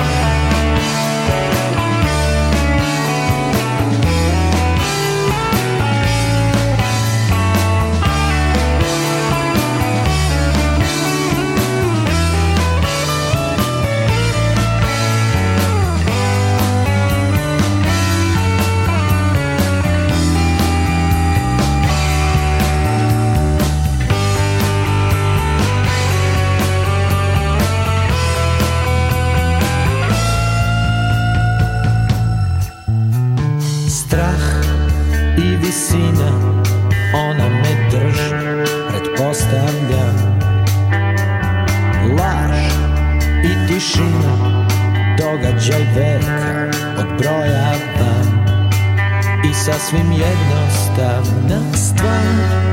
i 49.49 49.53
sasvim 49.53 50.11
jednostavna 50.11 51.73
stvar 51.73 52.71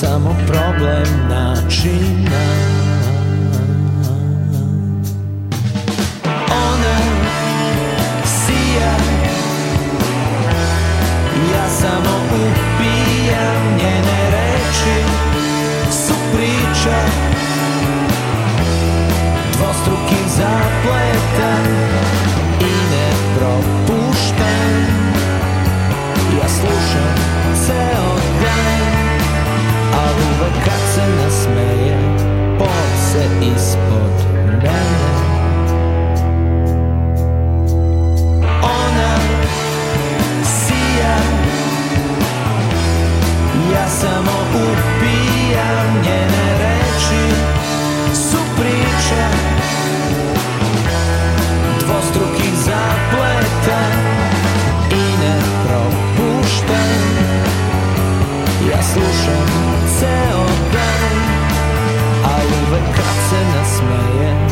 Samo 0.00 0.36
problem 0.46 1.28
načina. 1.28 2.42
Ona 6.50 6.98
sija 8.24 8.96
Ja 11.52 11.68
samo 11.80 12.16
upijam 12.34 13.76
njene 13.78 14.30
reči 14.30 15.04
Su 15.90 16.14
priča 16.32 16.98
Dvostrukim 19.52 20.28
zapletom 20.28 21.01
se 27.72 27.98
okrene 28.12 28.78
A 29.94 30.04
uvek 30.28 30.64
kad 30.64 30.80
se 30.94 31.02
nasmeje 31.16 31.96
Pod 32.58 32.90
se 33.12 33.46
ispod 33.46 34.32
mene 34.62 34.82
Ona 38.62 39.14
sija 40.44 41.16
Ja 43.72 43.88
samo 43.88 44.32
upijam 44.54 46.02
njene 46.04 46.58
reči 46.58 47.34
Su 48.14 48.38
priča 48.56 49.26
Dvostrukih 51.80 52.54
zapleta 52.54 53.41
And 63.34 63.48
I 63.48 63.64
smile. 63.64 64.51